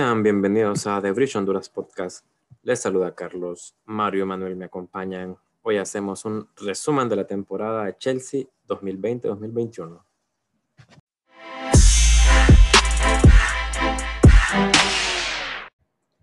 Sean 0.00 0.22
bienvenidos 0.22 0.86
a 0.86 0.98
The 1.02 1.12
Bridge 1.12 1.36
Honduras 1.36 1.68
Podcast. 1.68 2.24
Les 2.62 2.80
saluda 2.80 3.14
Carlos. 3.14 3.76
Mario 3.84 4.24
y 4.24 4.26
Manuel 4.26 4.56
me 4.56 4.64
acompañan. 4.64 5.36
Hoy 5.60 5.76
hacemos 5.76 6.24
un 6.24 6.48
resumen 6.56 7.06
de 7.06 7.16
la 7.16 7.26
temporada 7.26 7.84
de 7.84 7.98
Chelsea 7.98 8.44
2020-2021. 8.66 10.02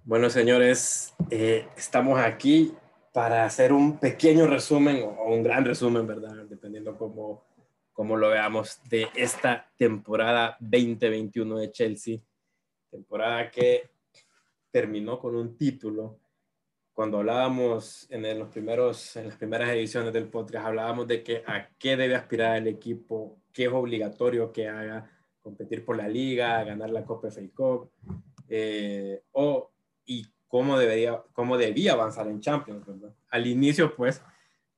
Bueno, 0.06 0.32
señores, 0.32 1.14
eh, 1.30 1.68
estamos 1.78 2.20
aquí 2.20 2.74
para 3.14 3.46
hacer 3.46 3.72
un 3.72 4.00
pequeño 4.00 4.48
resumen 4.48 5.04
o 5.04 5.36
un 5.36 5.44
gran 5.44 5.64
resumen, 5.64 6.08
¿verdad? 6.08 6.34
Dependiendo 6.50 6.98
cómo, 6.98 7.44
cómo 7.94 8.18
lo 8.18 8.30
veamos, 8.30 8.80
de 8.90 9.08
esta 9.14 9.70
temporada 9.78 10.58
2021 10.62 11.60
de 11.60 11.72
Chelsea 11.72 12.20
temporada 12.90 13.50
que 13.52 13.90
terminó 14.72 15.20
con 15.20 15.36
un 15.36 15.58
título. 15.58 16.20
Cuando 16.94 17.20
hablábamos 17.20 18.08
en, 18.10 18.40
los 18.40 18.50
primeros, 18.50 19.16
en 19.16 19.28
las 19.28 19.38
primeras 19.38 19.70
ediciones 19.70 20.14
del 20.14 20.30
podcast, 20.30 20.66
hablábamos 20.66 21.08
de 21.08 21.24
que 21.24 21.44
a 21.46 21.70
qué 21.78 21.96
debe 21.96 22.16
aspirar 22.16 22.58
el 22.58 22.68
equipo, 22.68 23.38
qué 23.54 23.66
es 23.66 23.72
obligatorio 23.72 24.52
que 24.52 24.68
haga, 24.68 25.10
competir 25.42 25.86
por 25.86 25.96
la 25.96 26.08
liga, 26.08 26.64
ganar 26.64 26.90
la 26.90 27.06
Copa 27.06 27.30
FA 27.30 27.42
Cup, 27.54 27.92
eh, 28.50 29.24
o, 29.32 29.72
y 30.06 30.26
cómo, 30.48 30.78
debería, 30.78 31.24
cómo 31.34 31.58
debía 31.58 31.94
avanzar 31.94 32.28
en 32.28 32.40
Champions. 32.40 32.86
Al 33.30 33.46
inicio, 33.46 33.96
pues, 33.96 34.24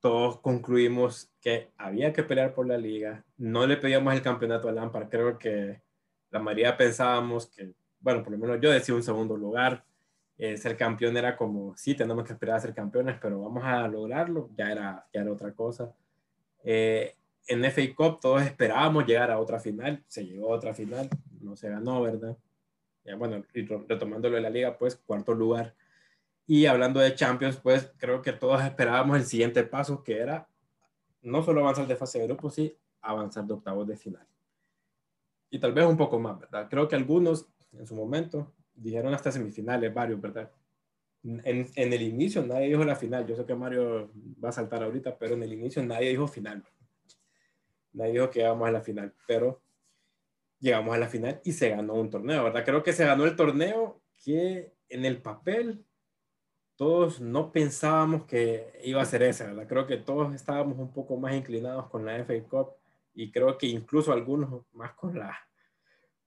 todos 0.00 0.40
concluimos 0.40 1.30
que 1.40 1.72
había 1.76 2.12
que 2.12 2.22
pelear 2.22 2.54
por 2.54 2.66
la 2.66 2.78
liga. 2.78 3.24
No 3.36 3.66
le 3.66 3.76
pedíamos 3.76 4.14
el 4.14 4.22
campeonato 4.22 4.68
a 4.68 4.72
Lampard. 4.72 5.08
Creo 5.08 5.38
que 5.38 5.82
la 6.30 6.38
mayoría 6.38 6.76
pensábamos 6.76 7.46
que 7.46 7.74
bueno, 8.00 8.22
por 8.22 8.32
lo 8.32 8.38
menos 8.38 8.60
yo 8.60 8.70
decía 8.70 8.94
un 8.94 9.02
segundo 9.02 9.36
lugar. 9.36 9.84
Eh, 10.38 10.56
ser 10.56 10.76
campeón 10.76 11.16
era 11.16 11.36
como, 11.36 11.76
sí, 11.76 11.94
tenemos 11.94 12.24
que 12.24 12.32
esperar 12.32 12.56
a 12.56 12.60
ser 12.60 12.74
campeones, 12.74 13.18
pero 13.20 13.42
vamos 13.42 13.62
a 13.62 13.86
lograrlo, 13.86 14.48
ya 14.56 14.72
era, 14.72 15.06
ya 15.12 15.20
era 15.20 15.32
otra 15.32 15.52
cosa. 15.52 15.94
Eh, 16.64 17.14
en 17.46 17.64
FA 17.64 17.82
Cup 17.94 18.20
todos 18.20 18.42
esperábamos 18.42 19.06
llegar 19.06 19.30
a 19.30 19.38
otra 19.38 19.60
final, 19.60 20.02
se 20.08 20.24
llegó 20.24 20.52
a 20.52 20.56
otra 20.56 20.72
final, 20.72 21.10
no 21.40 21.56
se 21.56 21.68
ganó, 21.68 22.00
¿verdad? 22.00 22.38
Ya, 23.04 23.16
bueno, 23.16 23.44
retomándolo 23.88 24.36
de 24.36 24.42
la 24.42 24.50
liga, 24.50 24.78
pues 24.78 24.96
cuarto 24.96 25.34
lugar. 25.34 25.74
Y 26.46 26.66
hablando 26.66 27.00
de 27.00 27.14
Champions, 27.14 27.56
pues 27.56 27.92
creo 27.98 28.22
que 28.22 28.32
todos 28.32 28.62
esperábamos 28.62 29.18
el 29.18 29.24
siguiente 29.24 29.62
paso, 29.64 30.02
que 30.02 30.18
era 30.18 30.48
no 31.22 31.42
solo 31.42 31.60
avanzar 31.60 31.86
de 31.86 31.96
fase 31.96 32.18
de 32.18 32.26
grupos, 32.26 32.54
sí 32.54 32.76
avanzar 33.02 33.44
de 33.44 33.54
octavos 33.54 33.86
de 33.86 33.96
final. 33.96 34.26
Y 35.50 35.58
tal 35.58 35.72
vez 35.72 35.86
un 35.86 35.96
poco 35.96 36.18
más, 36.18 36.38
¿verdad? 36.38 36.68
Creo 36.70 36.88
que 36.88 36.96
algunos 36.96 37.46
en 37.72 37.86
su 37.86 37.94
momento, 37.94 38.52
dijeron 38.74 39.14
hasta 39.14 39.32
semifinales, 39.32 39.92
varios, 39.92 40.20
¿verdad? 40.20 40.50
En, 41.22 41.42
en, 41.44 41.92
el 41.92 42.02
inicio 42.02 42.44
nadie 42.44 42.68
dijo 42.68 42.84
la 42.84 42.96
final. 42.96 43.26
Yo 43.26 43.36
sé 43.36 43.44
que 43.44 43.54
Mario 43.54 44.10
va 44.42 44.48
a 44.48 44.52
saltar 44.52 44.82
ahorita, 44.82 45.18
pero 45.18 45.34
en 45.34 45.42
el 45.42 45.52
inicio 45.52 45.82
nadie 45.82 46.10
dijo 46.10 46.26
final. 46.26 46.64
Nadie 47.92 48.12
dijo 48.12 48.30
que 48.30 48.40
íbamos 48.40 48.68
a 48.68 48.72
la 48.72 48.80
final, 48.80 49.14
pero 49.26 49.60
llegamos 50.60 50.94
a 50.94 50.98
la 50.98 51.08
final 51.08 51.40
y 51.44 51.52
se 51.52 51.70
ganó 51.70 51.94
un 51.94 52.10
torneo, 52.10 52.44
¿verdad? 52.44 52.64
Creo 52.64 52.82
que 52.82 52.92
se 52.92 53.04
ganó 53.04 53.24
el 53.24 53.36
torneo 53.36 54.00
que 54.24 54.72
en 54.88 55.04
el 55.04 55.20
papel 55.20 55.84
todos 56.76 57.20
no 57.20 57.52
pensábamos 57.52 58.24
que 58.24 58.80
iba 58.84 59.02
a 59.02 59.06
ser 59.06 59.22
ese, 59.22 59.46
¿verdad? 59.46 59.66
Creo 59.68 59.86
que 59.86 59.98
todos 59.98 60.34
estábamos 60.34 60.78
un 60.78 60.92
poco 60.92 61.16
más 61.16 61.34
inclinados 61.34 61.88
con 61.88 62.06
la 62.06 62.16
FA 62.24 62.42
Cup 62.48 62.70
y 63.14 63.30
creo 63.30 63.58
que 63.58 63.66
incluso 63.66 64.12
algunos 64.12 64.64
más 64.72 64.92
con 64.94 65.18
la 65.18 65.38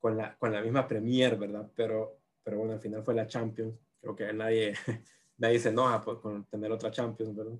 con 0.03 0.17
la, 0.17 0.37
con 0.37 0.51
la 0.51 0.61
misma 0.61 0.85
Premier, 0.85 1.37
¿verdad? 1.37 1.71
Pero, 1.73 2.19
pero 2.43 2.57
bueno, 2.57 2.73
al 2.73 2.81
final 2.81 3.05
fue 3.05 3.13
la 3.13 3.25
Champions. 3.25 3.73
Creo 4.01 4.13
que 4.13 4.33
nadie, 4.33 4.73
nadie 5.37 5.59
se 5.59 5.69
enoja 5.69 6.01
por, 6.01 6.19
con 6.19 6.43
tener 6.43 6.69
otra 6.73 6.91
Champions, 6.91 7.33
¿verdad? 7.33 7.57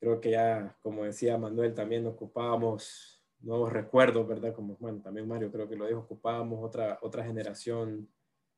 Creo 0.00 0.20
que 0.20 0.32
ya, 0.32 0.76
como 0.82 1.04
decía 1.04 1.38
Manuel, 1.38 1.72
también 1.72 2.04
ocupábamos 2.04 3.22
nuevos 3.38 3.72
recuerdos, 3.72 4.26
¿verdad? 4.26 4.52
Como, 4.52 4.74
bueno, 4.74 5.00
también 5.02 5.28
Mario 5.28 5.52
creo 5.52 5.68
que 5.68 5.76
lo 5.76 5.86
dijo, 5.86 6.00
ocupábamos 6.00 6.58
otra, 6.64 6.98
otra 7.00 7.22
generación 7.22 8.10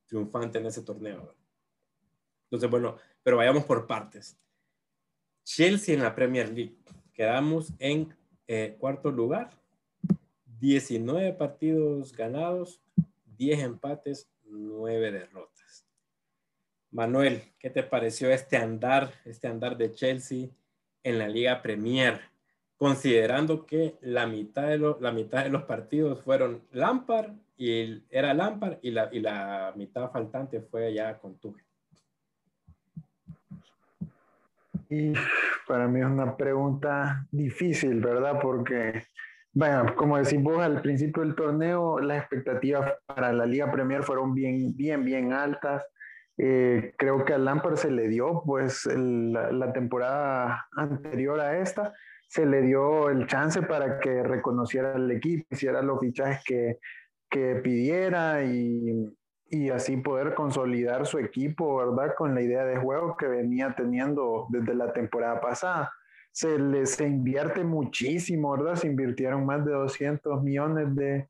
triunfante 0.06 0.56
en 0.56 0.64
ese 0.64 0.80
torneo. 0.80 1.18
¿verdad? 1.18 1.34
Entonces, 2.44 2.70
bueno, 2.70 2.96
pero 3.22 3.36
vayamos 3.36 3.64
por 3.64 3.86
partes. 3.86 4.40
Chelsea 5.42 5.94
en 5.94 6.02
la 6.02 6.14
Premier 6.14 6.48
League. 6.48 6.78
Quedamos 7.12 7.70
en 7.78 8.16
eh, 8.46 8.78
cuarto 8.80 9.10
lugar, 9.10 9.50
19 10.60 11.32
partidos 11.34 12.12
ganados, 12.12 12.80
10 13.36 13.60
empates, 13.60 14.30
9 14.44 15.12
derrotas. 15.12 15.86
Manuel, 16.90 17.42
¿qué 17.58 17.70
te 17.70 17.82
pareció 17.82 18.30
este 18.30 18.56
andar, 18.56 19.12
este 19.24 19.48
andar 19.48 19.76
de 19.76 19.92
Chelsea 19.92 20.48
en 21.02 21.18
la 21.18 21.28
Liga 21.28 21.60
Premier? 21.60 22.20
Considerando 22.76 23.66
que 23.66 23.98
la 24.00 24.26
mitad 24.26 24.68
de, 24.68 24.94
la 25.00 25.10
mitad 25.10 25.42
de 25.42 25.50
los 25.50 25.64
partidos 25.64 26.22
fueron 26.22 26.62
Lampard 26.72 27.32
y 27.56 28.02
era 28.10 28.34
Lampard 28.34 28.78
y 28.82 28.90
la, 28.90 29.08
y 29.12 29.20
la 29.20 29.72
mitad 29.76 30.10
faltante 30.10 30.60
fue 30.60 30.92
ya 30.94 31.18
con. 31.18 31.36
Y 34.88 35.12
para 35.66 35.88
mí 35.88 36.00
es 36.00 36.06
una 36.06 36.36
pregunta 36.36 37.26
difícil, 37.30 38.00
¿verdad? 38.00 38.38
Porque 38.40 39.04
bueno, 39.54 39.94
como 39.94 40.18
decís 40.18 40.42
vos, 40.42 40.58
al 40.58 40.82
principio 40.82 41.22
del 41.22 41.36
torneo 41.36 42.00
las 42.00 42.18
expectativas 42.18 42.92
para 43.06 43.32
la 43.32 43.46
Liga 43.46 43.70
Premier 43.70 44.02
fueron 44.02 44.34
bien, 44.34 44.74
bien, 44.76 45.04
bien 45.04 45.32
altas. 45.32 45.84
Eh, 46.36 46.92
creo 46.98 47.24
que 47.24 47.34
a 47.34 47.38
Lampard 47.38 47.76
se 47.76 47.92
le 47.92 48.08
dio, 48.08 48.42
pues 48.44 48.84
la, 48.86 49.72
temporada 49.72 50.66
anterior 50.76 51.38
a 51.38 51.58
esta, 51.58 51.92
se 52.26 52.44
le 52.44 52.62
dio 52.62 53.08
el 53.10 53.28
chance 53.28 53.62
para 53.62 54.00
que 54.00 54.24
reconociera 54.24 54.96
el 54.96 55.08
equipo, 55.12 55.46
hiciera 55.50 55.82
los 55.82 56.00
fichajes 56.00 56.42
que, 56.44 56.78
que 57.30 57.54
pidiera 57.62 58.42
y, 58.42 59.16
y, 59.50 59.70
así 59.70 59.96
poder 59.98 60.34
consolidar 60.34 61.06
su 61.06 61.18
equipo, 61.20 61.76
¿verdad? 61.76 62.16
Con 62.16 62.34
la 62.34 62.42
idea 62.42 62.64
de 62.64 62.78
juego 62.78 63.16
que 63.16 63.28
venía 63.28 63.72
teniendo 63.76 64.48
desde 64.50 64.74
la 64.74 64.92
temporada 64.92 65.40
pasada 65.40 65.92
se, 66.34 66.58
les 66.58 67.00
invierte 67.00 67.62
muchísimo, 67.62 68.56
¿verdad? 68.56 68.74
Se 68.74 68.88
invirtieron 68.88 69.46
más 69.46 69.64
de 69.64 69.70
200 69.70 70.42
millones 70.42 70.94
de, 70.96 71.28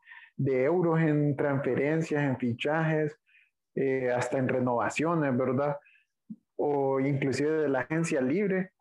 euros 0.65 0.99
en 1.01 1.37
transferencias, 1.37 2.23
en 2.23 2.39
fichajes, 2.39 3.15
eh, 3.75 4.11
hasta 4.11 4.39
en 4.39 4.49
renovaciones, 4.49 5.37
¿verdad? 5.37 5.77
O 6.57 7.01
inclusive 7.01 7.51
de 7.51 7.69
la 7.69 7.81
agencia 7.81 8.23
libre. 8.23 8.73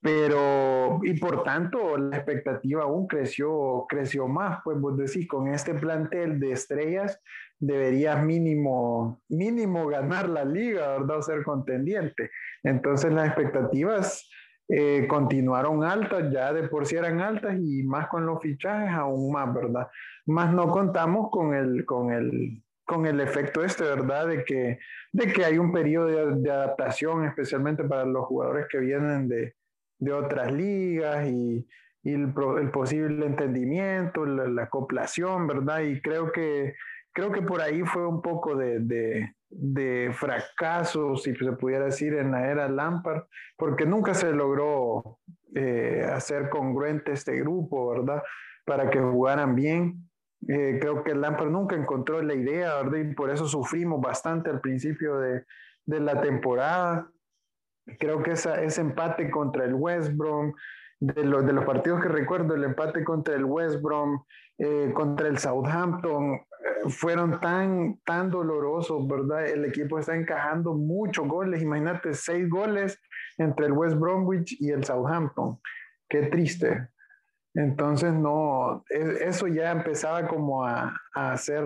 Pero, 0.00 0.98
y 1.04 1.16
por 1.20 1.44
tanto, 1.44 1.96
la 1.96 2.16
expectativa 2.16 2.82
aún 2.82 3.06
creció, 3.06 3.86
creció 3.88 4.26
más, 4.26 4.58
pues 4.64 4.80
vos 4.80 4.98
decís, 4.98 5.28
con 5.28 5.46
este 5.46 5.74
plantel 5.74 6.40
de 6.40 6.50
estrellas 6.50 7.20
deberías 7.60 8.20
mínimo, 8.24 9.22
mínimo 9.28 9.86
ganar 9.86 10.28
la 10.28 10.44
liga, 10.44 10.98
¿verdad? 10.98 11.18
O 11.18 11.22
ser 11.22 11.44
contendiente. 11.44 12.32
Entonces 12.64 13.12
las 13.12 13.28
expectativas 13.28 14.28
eh, 14.68 15.06
continuaron 15.08 15.84
altas, 15.84 16.32
ya 16.32 16.52
de 16.52 16.68
por 16.68 16.86
sí 16.86 16.96
eran 16.96 17.20
altas 17.20 17.58
y 17.60 17.82
más 17.82 18.08
con 18.08 18.24
los 18.24 18.40
fichajes 18.40 18.90
aún 18.90 19.32
más, 19.32 19.52
¿verdad? 19.52 19.88
Más 20.26 20.52
no 20.54 20.68
contamos 20.68 21.30
con 21.30 21.54
el, 21.54 21.84
con 21.84 22.12
el, 22.12 22.62
con 22.84 23.06
el 23.06 23.20
efecto 23.20 23.64
este, 23.64 23.84
¿verdad? 23.84 24.28
De 24.28 24.44
que, 24.44 24.78
de 25.12 25.32
que 25.32 25.44
hay 25.44 25.58
un 25.58 25.72
periodo 25.72 26.36
de, 26.36 26.50
adaptación, 26.50 27.24
especialmente 27.26 27.84
para 27.84 28.04
los 28.04 28.24
jugadores 28.26 28.66
que 28.70 28.78
vienen 28.78 29.28
de, 29.28 29.54
de 29.98 30.12
otras 30.12 30.52
ligas 30.52 31.26
y, 31.26 31.66
y 32.02 32.12
el, 32.12 32.32
posible 32.72 33.26
entendimiento, 33.26 34.24
la, 34.24 34.46
la, 34.46 34.62
acoplación, 34.62 35.46
¿verdad? 35.48 35.80
Y 35.80 36.00
creo 36.00 36.32
que, 36.32 36.76
creo 37.12 37.30
que 37.32 37.42
por 37.42 37.60
ahí 37.60 37.82
fue 37.82 38.06
un 38.06 38.22
poco 38.22 38.56
de 38.56 39.34
de 39.54 40.10
fracaso, 40.12 41.16
si 41.16 41.34
se 41.34 41.52
pudiera 41.52 41.86
decir, 41.86 42.14
en 42.14 42.32
la 42.32 42.50
era 42.50 42.68
Lampard, 42.68 43.24
porque 43.56 43.86
nunca 43.86 44.14
se 44.14 44.32
logró 44.32 45.18
eh, 45.54 46.06
hacer 46.10 46.48
congruente 46.48 47.12
este 47.12 47.38
grupo, 47.40 47.90
¿verdad? 47.90 48.22
Para 48.64 48.90
que 48.90 48.98
jugaran 48.98 49.54
bien. 49.54 50.08
Eh, 50.48 50.78
creo 50.80 51.04
que 51.04 51.14
Lampard 51.14 51.50
nunca 51.50 51.76
encontró 51.76 52.20
la 52.22 52.34
idea, 52.34 52.76
¿verdad? 52.76 52.98
Y 52.98 53.14
por 53.14 53.30
eso 53.30 53.46
sufrimos 53.46 54.00
bastante 54.00 54.50
al 54.50 54.60
principio 54.60 55.18
de, 55.18 55.44
de 55.86 56.00
la 56.00 56.20
temporada. 56.20 57.08
Creo 57.98 58.22
que 58.22 58.32
esa, 58.32 58.62
ese 58.62 58.80
empate 58.80 59.30
contra 59.30 59.64
el 59.64 59.74
West 59.74 60.12
Brom, 60.14 60.54
de, 61.02 61.24
los 61.24 61.44
de 61.44 61.52
los 61.52 61.64
partidos 61.64 62.00
que 62.00 62.08
recuerdo, 62.08 62.54
el 62.54 62.62
empate 62.62 63.02
contra 63.02 63.34
el 63.34 63.44
West 63.44 63.82
Brom, 63.82 64.22
eh, 64.58 64.92
contra 64.94 65.26
el 65.26 65.38
Southampton, 65.38 66.40
fueron 66.88 67.40
tan, 67.40 67.98
tan 68.04 68.30
dolorosos, 68.30 69.06
¿verdad? 69.08 69.46
El 69.46 69.64
equipo 69.64 69.98
está 69.98 70.14
encajando 70.14 70.74
muchos 70.74 71.26
goles, 71.26 71.60
imagínate, 71.60 72.14
seis 72.14 72.48
goles 72.48 73.00
entre 73.38 73.66
el 73.66 73.72
West 73.72 73.96
Bromwich 73.96 74.56
y 74.60 74.70
el 74.70 74.84
Southampton. 74.84 75.58
Qué 76.08 76.26
triste. 76.26 76.88
Entonces, 77.54 78.12
no, 78.12 78.84
e, 78.88 79.24
eso 79.26 79.48
ya 79.48 79.72
empezaba 79.72 80.28
como 80.28 80.64
a, 80.64 80.94
a 81.14 81.32
hacer 81.32 81.64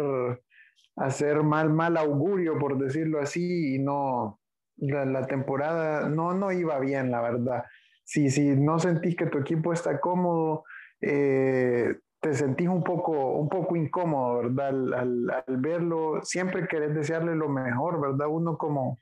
hacer 0.97 1.43
mal, 1.43 1.69
mal 1.69 1.99
augurio, 1.99 2.59
por 2.59 2.79
decirlo 2.79 3.21
así, 3.21 3.75
y 3.75 3.79
no, 3.79 4.41
la, 4.79 5.27
temporada 5.27 6.09
no, 6.09 6.35
no 6.35 6.53
iba 6.53 6.79
bien, 6.79 7.11
la 7.11 7.21
verdad. 7.21 7.65
Si, 8.07 8.31
si 8.31 8.55
no 8.55 8.79
sentís 8.79 9.17
que 9.17 9.27
tu 9.27 9.39
equipo 9.39 9.73
está 9.73 10.01
cómodo, 10.01 10.65
eh, 11.01 11.97
te 12.21 12.35
sentís 12.35 12.69
un 12.69 12.85
poco, 12.85 13.33
un 13.33 13.49
poco 13.49 13.75
incómodo, 13.75 14.45
¿verdad? 14.45 14.69
Al, 14.95 15.57
verlo, 15.59 16.21
siempre 16.23 16.69
querés 16.69 16.95
desearle 16.95 17.35
lo 17.35 17.49
mejor, 17.49 18.01
¿verdad? 18.01 18.29
Uno 18.29 18.57
como, 18.57 19.01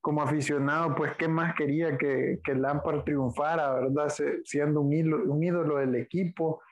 como 0.00 0.22
aficionado, 0.22 0.94
pues, 0.94 1.14
¿qué 1.18 1.28
más 1.28 1.54
quería 1.54 1.98
que, 1.98 2.40
que 2.42 2.54
Lampard 2.54 3.04
triunfara, 3.04 3.74
¿verdad? 3.74 4.10
siendo 4.44 4.80
un 4.80 4.92
ídolo, 4.94 5.30
un 5.30 5.42
ídolo 5.42 5.76
del 5.76 5.94
equipo. 5.96 6.62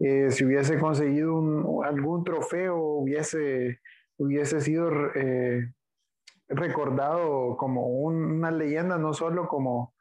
Eh, 0.00 0.30
si 0.30 0.44
hubiese 0.44 0.78
conseguido 0.78 1.82
algún 1.84 2.22
trofeo, 2.22 2.76
hubiese, 2.76 3.80
hubiese 4.18 4.60
sido 4.60 4.90
eh, 5.14 5.72
recordado 6.48 7.56
como 7.56 7.86
una 7.86 8.50
leyenda, 8.50 8.98
no 8.98 9.14
solo 9.14 9.48
como, 9.48 9.93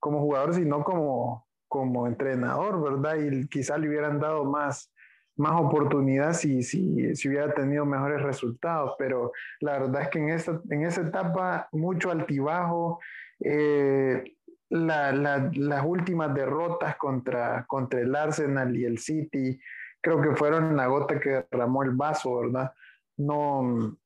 como 0.00 0.20
jugador, 0.20 0.54
sino 0.54 0.82
como, 0.82 1.46
como 1.68 2.06
entrenador, 2.06 2.82
¿verdad? 2.82 3.16
Y 3.16 3.46
quizá 3.48 3.78
le 3.78 3.88
hubieran 3.88 4.18
dado 4.18 4.44
más, 4.44 4.92
más 5.36 5.60
oportunidad 5.60 6.32
si, 6.32 6.62
si, 6.62 7.14
si, 7.14 7.28
hubiera 7.28 7.52
tenido 7.54 7.86
mejores 7.86 8.22
resultados, 8.22 8.94
pero 8.98 9.32
la 9.60 9.78
verdad 9.78 10.02
es 10.02 10.08
que 10.08 10.18
en, 10.18 10.30
esta, 10.30 10.60
en 10.70 10.84
esa 10.84 11.02
etapa 11.02 11.68
mucho 11.72 12.10
altibajo, 12.10 12.98
eh, 13.38 14.34
las 14.70 15.84
últimas 15.84 16.32
derrotas 16.34 16.96
contra, 16.96 17.64
contra 17.66 18.00
el 18.00 18.14
Arsenal 18.14 18.76
y 18.76 18.84
el 18.84 18.98
City, 18.98 19.60
creo 20.00 20.20
que 20.20 20.36
fueron 20.36 20.76
la 20.76 20.86
gota 20.86 21.18
que 21.18 21.44
derramó 21.50 21.82
el 21.82 21.90
vaso, 21.90 22.38
¿verdad? 22.40 22.72
No, 23.16 23.96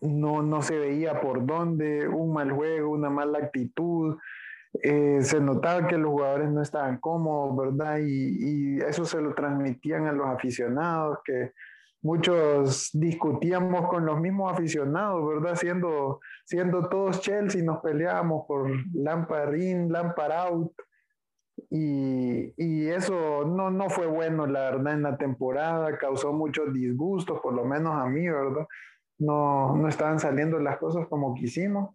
no, 0.00 0.42
no 0.42 0.62
se 0.62 0.78
veía 0.78 1.20
por 1.20 1.44
dónde, 1.44 2.08
un 2.08 2.32
mal 2.32 2.52
juego, 2.52 2.90
una 2.90 3.10
mala 3.10 3.38
actitud. 3.38 4.16
Eh, 4.72 5.18
se 5.22 5.40
notaba 5.40 5.86
que 5.88 5.98
los 5.98 6.10
jugadores 6.10 6.50
no 6.50 6.62
estaban 6.62 6.98
cómodos, 6.98 7.56
¿verdad? 7.56 7.98
Y, 7.98 8.76
y, 8.76 8.80
eso 8.80 9.04
se 9.04 9.20
lo 9.20 9.34
transmitían 9.34 10.06
a 10.06 10.12
los 10.12 10.26
aficionados, 10.26 11.18
que 11.24 11.52
muchos 12.02 12.90
discutíamos 12.92 13.88
con 13.88 14.06
los 14.06 14.20
mismos 14.20 14.52
aficionados, 14.52 15.26
¿verdad? 15.26 15.56
Siendo, 15.56 16.20
siendo 16.44 16.88
todos 16.88 17.20
Chelsea, 17.20 17.62
nos 17.62 17.80
peleábamos 17.80 18.46
por 18.46 18.70
Lampard 18.94 19.54
in, 19.56 19.90
Lampard 19.90 20.32
out. 20.32 20.72
Y, 21.68 22.54
y, 22.56 22.88
eso 22.88 23.44
no, 23.44 23.70
no 23.70 23.90
fue 23.90 24.06
bueno, 24.06 24.46
la 24.46 24.70
verdad, 24.70 24.94
en 24.94 25.02
la 25.02 25.16
temporada, 25.18 25.98
causó 25.98 26.32
muchos 26.32 26.72
disgustos, 26.72 27.40
por 27.40 27.54
lo 27.54 27.64
menos 27.64 27.94
a 27.94 28.06
mí, 28.06 28.28
¿verdad? 28.28 28.66
no, 29.20 29.76
no 29.76 29.88
estaban 29.88 30.18
saliendo 30.18 30.58
las 30.58 30.78
cosas 30.78 31.06
como 31.08 31.34
quisimos, 31.34 31.94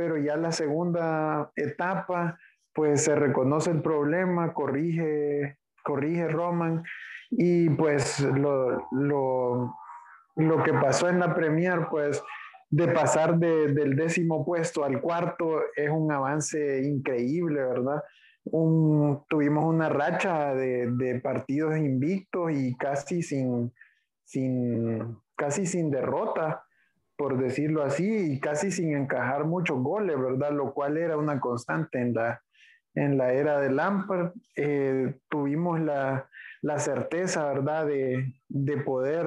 pero 0.00 0.16
ya 0.16 0.34
la 0.38 0.50
segunda 0.50 1.52
etapa, 1.56 2.38
pues 2.72 3.04
se 3.04 3.14
reconoce 3.14 3.70
el 3.70 3.82
problema, 3.82 4.54
corrige, 4.54 5.58
corrige 5.84 6.26
Roman 6.26 6.82
y 7.30 7.68
pues 7.68 8.20
lo, 8.20 8.88
lo, 8.92 9.74
lo 10.36 10.62
que 10.62 10.72
pasó 10.72 11.10
en 11.10 11.18
la 11.18 11.34
Premier, 11.34 11.88
pues 11.90 12.24
de 12.70 12.88
pasar 12.88 13.36
de, 13.36 13.74
del 13.74 13.94
décimo 13.94 14.42
puesto 14.42 14.84
al 14.84 15.02
cuarto 15.02 15.60
es 15.76 15.90
un 15.90 16.10
avance 16.10 16.80
increíble, 16.82 17.62
¿verdad? 17.62 18.02
Tuvimos 19.28 19.66
una 19.66 19.90
racha 19.90 20.54
de, 20.54 20.92
de, 20.92 21.20
partidos 21.20 21.76
invictos 21.76 22.52
y 22.52 22.74
casi 22.78 23.20
sin, 23.20 23.70
sin, 24.24 25.18
casi 25.36 25.66
sin 25.66 25.90
derrota, 25.90 26.64
por 27.20 27.36
decirlo 27.36 27.82
así, 27.82 28.32
y 28.32 28.40
casi 28.40 28.70
sin 28.70 28.96
encajar 28.96 29.44
muchos 29.44 29.82
goles, 29.82 30.18
¿verdad? 30.18 30.52
Lo 30.52 30.72
cual 30.72 30.96
era 30.96 31.18
una 31.18 31.38
constante 31.38 32.00
en 32.00 32.14
la, 32.14 32.40
en 32.94 33.18
la 33.18 33.34
era 33.34 33.60
de 33.60 33.70
Lampard. 33.70 34.32
Eh, 34.56 35.16
tuvimos 35.28 35.78
la, 35.80 36.30
la, 36.62 36.78
certeza, 36.78 37.46
¿verdad?, 37.52 37.84
de, 37.84 38.32
de, 38.48 38.76
poder 38.78 39.26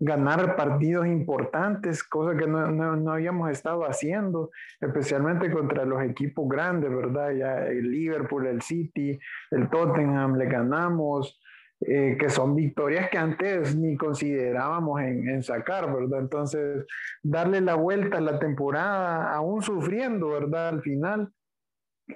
ganar 0.00 0.56
partidos 0.56 1.06
importantes, 1.06 2.02
cosa 2.02 2.36
que 2.36 2.48
no, 2.48 2.68
no, 2.72 2.96
no, 2.96 3.12
habíamos 3.12 3.52
estado 3.52 3.84
haciendo, 3.84 4.50
especialmente 4.80 5.52
contra 5.52 5.84
los 5.84 6.02
equipos 6.02 6.48
grandes, 6.48 6.92
¿verdad? 6.92 7.30
Ya 7.30 7.64
el 7.64 7.92
Liverpool, 7.92 8.48
el 8.48 8.60
City, 8.60 9.16
el 9.52 9.70
Tottenham, 9.70 10.34
le 10.34 10.46
ganamos. 10.46 11.40
Eh, 11.80 12.16
que 12.18 12.28
son 12.28 12.56
victorias 12.56 13.08
que 13.08 13.18
antes 13.18 13.76
ni 13.76 13.96
considerábamos 13.96 15.00
en, 15.00 15.28
en, 15.28 15.42
sacar, 15.44 15.92
¿verdad? 15.94 16.18
Entonces, 16.18 16.84
darle 17.22 17.60
la 17.60 17.76
vuelta 17.76 18.18
a 18.18 18.20
la 18.20 18.40
temporada, 18.40 19.32
aún 19.32 19.62
sufriendo, 19.62 20.30
¿verdad? 20.30 20.70
Al 20.70 20.82
final, 20.82 21.32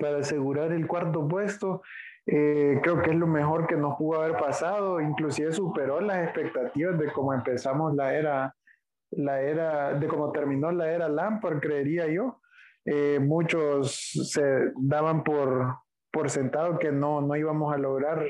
para 0.00 0.18
asegurar 0.18 0.72
el 0.72 0.88
cuarto 0.88 1.28
puesto, 1.28 1.82
eh, 2.26 2.80
creo 2.82 3.02
que 3.02 3.10
es 3.10 3.16
lo 3.16 3.28
mejor 3.28 3.68
que 3.68 3.76
nos 3.76 3.96
pudo 3.96 4.22
haber 4.22 4.36
pasado, 4.36 5.00
inclusive 5.00 5.52
superó 5.52 6.00
las 6.00 6.24
expectativas 6.24 6.98
de 6.98 7.12
cómo 7.12 7.32
empezamos 7.32 7.94
la 7.94 8.14
era, 8.14 8.56
la 9.12 9.42
era, 9.42 9.94
de 9.94 10.08
cómo 10.08 10.32
terminó 10.32 10.72
la 10.72 10.90
era 10.90 11.08
Lampard, 11.08 11.60
creería 11.60 12.08
yo. 12.08 12.40
Eh, 12.84 13.20
muchos 13.20 14.10
se 14.32 14.72
daban 14.76 15.22
por, 15.22 15.76
por 16.12 16.30
sentado 16.30 16.80
que 16.80 16.90
no, 16.90 17.20
no 17.20 17.36
íbamos 17.36 17.72
a 17.72 17.78
lograr 17.78 18.24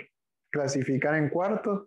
clasificar 0.52 1.16
en 1.16 1.28
cuarto 1.28 1.86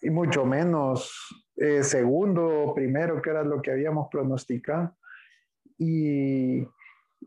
y 0.00 0.10
mucho 0.10 0.46
menos 0.46 1.44
eh, 1.56 1.82
segundo 1.82 2.72
primero, 2.74 3.20
que 3.20 3.30
era 3.30 3.42
lo 3.42 3.60
que 3.60 3.72
habíamos 3.72 4.08
pronosticado. 4.10 4.96
Y, 5.78 6.66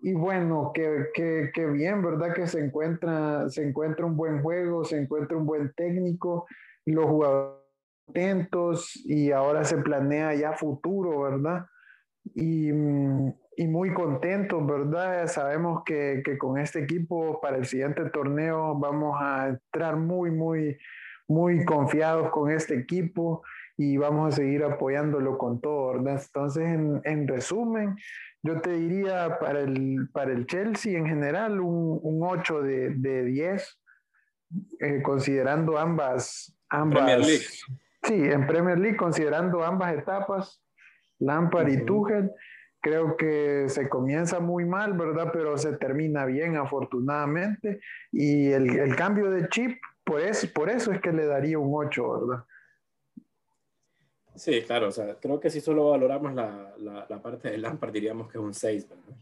y 0.02 0.13
bueno, 0.13 0.72
qué 0.74 1.07
que, 1.13 1.52
que, 1.54 1.66
bien, 1.68 2.02
¿verdad? 2.02 2.34
Que 2.34 2.48
se 2.48 2.63
encuentra, 2.63 3.50
se 3.50 3.68
encuentra 3.68 4.06
un 4.06 4.16
buen 4.16 4.42
juego, 4.42 4.84
se 4.84 5.00
encuentra 5.00 5.38
un 5.38 5.46
buen 5.46 5.74
técnico, 5.74 6.48
los 6.86 7.06
jugadores 7.06 7.66
atentos 8.07 8.96
y 9.06 9.31
ahora 9.31 9.63
se 9.63 9.78
planea 9.78 10.34
ya 10.36 10.54
futuro, 10.54 11.22
¿verdad? 11.22 11.66
Y, 12.36 12.72
mm, 12.72 13.34
y 13.57 13.68
muy 13.68 13.94
contentos, 13.94 14.66
¿verdad? 14.66 15.28
Sabemos 15.28 15.84
que, 15.86 16.22
que, 16.24 16.38
con 16.38 16.57
este 16.57 16.80
equipo 16.80 17.40
para 17.42 17.57
el 17.57 17.66
siguiente 17.66 18.10
torneo 18.10 18.75
vamos 18.75 19.18
a 19.19 19.50
entrar 19.50 19.96
muy, 19.96 20.31
muy, 20.31 20.78
muy 21.28 21.63
confiados 21.66 22.30
con 22.31 22.52
este 22.52 22.76
equipo 22.76 23.44
y 23.78 23.97
vamos 23.97 24.33
a 24.33 24.38
seguir 24.38 24.64
apoyándolo 24.64 25.38
con 25.38 25.59
todo, 25.62 25.94
¿verdad? 25.94 26.21
Entonces, 26.26 26.64
en, 26.64 27.02
en 27.04 27.28
resumen, 27.28 27.95
yo 28.44 28.62
te 28.62 28.71
diría 28.71 29.38
para 29.40 29.62
el, 29.62 30.09
para 30.12 30.31
el 30.31 30.45
Chelsea 30.45 30.97
en 30.97 31.07
general 31.07 31.59
un, 31.59 32.00
un 32.02 32.19
8 32.24 32.62
de, 32.62 32.90
de 32.92 33.24
10, 33.26 33.80
eh, 34.80 35.02
considerando 35.02 35.78
ambas, 35.78 36.57
ambas... 36.69 37.04
Premier 37.04 37.26
League. 37.26 37.45
Sí, 38.04 38.14
en 38.14 38.45
Premier 38.45 38.78
League, 38.78 38.97
considerando 38.97 39.64
ambas 39.64 39.95
etapas, 39.95 40.62
Lampard 41.19 41.69
y 41.69 41.85
Tuchel 41.85 42.31
creo 42.85 43.18
que 43.18 43.65
se 43.68 43.89
comienza 43.89 44.39
muy 44.39 44.63
mal, 44.63 44.94
¿verdad? 44.94 45.31
Pero 45.33 45.57
se 45.57 45.75
termina 45.75 46.23
bien, 46.25 46.56
afortunadamente. 46.56 47.81
Y 48.11 48.51
el, 48.51 48.77
el 48.77 48.95
cambio 48.95 49.31
de 49.31 49.49
chip, 49.49 49.80
pues 50.04 50.45
por 50.45 50.69
eso 50.69 50.92
es 50.92 51.01
que 51.01 51.11
le 51.11 51.25
daría 51.25 51.57
un 51.57 51.71
8, 51.73 52.27
¿verdad? 52.27 52.45
Sí, 54.35 54.61
claro, 54.61 54.89
o 54.89 54.92
sea, 54.92 55.15
creo 55.15 55.39
que 55.39 55.49
si 55.49 55.61
solo 55.61 55.89
valoramos 55.89 56.35
la, 56.35 56.75
la, 56.77 57.07
la 57.09 57.21
parte 57.23 57.49
del 57.49 57.63
Lampard 57.63 57.92
diríamos 57.92 58.31
que 58.31 58.37
es 58.37 58.44
un 58.44 58.54
6, 58.54 58.87
¿verdad? 58.87 59.18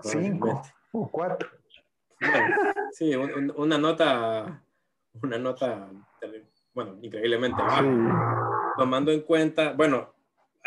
5 0.00 0.62
o 0.92 1.10
4. 1.10 1.48
sí, 2.92 3.16
una 3.16 3.78
nota, 3.78 4.62
una 5.20 5.38
nota, 5.38 5.88
bueno, 6.72 6.96
increíblemente 7.02 7.60
baja. 7.60 7.82
Tomando 8.76 9.10
en 9.10 9.22
cuenta, 9.22 9.72
bueno, 9.72 10.14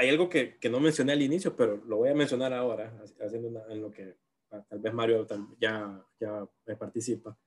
hay 0.02 0.10
algo 0.10 0.30
que, 0.30 0.58
no 0.72 0.80
mencioné 0.80 1.12
al 1.12 1.22
inicio, 1.22 1.56
pero 1.56 1.78
lo 1.86 1.98
voy 1.98 2.10
a 2.10 2.16
mencionar 2.16 2.54
ahora, 2.54 2.92
haciendo 3.24 3.64
en 3.70 3.82
lo 3.82 3.92
que 3.92 4.18
tal 4.50 4.80
vez 4.80 4.94
Mario 4.94 5.28
ya, 5.60 6.04
ya 6.20 6.48
participa, 6.80 7.38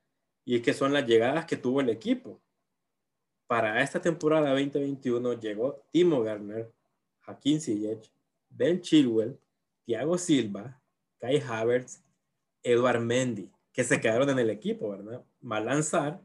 y 0.45 0.55
es 0.55 0.61
que 0.61 0.73
son 0.73 0.93
las 0.93 1.05
llegadas 1.05 1.45
que 1.45 1.57
tuvo 1.57 1.81
el 1.81 1.89
equipo. 1.89 2.41
Para 3.45 3.83
esta 3.83 4.01
temporada 4.01 4.51
2021 4.51 5.33
llegó 5.33 5.85
Timo 5.91 6.19
Werner, 6.19 6.71
Hakim 7.25 7.59
Ziyech, 7.59 8.09
Ben 8.49 8.79
Chilwell, 8.79 9.37
Thiago 9.85 10.17
Silva, 10.17 10.81
Kai 11.19 11.41
Havertz, 11.45 12.01
Eduard 12.63 13.01
Mendy, 13.01 13.51
que 13.73 13.83
se 13.83 13.99
quedaron 13.99 14.29
en 14.29 14.39
el 14.39 14.49
equipo, 14.49 14.91
¿verdad? 14.91 15.25
Malanzar 15.41 16.21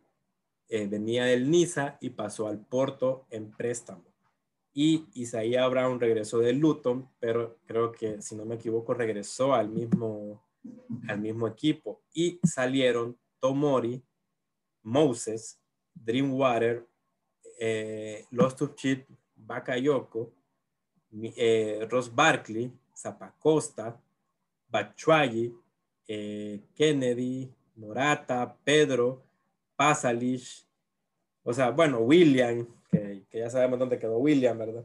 eh, 0.68 0.86
venía 0.86 1.24
del 1.24 1.50
Niza 1.50 1.98
y 2.00 2.10
pasó 2.10 2.46
al 2.46 2.64
Porto 2.64 3.26
en 3.30 3.50
préstamo 3.50 4.09
y 4.72 5.06
Isaiah 5.14 5.66
Brown 5.68 5.98
regresó 5.98 6.38
de 6.38 6.52
Luton, 6.52 7.08
pero 7.18 7.58
creo 7.66 7.92
que, 7.92 8.22
si 8.22 8.36
no 8.36 8.44
me 8.44 8.54
equivoco, 8.54 8.94
regresó 8.94 9.54
al 9.54 9.68
mismo, 9.68 10.44
al 11.08 11.20
mismo 11.20 11.48
equipo. 11.48 12.02
Y 12.12 12.38
salieron 12.44 13.18
Tomori, 13.40 14.02
Moses, 14.82 15.60
Dreamwater, 15.94 16.86
eh, 17.58 18.24
Lost 18.30 18.62
of 18.62 18.74
Chip, 18.74 19.08
Bakayoko, 19.34 20.32
eh, 21.36 21.86
Ross 21.90 22.14
Barkley, 22.14 22.72
Zapacosta, 22.96 24.00
Bachuay, 24.68 25.52
eh, 26.06 26.60
Kennedy, 26.74 27.52
Morata, 27.76 28.56
Pedro, 28.64 29.22
Pasalish, 29.76 30.64
o 31.42 31.52
sea, 31.52 31.70
bueno, 31.70 32.00
William, 32.00 32.66
que, 33.30 33.38
ya 33.38 33.50
sabemos 33.50 33.78
dónde 33.78 33.98
quedó 33.98 34.18
William, 34.18 34.58
¿verdad? 34.58 34.84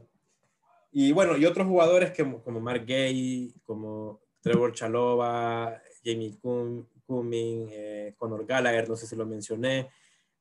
Y 0.92 1.12
bueno, 1.12 1.36
y 1.36 1.44
otros 1.44 1.66
jugadores 1.66 2.12
que, 2.12 2.24
como 2.42 2.60
Mark 2.60 2.84
Gay, 2.86 3.54
como 3.64 4.20
Trevor 4.40 4.72
Chalova, 4.72 5.82
Jamie 6.04 6.38
Cumming, 6.40 7.68
eh, 7.70 8.14
Conor 8.16 8.46
Gallagher, 8.46 8.88
no 8.88 8.96
sé 8.96 9.06
si 9.06 9.16
lo 9.16 9.26
mencioné, 9.26 9.90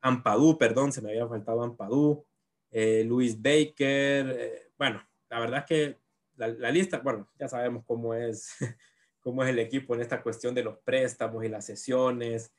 Ampadú, 0.02 0.58
perdón, 0.58 0.92
se 0.92 1.02
me 1.02 1.10
había 1.10 1.28
faltado 1.28 1.64
Ampadú, 1.64 2.24
eh, 2.72 3.04
Luis 3.04 3.42
Baker, 3.42 4.36
eh, 4.38 4.72
bueno, 4.78 5.02
la 5.30 5.40
verdad 5.40 5.60
es 5.60 5.66
que 5.66 5.98
la, 6.36 6.48
la, 6.50 6.72
lista, 6.72 7.00
bueno, 7.00 7.28
ya 7.40 7.48
sabemos 7.48 7.84
cómo 7.86 8.14
es, 8.14 8.56
cómo 9.22 9.44
es 9.44 9.50
el 9.50 9.60
equipo 9.60 9.96
en 9.96 10.02
esta 10.02 10.22
cuestión 10.22 10.54
de 10.54 10.64
los 10.64 10.78
préstamos 10.80 11.44
y 11.44 11.50
las 11.50 11.66
sesiones. 11.66 12.52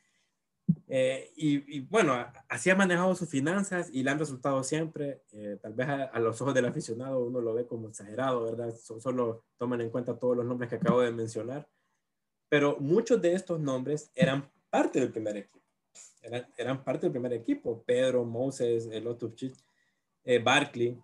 Eh, 0.89 1.33
y, 1.37 1.81
bueno, 1.81 2.15
así 2.49 2.71
ha 2.71 2.77
manejado 2.77 3.15
sus 3.15 3.29
finanzas 3.29 3.91
y 3.93 4.03
le 4.03 4.11
han 4.11 4.19
resultado 4.19 4.63
siempre. 4.63 5.23
Eh, 5.33 5.59
tal 5.61 5.75
vez 5.75 5.89
a, 5.89 6.19
los 6.21 6.41
ojos 6.41 6.55
del 6.55 6.67
aficionado 6.67 7.25
uno 7.25 7.41
lo 7.41 7.55
ve 7.55 7.67
como 7.67 7.89
exagerado, 7.89 8.45
¿verdad? 8.45 8.75
So, 8.75 9.01
solo 9.01 9.45
toman 9.59 9.81
en 9.81 9.91
cuenta 9.91 10.19
todos 10.19 10.37
los 10.37 10.47
nombres 10.47 10.71
que 10.71 10.77
acabo 10.77 11.01
de 11.01 11.13
mencionar. 11.13 11.69
Pero 12.49 12.77
muchos 12.79 13.21
de 13.21 13.35
estos 13.35 13.61
nombres 13.61 14.11
eran 14.15 14.49
parte 14.71 15.01
del 15.01 15.11
primer 15.11 15.37
equipo. 15.37 15.61
Eran, 16.23 16.47
eran 16.57 16.85
parte 16.85 17.07
del 17.07 17.13
primer 17.13 17.33
equipo. 17.33 17.83
Pedro, 17.85 18.25
Moses, 18.25 18.89
el 18.91 19.07
eh, 20.25 20.39
Barkley, 20.39 21.01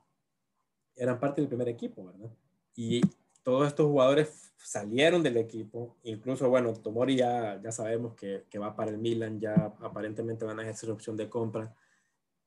eran 0.95 1.19
parte 1.19 1.41
del 1.41 1.49
primer 1.49 1.69
equipo, 1.69 2.05
¿verdad? 2.05 2.31
Y 2.75 3.01
todos 3.43 3.67
estos 3.67 3.87
jugadores 3.87 4.52
salieron 4.63 5.23
del 5.23 5.37
equipo, 5.37 5.97
incluso, 6.05 6.49
bueno, 6.49 6.73
Tomori 6.73 7.17
ya, 7.17 7.61
ya 7.63 7.73
sabemos 7.73 8.15
que, 8.15 8.45
que 8.49 8.59
va 8.59 8.77
para 8.77 8.91
el 8.91 8.99
Milan, 8.99 9.41
ya 9.41 9.55
aparentemente 9.81 10.45
van 10.45 10.59
a 10.61 10.63
ejercer 10.63 10.91
opción 10.91 11.17
de 11.17 11.29
compra. 11.29 11.75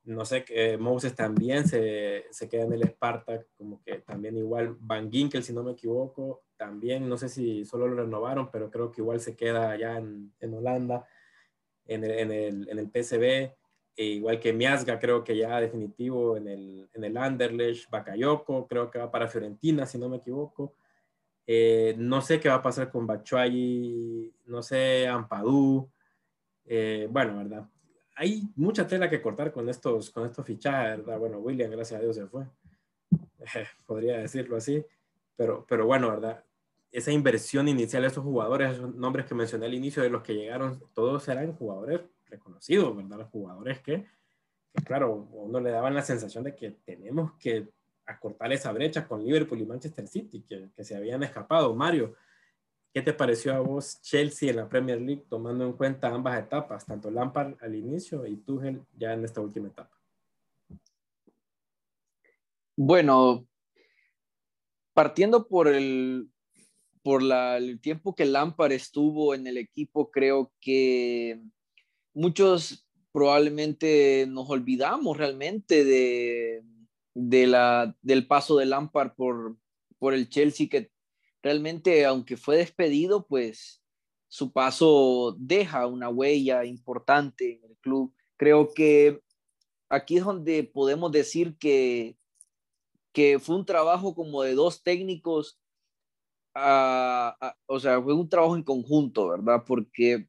No 0.04 0.24
sé, 0.24 0.44
que 0.44 0.78
Moses 0.78 1.14
también 1.14 1.66
se, 1.66 2.26
se, 2.30 2.48
queda 2.48 2.62
en 2.64 2.72
el 2.74 2.88
Spartak, 2.88 3.48
como 3.56 3.82
que 3.82 3.96
también 3.98 4.36
igual 4.36 4.76
Van 4.78 5.10
Ginkel, 5.10 5.42
si 5.42 5.52
no 5.52 5.64
me 5.64 5.72
equivoco, 5.72 6.44
también, 6.56 7.08
no 7.08 7.18
sé 7.18 7.28
si 7.28 7.64
solo 7.64 7.88
lo 7.88 8.02
renovaron, 8.04 8.50
pero 8.50 8.70
creo 8.70 8.92
que 8.92 9.00
igual 9.00 9.20
se 9.20 9.36
queda 9.36 9.70
allá 9.70 9.98
en, 9.98 10.32
en 10.40 10.54
Holanda, 10.54 11.06
en 11.86 12.04
el, 12.04 12.10
en 12.12 12.32
el, 12.32 12.68
en 12.68 12.78
el 12.78 12.90
PSV. 12.90 13.52
E 13.98 14.04
igual 14.04 14.38
que 14.38 14.52
Miasga, 14.52 14.98
creo 14.98 15.24
que 15.24 15.36
ya 15.36 15.60
definitivo 15.60 16.36
en 16.36 16.48
el, 16.48 16.88
en 16.92 17.04
el 17.04 17.16
Anderlecht, 17.16 17.90
Bakayoko, 17.90 18.66
creo 18.66 18.90
que 18.90 18.98
va 18.98 19.10
para 19.10 19.28
Fiorentina, 19.28 19.86
si 19.86 19.98
no 19.98 20.08
me 20.08 20.18
equivoco. 20.18 20.74
Eh, 21.46 21.94
no 21.96 22.20
sé 22.20 22.40
qué 22.40 22.48
va 22.48 22.56
a 22.56 22.62
pasar 22.62 22.90
con 22.90 23.06
Bachuay, 23.06 24.32
no 24.46 24.62
sé, 24.62 25.06
Ampadú. 25.06 25.88
Eh, 26.64 27.06
bueno, 27.10 27.38
¿verdad? 27.38 27.68
Hay 28.16 28.42
mucha 28.56 28.86
tela 28.86 29.08
que 29.08 29.22
cortar 29.22 29.52
con 29.52 29.68
estos, 29.68 30.10
con 30.10 30.26
estos 30.26 30.44
fichajes, 30.44 30.98
¿verdad? 30.98 31.18
Bueno, 31.18 31.38
William, 31.38 31.70
gracias 31.70 32.00
a 32.00 32.02
Dios, 32.02 32.16
se 32.16 32.26
fue. 32.26 32.46
podría 33.86 34.18
decirlo 34.18 34.56
así. 34.56 34.84
Pero, 35.36 35.64
pero 35.68 35.86
bueno, 35.86 36.10
¿verdad? 36.10 36.42
Esa 36.90 37.12
inversión 37.12 37.68
inicial 37.68 38.02
de 38.02 38.08
esos 38.08 38.24
jugadores, 38.24 38.72
esos 38.72 38.94
nombres 38.94 39.26
que 39.26 39.34
mencioné 39.34 39.66
al 39.66 39.74
inicio 39.74 40.02
de 40.02 40.10
los 40.10 40.22
que 40.22 40.34
llegaron, 40.34 40.82
todos 40.94 41.28
eran 41.28 41.52
jugadores 41.54 42.00
reconocidos, 42.26 42.96
¿verdad? 42.96 43.18
Los 43.18 43.28
jugadores 43.28 43.80
que, 43.80 44.06
que 44.74 44.84
claro, 44.84 45.28
uno 45.30 45.60
le 45.60 45.70
daban 45.70 45.94
la 45.94 46.02
sensación 46.02 46.42
de 46.42 46.56
que 46.56 46.70
tenemos 46.84 47.32
que 47.34 47.68
acortar 48.06 48.52
esa 48.52 48.72
brecha 48.72 49.06
con 49.06 49.24
Liverpool 49.24 49.60
y 49.60 49.66
Manchester 49.66 50.06
City, 50.06 50.42
que, 50.48 50.70
que, 50.74 50.84
se 50.84 50.96
habían 50.96 51.22
escapado. 51.22 51.74
Mario, 51.74 52.14
¿qué 52.92 53.02
te 53.02 53.12
pareció 53.12 53.54
a 53.54 53.60
vos 53.60 54.00
Chelsea 54.00 54.50
en 54.50 54.56
la 54.56 54.68
Premier 54.68 55.00
League, 55.00 55.24
tomando 55.28 55.66
en 55.66 55.72
cuenta 55.72 56.08
ambas 56.08 56.38
etapas, 56.38 56.86
tanto 56.86 57.10
Lampard 57.10 57.56
al 57.60 57.74
inicio 57.74 58.26
y 58.26 58.36
Tuchel 58.36 58.82
ya 58.96 59.12
en 59.12 59.24
esta 59.24 59.40
última 59.40 59.68
etapa? 59.68 59.90
Bueno, 62.76 63.46
partiendo 64.92 65.48
por 65.48 65.68
el, 65.68 66.28
por 67.02 67.22
la, 67.22 67.56
el 67.56 67.80
tiempo 67.80 68.14
que 68.14 68.24
Lampard 68.24 68.72
estuvo 68.72 69.34
en 69.34 69.46
el 69.46 69.56
equipo, 69.56 70.10
creo 70.10 70.52
que 70.60 71.40
muchos 72.14 72.86
probablemente 73.12 74.26
nos 74.28 74.50
olvidamos 74.50 75.16
realmente 75.16 75.84
de, 75.84 76.62
de 77.18 77.46
la, 77.46 77.96
del 78.02 78.26
paso 78.26 78.58
de 78.58 78.66
Lampard 78.66 79.14
por, 79.14 79.56
por 79.98 80.12
el 80.12 80.28
Chelsea, 80.28 80.68
que 80.68 80.90
realmente, 81.42 82.04
aunque 82.04 82.36
fue 82.36 82.58
despedido, 82.58 83.26
pues 83.26 83.82
su 84.28 84.52
paso 84.52 85.34
deja 85.38 85.86
una 85.86 86.10
huella 86.10 86.66
importante 86.66 87.54
en 87.56 87.70
el 87.70 87.76
club. 87.78 88.14
Creo 88.36 88.74
que 88.74 89.22
aquí 89.88 90.18
es 90.18 90.24
donde 90.24 90.62
podemos 90.64 91.10
decir 91.10 91.56
que, 91.56 92.18
que 93.14 93.38
fue 93.38 93.56
un 93.56 93.64
trabajo 93.64 94.14
como 94.14 94.42
de 94.42 94.54
dos 94.54 94.82
técnicos, 94.82 95.58
uh, 96.54 97.30
o 97.64 97.80
sea, 97.80 98.02
fue 98.02 98.12
un 98.12 98.28
trabajo 98.28 98.56
en 98.56 98.62
conjunto, 98.62 99.28
¿verdad? 99.28 99.64
Porque 99.66 100.28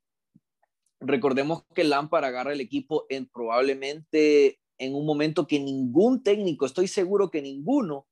recordemos 1.02 1.66
que 1.76 1.84
Lampard 1.84 2.24
agarra 2.24 2.54
el 2.54 2.62
equipo 2.62 3.06
en 3.10 3.28
probablemente 3.28 4.62
en 4.78 4.96
un 4.96 5.06
momento 5.06 5.48
que 5.48 5.60
ningún 5.60 6.24
técnico, 6.24 6.66
estoy 6.66 6.88
seguro 6.88 7.30
que 7.30 7.42
ninguno 7.42 8.08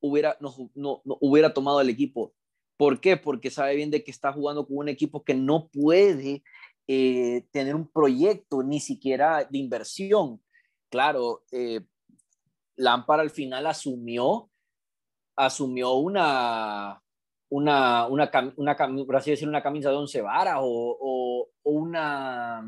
hubiera, 0.00 0.36
no, 0.40 0.54
no, 0.74 1.02
hubiera 1.20 1.54
tomado 1.54 1.80
el 1.80 1.88
equipo. 1.88 2.34
¿Por 2.76 3.00
qué? 3.00 3.16
Porque 3.16 3.50
sabe 3.50 3.76
bien 3.76 3.90
de 3.90 4.02
que 4.02 4.10
está 4.10 4.32
jugando 4.32 4.66
con 4.66 4.78
un 4.78 4.88
equipo 4.88 5.22
que 5.22 5.34
no 5.34 5.68
puede 5.68 6.42
eh, 6.88 7.46
tener 7.52 7.74
un 7.74 7.86
proyecto 7.86 8.62
ni 8.62 8.80
siquiera 8.80 9.44
de 9.44 9.58
inversión. 9.58 10.42
Claro, 10.90 11.44
eh, 11.52 11.82
al 13.20 13.30
final 13.30 13.66
asumió, 13.66 14.50
asumió 15.36 15.92
una, 15.94 17.02
una, 17.50 18.06
una, 18.06 18.30
una, 18.56 18.76
por 19.06 19.48
una 19.48 19.62
camisa 19.62 19.90
de 19.90 19.96
once 19.96 20.20
varas 20.22 20.58
o, 20.60 20.96
o, 21.00 21.70
una, 21.70 22.64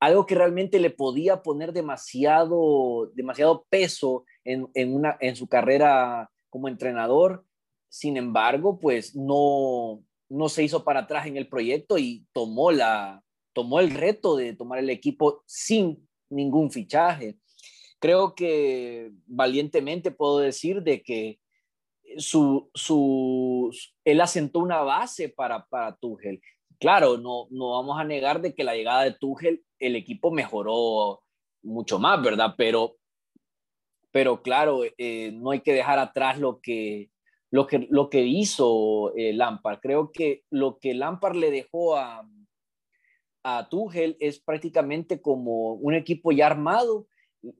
algo 0.00 0.24
que 0.24 0.34
realmente 0.34 0.80
le 0.80 0.90
podía 0.90 1.42
poner 1.42 1.72
demasiado, 1.72 3.10
demasiado 3.14 3.66
peso 3.68 4.24
en, 4.44 4.66
en, 4.74 4.94
una, 4.94 5.18
en 5.20 5.36
su 5.36 5.46
carrera 5.46 6.30
como 6.48 6.68
entrenador. 6.68 7.44
Sin 7.90 8.16
embargo, 8.16 8.78
pues 8.78 9.14
no, 9.14 10.02
no 10.30 10.48
se 10.48 10.64
hizo 10.64 10.84
para 10.84 11.00
atrás 11.00 11.26
en 11.26 11.36
el 11.36 11.48
proyecto 11.48 11.98
y 11.98 12.26
tomó, 12.32 12.72
la, 12.72 13.22
tomó 13.52 13.78
el 13.80 13.90
reto 13.90 14.36
de 14.36 14.54
tomar 14.54 14.78
el 14.78 14.88
equipo 14.88 15.42
sin 15.46 16.08
ningún 16.30 16.70
fichaje. 16.70 17.36
Creo 17.98 18.34
que 18.34 19.12
valientemente 19.26 20.10
puedo 20.10 20.38
decir 20.38 20.82
de 20.82 21.02
que 21.02 21.40
su, 22.16 22.70
su, 22.72 23.70
él 24.04 24.20
asentó 24.22 24.60
una 24.60 24.80
base 24.80 25.28
para, 25.28 25.66
para 25.66 25.94
Tuchel. 25.96 26.40
Claro, 26.80 27.18
no, 27.18 27.46
no 27.50 27.72
vamos 27.72 28.00
a 28.00 28.04
negar 28.04 28.40
de 28.40 28.54
que 28.54 28.64
la 28.64 28.74
llegada 28.74 29.04
de 29.04 29.12
Tuchel, 29.12 29.62
el 29.78 29.96
equipo 29.96 30.30
mejoró 30.30 31.22
mucho 31.62 31.98
más, 31.98 32.22
¿verdad? 32.22 32.54
Pero, 32.56 32.96
pero 34.10 34.42
claro, 34.42 34.80
eh, 34.98 35.30
no 35.32 35.50
hay 35.50 35.60
que 35.60 35.74
dejar 35.74 35.98
atrás 35.98 36.38
lo 36.38 36.60
que, 36.60 37.10
lo 37.50 37.66
que, 37.66 37.86
lo 37.90 38.08
que 38.08 38.22
hizo 38.22 39.14
eh, 39.14 39.32
Lampard. 39.32 39.80
Creo 39.80 40.10
que 40.10 40.42
lo 40.50 40.78
que 40.78 40.94
Lampard 40.94 41.36
le 41.36 41.50
dejó 41.50 41.96
a, 41.96 42.26
a 43.44 43.68
Tuchel 43.68 44.16
es 44.18 44.40
prácticamente 44.40 45.20
como 45.20 45.74
un 45.74 45.94
equipo 45.94 46.32
ya 46.32 46.46
armado, 46.46 47.06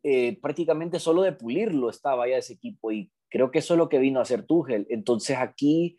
eh, 0.03 0.39
prácticamente 0.41 0.99
solo 0.99 1.23
de 1.23 1.33
pulirlo 1.33 1.89
estaba 1.91 2.29
ya 2.29 2.39
ese 2.39 2.55
equipo 2.55 2.91
y 2.91 3.11
Creo 3.31 3.53
que 3.53 3.61
eso 3.61 3.75
es 3.75 3.79
lo 3.79 3.89
que 3.89 4.01
vino 4.01 4.19
a 4.19 4.23
hacer 4.23 4.45
Tuchel. 4.45 4.87
Entonces 4.91 5.39
aquí 5.39 5.97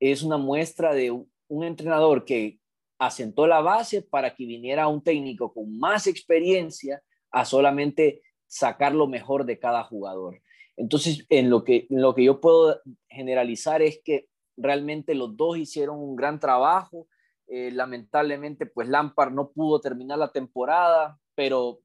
es 0.00 0.22
una 0.22 0.36
muestra 0.36 0.92
de 0.92 1.24
un 1.48 1.64
entrenador 1.64 2.24
que 2.24 2.58
asentó 2.98 3.46
la 3.46 3.60
base 3.60 4.02
para 4.02 4.34
que 4.34 4.46
viniera 4.46 4.88
un 4.88 5.02
técnico 5.02 5.52
con 5.52 5.78
más 5.78 6.06
experiencia 6.06 7.02
a 7.30 7.44
solamente 7.44 8.22
sacar 8.46 8.94
lo 8.94 9.06
mejor 9.06 9.44
de 9.44 9.58
cada 9.58 9.84
jugador. 9.84 10.40
Entonces, 10.76 11.26
en 11.28 11.50
lo 11.50 11.64
que, 11.64 11.86
en 11.90 12.02
lo 12.02 12.14
que 12.14 12.24
yo 12.24 12.40
puedo 12.40 12.80
generalizar 13.08 13.82
es 13.82 14.00
que 14.04 14.28
realmente 14.56 15.14
los 15.14 15.36
dos 15.36 15.58
hicieron 15.58 15.98
un 15.98 16.16
gran 16.16 16.40
trabajo. 16.40 17.08
Eh, 17.46 17.70
lamentablemente, 17.72 18.66
pues 18.66 18.88
Lampard 18.88 19.32
no 19.32 19.50
pudo 19.50 19.80
terminar 19.80 20.18
la 20.18 20.32
temporada, 20.32 21.18
pero 21.34 21.80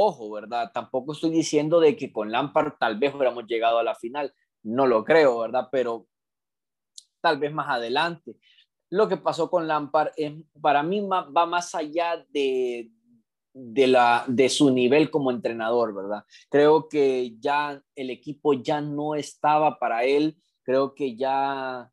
Ojo, 0.00 0.30
¿verdad? 0.30 0.70
Tampoco 0.72 1.12
estoy 1.12 1.30
diciendo 1.30 1.80
de 1.80 1.96
que 1.96 2.12
con 2.12 2.30
Lampard 2.30 2.74
tal 2.78 3.00
vez 3.00 3.12
hubiéramos 3.12 3.46
llegado 3.46 3.80
a 3.80 3.82
la 3.82 3.96
final. 3.96 4.32
No 4.62 4.86
lo 4.86 5.04
creo, 5.04 5.40
¿verdad? 5.40 5.68
Pero 5.72 6.06
tal 7.20 7.38
vez 7.38 7.52
más 7.52 7.68
adelante. 7.68 8.36
Lo 8.90 9.08
que 9.08 9.16
pasó 9.16 9.50
con 9.50 9.66
Lampard 9.66 10.12
es, 10.16 10.32
para 10.60 10.82
mí 10.82 11.00
va 11.00 11.46
más 11.46 11.74
allá 11.74 12.24
de, 12.30 12.90
de, 13.58 13.86
la, 13.86 14.24
de 14.26 14.48
su 14.48 14.70
nivel 14.70 15.10
como 15.10 15.30
entrenador, 15.30 15.94
¿verdad? 15.94 16.24
Creo 16.48 16.88
que 16.88 17.36
ya 17.38 17.82
el 17.94 18.10
equipo 18.10 18.54
ya 18.54 18.80
no 18.80 19.14
estaba 19.14 19.78
para 19.78 20.04
él, 20.04 20.36
creo 20.62 20.94
que 20.94 21.16
ya 21.16 21.90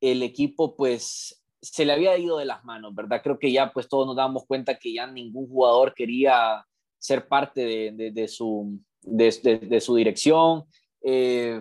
el 0.00 0.22
equipo 0.22 0.76
pues 0.76 1.42
se 1.60 1.84
le 1.84 1.92
había 1.92 2.16
ido 2.16 2.38
de 2.38 2.44
las 2.44 2.64
manos, 2.64 2.94
¿verdad? 2.94 3.20
Creo 3.22 3.38
que 3.38 3.52
ya 3.52 3.72
pues 3.72 3.88
todos 3.88 4.06
nos 4.06 4.16
damos 4.16 4.46
cuenta 4.46 4.78
que 4.78 4.92
ya 4.92 5.06
ningún 5.06 5.48
jugador 5.48 5.94
quería 5.94 6.64
ser 6.98 7.28
parte 7.28 7.92
de, 7.92 8.28
su, 8.28 8.78
de, 9.02 9.80
su 9.80 9.96
dirección. 9.96 10.64
Eh, 11.02 11.60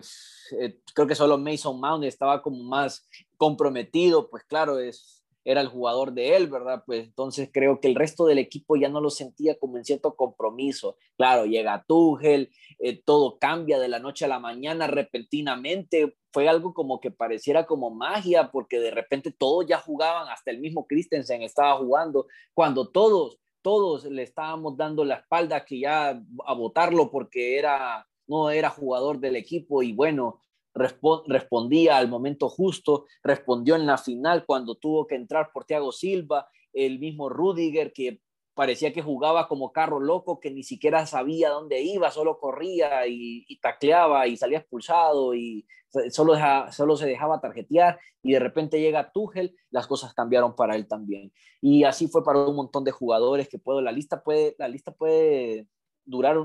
eh, 0.60 0.80
creo 0.94 1.08
que 1.08 1.16
solo 1.16 1.38
Mason 1.38 1.80
Mount 1.80 2.04
estaba 2.04 2.42
como 2.42 2.64
más 2.64 3.08
comprometido, 3.38 4.30
pues 4.30 4.44
claro, 4.44 4.80
es, 4.80 5.20
era 5.46 5.62
el 5.62 5.68
jugador 5.68 6.14
de 6.14 6.36
él, 6.36 6.48
¿verdad? 6.48 6.84
Pues 6.86 7.06
entonces 7.06 7.50
creo 7.52 7.80
que 7.80 7.88
el 7.88 7.96
resto 7.96 8.26
del 8.26 8.38
equipo 8.38 8.76
ya 8.76 8.90
no 8.90 9.02
lo 9.02 9.10
sentía 9.10 9.58
como 9.58 9.78
en 9.78 9.86
cierto 9.86 10.16
compromiso. 10.16 10.98
Claro, 11.18 11.46
llega 11.46 11.86
Tuchel, 11.88 12.52
eh, 12.80 13.02
todo 13.04 13.40
cambia 13.40 13.80
de 13.80 13.88
la 13.88 14.00
noche 14.00 14.26
a 14.26 14.28
la 14.28 14.40
mañana 14.40 14.88
repentinamente. 14.88 16.18
Fue 16.32 16.48
algo 16.48 16.74
como 16.74 17.00
que 17.00 17.10
pareciera 17.10 17.66
como 17.66 17.90
magia, 17.90 18.52
porque 18.52 18.80
de 18.80 18.92
repente 18.92 19.32
todos 19.32 19.66
ya 19.66 19.80
jugaban, 19.80 20.30
hasta 20.30 20.52
el 20.52 20.60
mismo 20.60 20.86
Christensen 20.86 21.42
estaba 21.42 21.78
jugando, 21.78 22.28
cuando 22.54 22.90
todos, 22.90 23.40
todos 23.62 24.06
le 24.06 24.24
estábamos 24.24 24.78
dando 24.78 25.04
la 25.06 25.16
espalda 25.16 25.66
que 25.66 25.80
ya 25.80 26.22
a 26.46 26.54
votarlo 26.54 27.10
porque 27.10 27.58
era 27.58 28.06
no 28.30 28.50
era 28.52 28.70
jugador 28.70 29.20
del 29.20 29.36
equipo 29.36 29.84
y 29.84 29.92
bueno, 29.92 30.40
respondía 30.74 31.98
al 31.98 32.08
momento 32.08 32.48
justo, 32.48 33.06
respondió 33.24 33.76
en 33.76 33.86
la 33.86 33.98
final 33.98 34.46
cuando 34.46 34.76
tuvo 34.76 35.08
que 35.08 35.16
entrar 35.16 35.50
por 35.52 35.66
Thiago 35.66 35.92
Silva, 35.92 36.48
el 36.72 37.00
mismo 37.00 37.28
Rudiger 37.28 37.92
que 37.92 38.22
parecía 38.54 38.94
que 38.94 39.02
jugaba 39.02 39.48
como 39.48 39.72
carro 39.72 40.00
loco, 40.00 40.40
que 40.40 40.52
ni 40.52 40.64
siquiera 40.64 41.06
sabía 41.06 41.50
dónde 41.50 41.82
iba, 41.82 42.12
solo 42.12 42.40
corría 42.40 43.08
y, 43.08 43.46
tacleaba 43.62 44.28
y 44.28 44.38
salía 44.38 44.60
expulsado 44.60 45.34
y 45.34 45.66
solo, 46.12 46.36
solo 46.72 46.98
se 46.98 47.08
dejaba 47.08 47.40
tarjetear 47.40 48.00
y 48.22 48.34
de 48.34 48.40
repente 48.40 48.82
llega 48.82 49.12
Tuchel, 49.12 49.56
las 49.72 49.88
cosas 49.88 50.14
cambiaron 50.14 50.56
para 50.56 50.76
él 50.76 50.88
también. 50.88 51.32
Y 51.62 51.86
así 51.86 52.08
fue 52.08 52.24
para 52.24 52.46
un 52.46 52.56
montón 52.56 52.84
de 52.84 52.92
jugadores 52.92 53.48
que 53.48 53.60
puedo, 53.60 53.82
la 53.82 53.94
lista 53.94 54.22
puede, 54.24 54.56
la 54.60 54.68
lista 54.68 54.92
puede 54.92 55.68
durar 56.04 56.38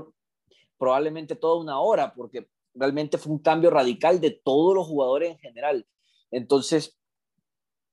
probablemente 0.77 1.35
toda 1.35 1.61
una 1.61 1.79
hora, 1.79 2.13
porque 2.13 2.49
realmente 2.73 3.17
fue 3.17 3.33
un 3.33 3.39
cambio 3.39 3.69
radical 3.69 4.19
de 4.19 4.31
todos 4.31 4.75
los 4.75 4.87
jugadores 4.87 5.31
en 5.31 5.39
general. 5.39 5.87
Entonces, 6.31 6.97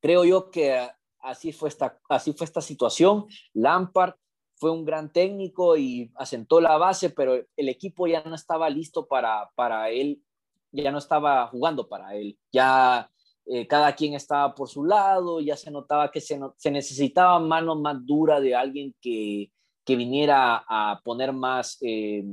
creo 0.00 0.24
yo 0.24 0.50
que 0.50 0.88
así 1.20 1.52
fue 1.52 1.68
esta, 1.68 1.98
así 2.08 2.32
fue 2.32 2.44
esta 2.44 2.60
situación. 2.60 3.26
Lampard 3.54 4.14
fue 4.56 4.70
un 4.70 4.84
gran 4.84 5.12
técnico 5.12 5.76
y 5.76 6.12
asentó 6.16 6.60
la 6.60 6.76
base, 6.76 7.10
pero 7.10 7.34
el 7.56 7.68
equipo 7.68 8.06
ya 8.06 8.22
no 8.24 8.34
estaba 8.34 8.68
listo 8.70 9.06
para, 9.06 9.50
para 9.54 9.90
él, 9.90 10.22
ya 10.70 10.90
no 10.90 10.98
estaba 10.98 11.46
jugando 11.48 11.88
para 11.88 12.14
él. 12.14 12.38
Ya 12.52 13.10
eh, 13.46 13.66
cada 13.66 13.94
quien 13.94 14.14
estaba 14.14 14.54
por 14.54 14.68
su 14.68 14.84
lado, 14.84 15.40
ya 15.40 15.56
se 15.56 15.70
notaba 15.70 16.10
que 16.10 16.20
se, 16.20 16.38
necesitaba 16.70 17.40
mano 17.40 17.74
más 17.74 18.04
dura 18.06 18.40
de 18.40 18.54
alguien 18.54 18.94
que, 19.00 19.50
que 19.84 19.96
viniera 19.96 20.64
a 20.68 21.00
poner 21.04 21.32
más, 21.32 21.78
eh, 21.80 22.24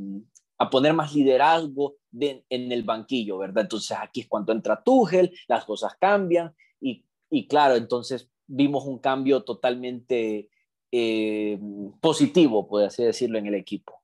a 0.60 0.70
poner 0.70 0.94
más 0.94 1.16
liderazgo 1.16 1.96
en 2.20 2.72
el 2.72 2.84
banquillo, 2.84 3.38
¿verdad? 3.38 3.64
Entonces 3.64 3.98
aquí 4.00 4.22
es 4.22 4.28
cuando 4.28 4.52
entra 4.52 4.84
Tuchel, 4.84 5.32
las 5.48 5.66
cosas 5.66 5.96
cambian 6.00 6.54
y, 6.82 7.04
y 7.30 7.48
claro, 7.48 7.76
entonces 7.76 8.30
vimos 8.46 8.86
un 8.86 9.00
cambio 9.00 9.44
totalmente 9.44 10.50
eh, 10.92 11.60
positivo, 12.02 12.68
por 12.68 12.84
así 12.84 13.04
decirlo, 13.04 13.38
en 13.38 13.48
el 13.48 13.56
equipo. 13.56 14.02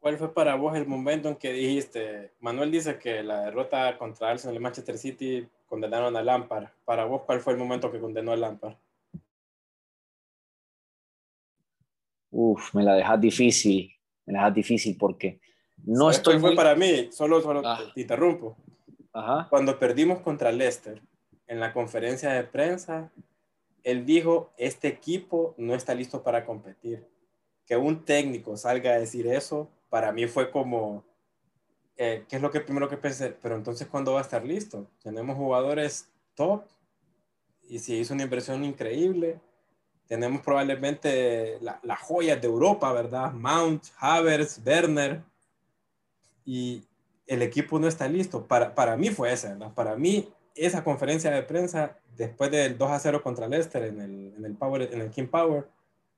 ¿Cuál 0.00 0.16
fue 0.16 0.32
para 0.32 0.54
vos 0.54 0.76
el 0.76 0.86
momento 0.86 1.28
en 1.28 1.36
que 1.36 1.52
dijiste, 1.52 2.32
Manuel 2.40 2.70
dice 2.70 2.98
que 2.98 3.22
la 3.22 3.42
derrota 3.42 3.98
contra 3.98 4.30
Arsenal 4.30 4.56
y 4.56 4.60
Manchester 4.60 4.96
City 4.96 5.46
condenaron 5.66 6.16
a 6.16 6.22
Lampard? 6.22 6.68
Para 6.84 7.04
vos, 7.04 7.22
¿cuál 7.26 7.40
fue 7.40 7.52
el 7.52 7.58
momento 7.58 7.90
que 7.90 8.00
condenó 8.00 8.32
a 8.32 8.36
Lampard? 8.36 8.76
Uf, 12.30 12.74
me 12.74 12.84
la 12.84 12.94
dejas 12.94 13.20
difícil, 13.20 13.92
me 14.24 14.34
la 14.34 14.38
dejas 14.40 14.54
difícil 14.54 14.96
porque 14.96 15.40
no 15.84 16.10
estoy 16.10 16.38
fue 16.38 16.54
para 16.54 16.74
mí, 16.74 17.08
solo, 17.12 17.40
solo 17.40 17.62
ah. 17.64 17.80
te, 17.94 18.00
interrumpo. 18.00 18.56
Cuando 19.50 19.78
perdimos 19.78 20.20
contra 20.20 20.52
Leicester 20.52 21.02
en 21.48 21.58
la 21.58 21.72
conferencia 21.72 22.30
de 22.30 22.44
prensa, 22.44 23.10
él 23.82 24.04
dijo, 24.06 24.52
este 24.56 24.86
equipo 24.88 25.54
no 25.56 25.74
está 25.74 25.94
listo 25.94 26.22
para 26.22 26.44
competir. 26.44 27.06
Que 27.66 27.76
un 27.76 28.04
técnico 28.04 28.56
salga 28.56 28.92
a 28.92 28.98
decir 28.98 29.26
eso, 29.26 29.68
para 29.88 30.12
mí 30.12 30.26
fue 30.26 30.50
como, 30.50 31.04
eh, 31.96 32.24
¿qué 32.28 32.36
es 32.36 32.42
lo 32.42 32.50
que 32.50 32.60
primero 32.60 32.88
que 32.88 32.96
pensé? 32.96 33.36
Pero 33.42 33.56
entonces, 33.56 33.88
¿cuándo 33.88 34.12
va 34.12 34.20
a 34.20 34.22
estar 34.22 34.44
listo? 34.44 34.86
Tenemos 35.02 35.36
jugadores 35.36 36.08
top 36.34 36.64
y 37.68 37.78
si 37.80 37.96
hizo 37.96 38.14
una 38.14 38.22
inversión 38.22 38.64
increíble. 38.64 39.40
Tenemos 40.06 40.40
probablemente 40.40 41.58
las 41.60 41.84
la 41.84 41.96
joyas 41.96 42.40
de 42.40 42.46
Europa, 42.46 42.90
¿verdad? 42.92 43.32
Mount, 43.32 43.84
Havers, 43.98 44.60
Werner, 44.64 45.22
y 46.48 46.82
el 47.26 47.42
equipo 47.42 47.78
no 47.78 47.88
está 47.88 48.08
listo. 48.08 48.46
Para, 48.46 48.74
para 48.74 48.96
mí 48.96 49.10
fue 49.10 49.30
esa, 49.30 49.54
Para 49.74 49.96
mí, 49.96 50.26
esa 50.54 50.82
conferencia 50.82 51.30
de 51.30 51.42
prensa 51.42 51.98
después 52.16 52.50
del 52.50 52.78
2 52.78 52.90
a 52.90 52.98
0 52.98 53.22
contra 53.22 53.46
Leicester 53.46 53.84
en 53.84 54.00
el, 54.00 54.34
en 54.34 54.44
el, 54.46 54.56
Power, 54.56 54.88
en 54.90 55.02
el 55.02 55.10
King 55.10 55.26
Power, 55.26 55.66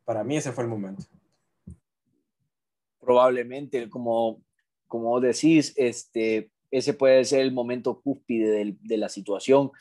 para 0.05 0.23
mí 0.23 0.37
ese 0.37 0.53
fue 0.53 0.63
el 0.63 0.71
momento. 0.71 1.03
Probablemente, 3.01 3.91
como, 3.91 4.41
como 4.87 5.19
decís, 5.19 5.75
este, 5.77 6.53
ese 6.71 6.95
puede 6.95 7.25
ser 7.25 7.41
el 7.41 7.51
momento 7.51 8.01
cúspide 8.01 8.77
de, 8.81 8.97
la 8.97 9.09
situación, 9.09 9.73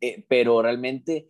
eh, 0.00 0.24
pero 0.26 0.60
realmente, 0.62 1.28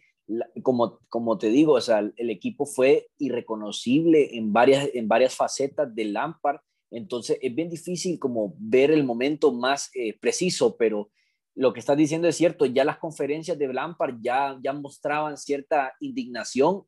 como, 0.63 0.99
como 1.11 1.37
te 1.37 1.49
digo, 1.49 1.75
o 1.75 1.81
sea, 1.83 1.99
el 1.99 2.31
equipo 2.31 2.65
fue 2.65 3.09
irreconocible 3.19 4.35
en 4.35 4.51
varias, 4.55 4.89
en 4.95 5.09
varias 5.09 5.37
facetas 5.37 5.95
del 5.95 6.15
Lampard 6.15 6.61
entonces 6.93 7.39
es 7.41 7.55
bien 7.55 7.71
difícil 7.71 8.19
como 8.19 8.55
ver 8.59 8.91
el 8.91 9.05
momento 9.05 9.53
más 9.53 9.91
eh, 9.95 10.19
preciso, 10.21 10.77
pero 10.77 11.11
lo 11.55 11.73
que 11.73 11.81
estás 11.81 11.97
diciendo 11.97 12.29
es 12.29 12.37
cierto, 12.37 12.67
ya 12.67 12.85
las 12.85 12.99
conferencias 12.99 13.59
de 13.59 13.73
Lampard 13.73 14.17
ya, 14.21 14.59
ya 14.63 14.73
mostraban 14.73 15.37
cierta 15.37 15.95
indignación 16.01 16.85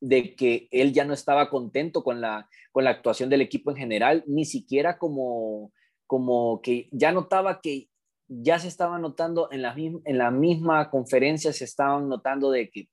de 0.00 0.34
que 0.34 0.68
él 0.70 0.92
ya 0.92 1.04
no 1.04 1.14
estaba 1.14 1.48
contento 1.48 2.02
con 2.02 2.20
la, 2.20 2.48
con 2.72 2.84
la 2.84 2.90
actuación 2.90 3.30
del 3.30 3.42
equipo 3.42 3.70
en 3.70 3.76
general, 3.76 4.24
ni 4.26 4.44
siquiera 4.44 4.98
como, 4.98 5.72
como 6.06 6.60
que 6.62 6.88
ya 6.90 7.12
notaba 7.12 7.60
que 7.60 7.88
ya 8.28 8.58
se 8.58 8.68
estaba 8.68 8.98
notando 8.98 9.50
en 9.52 9.62
la, 9.62 9.74
en 9.76 10.18
la 10.18 10.30
misma 10.30 10.90
conferencia, 10.90 11.52
se 11.52 11.64
estaban 11.64 12.08
notando 12.08 12.50
de 12.50 12.70
que 12.70 12.88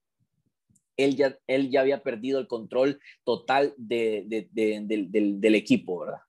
él 0.97 1.15
ya, 1.15 1.37
él 1.47 1.69
ya 1.71 1.81
había 1.81 2.03
perdido 2.03 2.39
el 2.39 2.47
control 2.47 2.99
total 3.23 3.73
de, 3.77 4.49
del, 4.51 5.39
del 5.39 5.55
equipo, 5.55 5.99
¿verdad? 5.99 6.19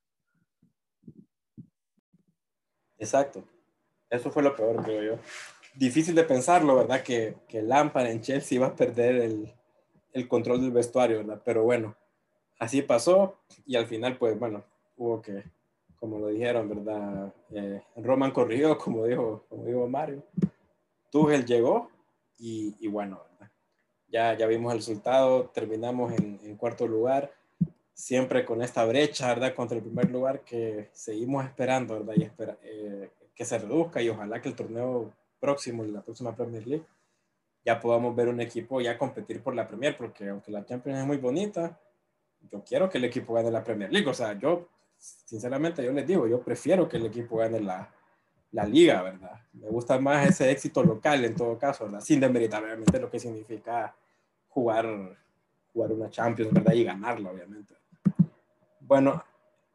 Exacto. 3.01 3.43
Eso 4.11 4.31
fue 4.31 4.43
lo 4.43 4.55
peor, 4.55 4.83
creo 4.85 5.03
yo. 5.03 5.23
Difícil 5.75 6.15
de 6.15 6.25
pensarlo, 6.25 6.77
¿verdad? 6.77 7.03
Que, 7.03 7.37
que 7.49 7.63
Lampard 7.63 8.07
en 8.07 8.21
Chelsea 8.21 8.57
iba 8.57 8.69
a 8.69 8.77
perder 8.77 9.17
el, 9.17 9.53
el 10.13 10.29
control 10.29 10.61
del 10.61 10.71
vestuario, 10.71 11.19
¿verdad? 11.19 11.41
Pero 11.45 11.65
bueno, 11.65 11.97
así 12.59 12.83
pasó 12.83 13.39
y 13.67 13.77
al 13.77 13.87
final, 13.87 14.19
pues 14.19 14.39
bueno, 14.39 14.65
hubo 14.97 15.23
que, 15.23 15.45
como 15.97 16.19
lo 16.19 16.29
dijeron, 16.29 16.69
¿verdad? 16.69 17.33
Eh, 17.53 17.83
Roman 17.97 18.33
corrió, 18.33 18.77
como 18.79 19.07
dijo, 19.07 19.45
como 19.49 19.65
dijo 19.65 19.89
Mario. 19.89 20.23
Tuchel 21.11 21.47
llegó 21.47 21.91
y, 22.39 22.77
y 22.81 22.89
bueno, 22.89 23.21
¿verdad? 23.33 23.53
Ya, 24.09 24.37
ya 24.37 24.47
vimos 24.47 24.73
el 24.73 24.79
resultado, 24.81 25.51
terminamos 25.55 26.13
en, 26.13 26.39
en 26.43 26.57
cuarto 26.57 26.87
lugar 26.87 27.33
siempre 28.01 28.45
con 28.45 28.63
esta 28.63 28.85
brecha, 28.85 29.29
¿verdad? 29.29 29.55
Contra 29.55 29.77
el 29.77 29.83
primer 29.83 30.11
lugar 30.11 30.41
que 30.41 30.89
seguimos 30.93 31.45
esperando, 31.45 32.01
¿verdad? 32.01 32.15
Y 32.17 32.23
espera, 32.23 32.59
eh, 32.63 33.11
que 33.35 33.45
se 33.45 33.59
reduzca 33.59 34.01
y 34.01 34.09
ojalá 34.09 34.41
que 34.41 34.49
el 34.49 34.55
torneo 34.55 35.13
próximo, 35.39 35.85
la 35.85 36.03
próxima 36.03 36.35
Premier 36.35 36.67
League, 36.67 36.87
ya 37.65 37.79
podamos 37.79 38.17
ver 38.17 38.29
un 38.29 38.41
equipo 38.41 38.81
ya 38.81 38.97
competir 38.97 39.43
por 39.43 39.55
la 39.55 39.67
Premier, 39.67 39.97
porque 39.97 40.29
aunque 40.29 40.51
la 40.51 40.65
Champions 40.65 40.99
es 40.99 41.07
muy 41.07 41.19
bonita, 41.19 41.79
yo 42.51 42.65
quiero 42.65 42.89
que 42.89 42.99
el 42.99 43.05
equipo 43.05 43.35
gane 43.35 43.51
la 43.51 43.63
Premier 43.63 43.93
League. 43.93 44.09
O 44.09 44.15
sea, 44.15 44.33
yo, 44.39 44.69
sinceramente, 44.99 45.85
yo 45.85 45.93
les 45.93 46.07
digo, 46.07 46.27
yo 46.27 46.41
prefiero 46.41 46.89
que 46.89 46.97
el 46.97 47.07
equipo 47.07 47.37
gane 47.37 47.61
la, 47.61 47.93
la 48.53 48.65
liga, 48.65 49.03
¿verdad? 49.03 49.41
Me 49.53 49.69
gusta 49.69 49.99
más 49.99 50.27
ese 50.27 50.51
éxito 50.51 50.83
local 50.83 51.23
en 51.25 51.35
todo 51.35 51.59
caso, 51.59 51.85
¿verdad? 51.85 52.01
Sin 52.01 52.19
demeritar 52.19 52.65
obviamente 52.65 52.99
lo 52.99 53.11
que 53.11 53.21
significa 53.21 53.95
jugar, 54.49 54.87
jugar 55.75 55.93
una 55.93 56.09
Champions, 56.09 56.53
¿verdad? 56.53 56.73
Y 56.73 56.85
ganarla, 56.85 57.31
obviamente. 57.31 57.80
Bueno, 58.91 59.25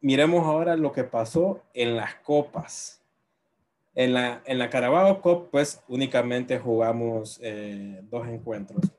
miremos 0.01 0.45
ahora 0.45 0.75
lo 0.75 0.91
que 0.91 1.05
pasó 1.05 1.63
en 1.73 1.95
las 1.95 2.15
copas. 2.15 3.01
En 3.93 4.13
la, 4.13 4.41
en 4.45 4.59
la 4.59 4.69
Carabao 4.69 5.21
Cup, 5.21 5.47
pues 5.51 5.81
únicamente 5.87 6.59
jugamos 6.59 7.39
eh, 7.41 8.01
dos 8.11 8.27
encuentros. 8.27 8.91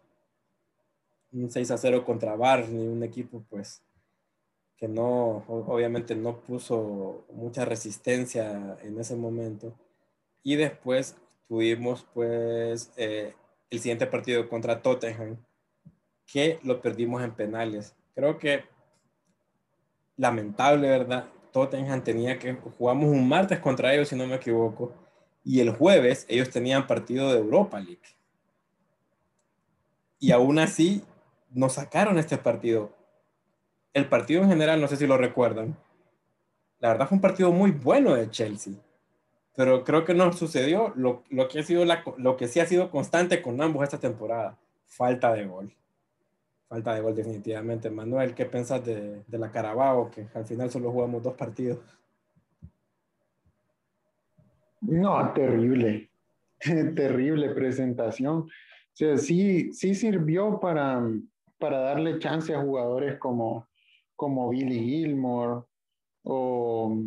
Un 1.32 1.50
6 1.50 1.70
a 1.70 1.76
0 1.76 2.02
contra 2.06 2.34
Barney, 2.34 2.88
un 2.88 3.02
equipo 3.02 3.44
pues 3.50 3.82
que 4.78 4.88
no, 4.88 5.44
obviamente 5.48 6.14
no 6.14 6.40
puso 6.40 7.26
mucha 7.30 7.66
resistencia 7.66 8.78
en 8.82 8.98
ese 8.98 9.16
momento. 9.16 9.74
Y 10.42 10.56
después 10.56 11.14
tuvimos 11.46 12.06
pues 12.14 12.90
eh, 12.96 13.34
el 13.68 13.80
siguiente 13.80 14.06
partido 14.06 14.48
contra 14.48 14.80
Tottenham, 14.80 15.36
que 16.24 16.58
lo 16.62 16.80
perdimos 16.80 17.22
en 17.22 17.34
penales. 17.34 17.94
Creo 18.14 18.38
que 18.38 18.64
lamentable, 20.16 20.88
¿verdad? 20.88 21.26
Tottenham 21.52 22.02
tenía 22.02 22.38
que, 22.38 22.54
jugamos 22.54 23.06
un 23.06 23.28
martes 23.28 23.58
contra 23.60 23.94
ellos, 23.94 24.08
si 24.08 24.16
no 24.16 24.26
me 24.26 24.36
equivoco, 24.36 24.92
y 25.44 25.60
el 25.60 25.70
jueves 25.70 26.26
ellos 26.28 26.50
tenían 26.50 26.86
partido 26.86 27.32
de 27.32 27.38
Europa 27.38 27.80
League. 27.80 28.00
Y 30.18 30.32
aún 30.32 30.58
así 30.58 31.02
nos 31.50 31.74
sacaron 31.74 32.18
este 32.18 32.36
partido. 32.36 32.92
El 33.92 34.08
partido 34.08 34.42
en 34.42 34.48
general, 34.48 34.80
no 34.80 34.88
sé 34.88 34.96
si 34.96 35.06
lo 35.06 35.16
recuerdan, 35.16 35.76
la 36.78 36.88
verdad 36.88 37.08
fue 37.08 37.16
un 37.16 37.22
partido 37.22 37.52
muy 37.52 37.70
bueno 37.70 38.14
de 38.14 38.30
Chelsea, 38.30 38.74
pero 39.54 39.84
creo 39.84 40.04
que 40.04 40.12
no 40.12 40.32
sucedió 40.32 40.92
lo, 40.96 41.24
que, 41.48 41.60
ha 41.60 41.62
sido 41.62 41.84
lo 42.18 42.36
que 42.36 42.48
sí 42.48 42.60
ha 42.60 42.66
sido 42.66 42.90
constante 42.90 43.40
con 43.40 43.60
ambos 43.62 43.82
esta 43.82 43.98
temporada, 43.98 44.58
falta 44.84 45.32
de 45.32 45.46
gol. 45.46 45.74
Falta 46.68 46.94
de 46.94 47.00
gol 47.00 47.14
definitivamente. 47.14 47.90
Manuel, 47.90 48.34
¿qué 48.34 48.44
pensás 48.44 48.84
de, 48.84 49.22
la 49.28 49.52
Carabao? 49.52 50.10
Que 50.10 50.26
al 50.34 50.44
final 50.44 50.70
solo 50.70 50.90
jugamos 50.90 51.22
dos 51.22 51.34
partidos. 51.34 51.78
No, 54.80 55.32
terrible. 55.32 56.10
terrible 56.94 57.50
presentación. 57.50 58.48
Sí, 58.92 59.72
sí 59.72 59.94
sirvió 59.94 60.58
para, 60.58 61.02
para 61.58 61.78
darle 61.78 62.18
chance 62.18 62.52
a 62.52 62.62
jugadores 62.62 63.18
como, 63.18 63.68
como 64.16 64.48
Billy 64.48 64.80
Gilmore 64.80 65.62
o, 66.24 66.98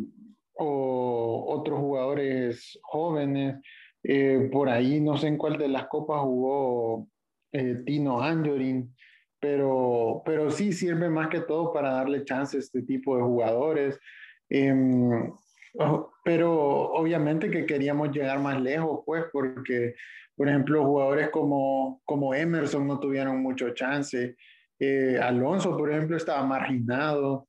o 0.54 1.44
otros 1.48 1.78
jugadores 1.80 2.78
jóvenes. 2.82 3.56
Eh, 4.02 4.48
por 4.50 4.70
ahí 4.70 5.00
no 5.00 5.18
sé 5.18 5.26
en 5.26 5.36
cuál 5.36 5.58
de 5.58 5.68
las 5.68 5.86
copas 5.88 6.22
jugó 6.22 7.06
eh, 7.52 7.82
Tino 7.84 8.22
Anjorin 8.22 8.94
pero, 9.40 10.22
pero 10.24 10.50
sí 10.50 10.72
sirve 10.72 11.08
más 11.08 11.28
que 11.28 11.40
todo 11.40 11.72
para 11.72 11.92
darle 11.92 12.24
chance 12.24 12.56
a 12.56 12.60
este 12.60 12.82
tipo 12.82 13.16
de 13.16 13.22
jugadores. 13.22 13.98
Em, 14.48 15.32
pero 16.24 16.52
obviamente 16.92 17.50
que 17.50 17.64
queríamos 17.64 18.10
llegar 18.12 18.38
más 18.40 18.60
lejos, 18.60 19.02
pues, 19.06 19.24
porque, 19.32 19.94
por 20.36 20.48
ejemplo, 20.48 20.84
jugadores 20.84 21.30
como, 21.30 22.02
como 22.04 22.34
Emerson 22.34 22.86
no 22.86 23.00
tuvieron 23.00 23.42
mucho 23.42 23.70
chance. 23.70 24.36
Eh, 24.78 25.18
Alonso, 25.22 25.76
por 25.76 25.90
ejemplo, 25.90 26.16
estaba 26.16 26.44
marginado. 26.44 27.48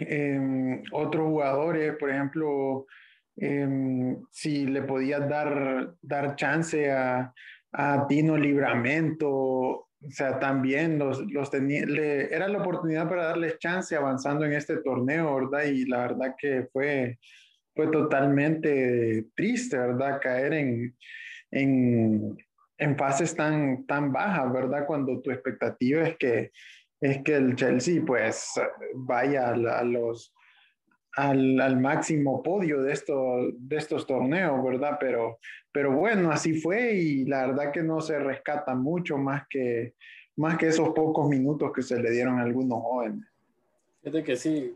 Em, 0.00 0.82
otros 0.92 1.26
jugadores, 1.26 1.96
por 1.98 2.10
ejemplo, 2.10 2.86
em, 3.36 4.22
si 4.30 4.66
le 4.66 4.82
podías 4.82 5.28
dar, 5.28 5.94
dar 6.00 6.36
chance 6.36 6.90
a, 6.90 7.32
a 7.72 8.06
Tino 8.08 8.36
Libramento 8.36 9.83
o 10.06 10.10
sea, 10.10 10.38
también 10.38 10.98
los, 10.98 11.20
los 11.32 11.50
tenía, 11.50 11.82
era 11.82 12.48
la 12.48 12.58
oportunidad 12.58 13.08
para 13.08 13.24
darles 13.24 13.58
chance 13.58 13.96
avanzando 13.96 14.44
en 14.44 14.52
este 14.52 14.78
torneo, 14.78 15.34
¿verdad? 15.34 15.64
Y 15.64 15.86
la 15.86 16.08
verdad 16.08 16.34
que 16.38 16.68
fue, 16.72 17.18
fue 17.74 17.88
totalmente 17.88 19.26
triste, 19.34 19.78
¿verdad? 19.78 20.20
Caer 20.20 20.52
en, 20.54 20.96
en, 21.50 22.36
en 22.78 22.98
fases 22.98 23.34
tan, 23.34 23.86
tan 23.86 24.12
bajas, 24.12 24.52
¿verdad? 24.52 24.86
Cuando 24.86 25.20
tu 25.20 25.30
expectativa 25.30 26.02
es 26.02 26.16
que, 26.16 26.52
es 27.00 27.22
que 27.22 27.36
el 27.36 27.56
Chelsea 27.56 28.02
pues 28.04 28.52
vaya 28.94 29.50
a 29.50 29.84
los 29.84 30.34
al, 31.16 31.60
al, 31.60 31.80
máximo 31.80 32.42
podio 32.42 32.82
de, 32.82 32.92
esto, 32.92 33.52
de 33.56 33.76
estos 33.76 34.06
torneos, 34.06 34.62
¿verdad? 34.64 34.96
Pero, 34.98 35.38
pero 35.74 35.90
bueno, 35.90 36.30
así 36.30 36.60
fue 36.60 36.94
y 36.94 37.24
la 37.24 37.48
verdad 37.48 37.72
que 37.72 37.82
no 37.82 38.00
se 38.00 38.16
rescata 38.16 38.76
mucho 38.76 39.18
más 39.18 39.42
que, 39.50 39.94
más 40.36 40.56
que 40.56 40.68
esos 40.68 40.90
pocos 40.90 41.28
minutos 41.28 41.72
que 41.72 41.82
se 41.82 42.00
le 42.00 42.12
dieron 42.12 42.38
a 42.38 42.42
algunos 42.42 42.80
jóvenes. 42.80 43.26
Fíjate 44.00 44.22
que 44.22 44.36
sí, 44.36 44.72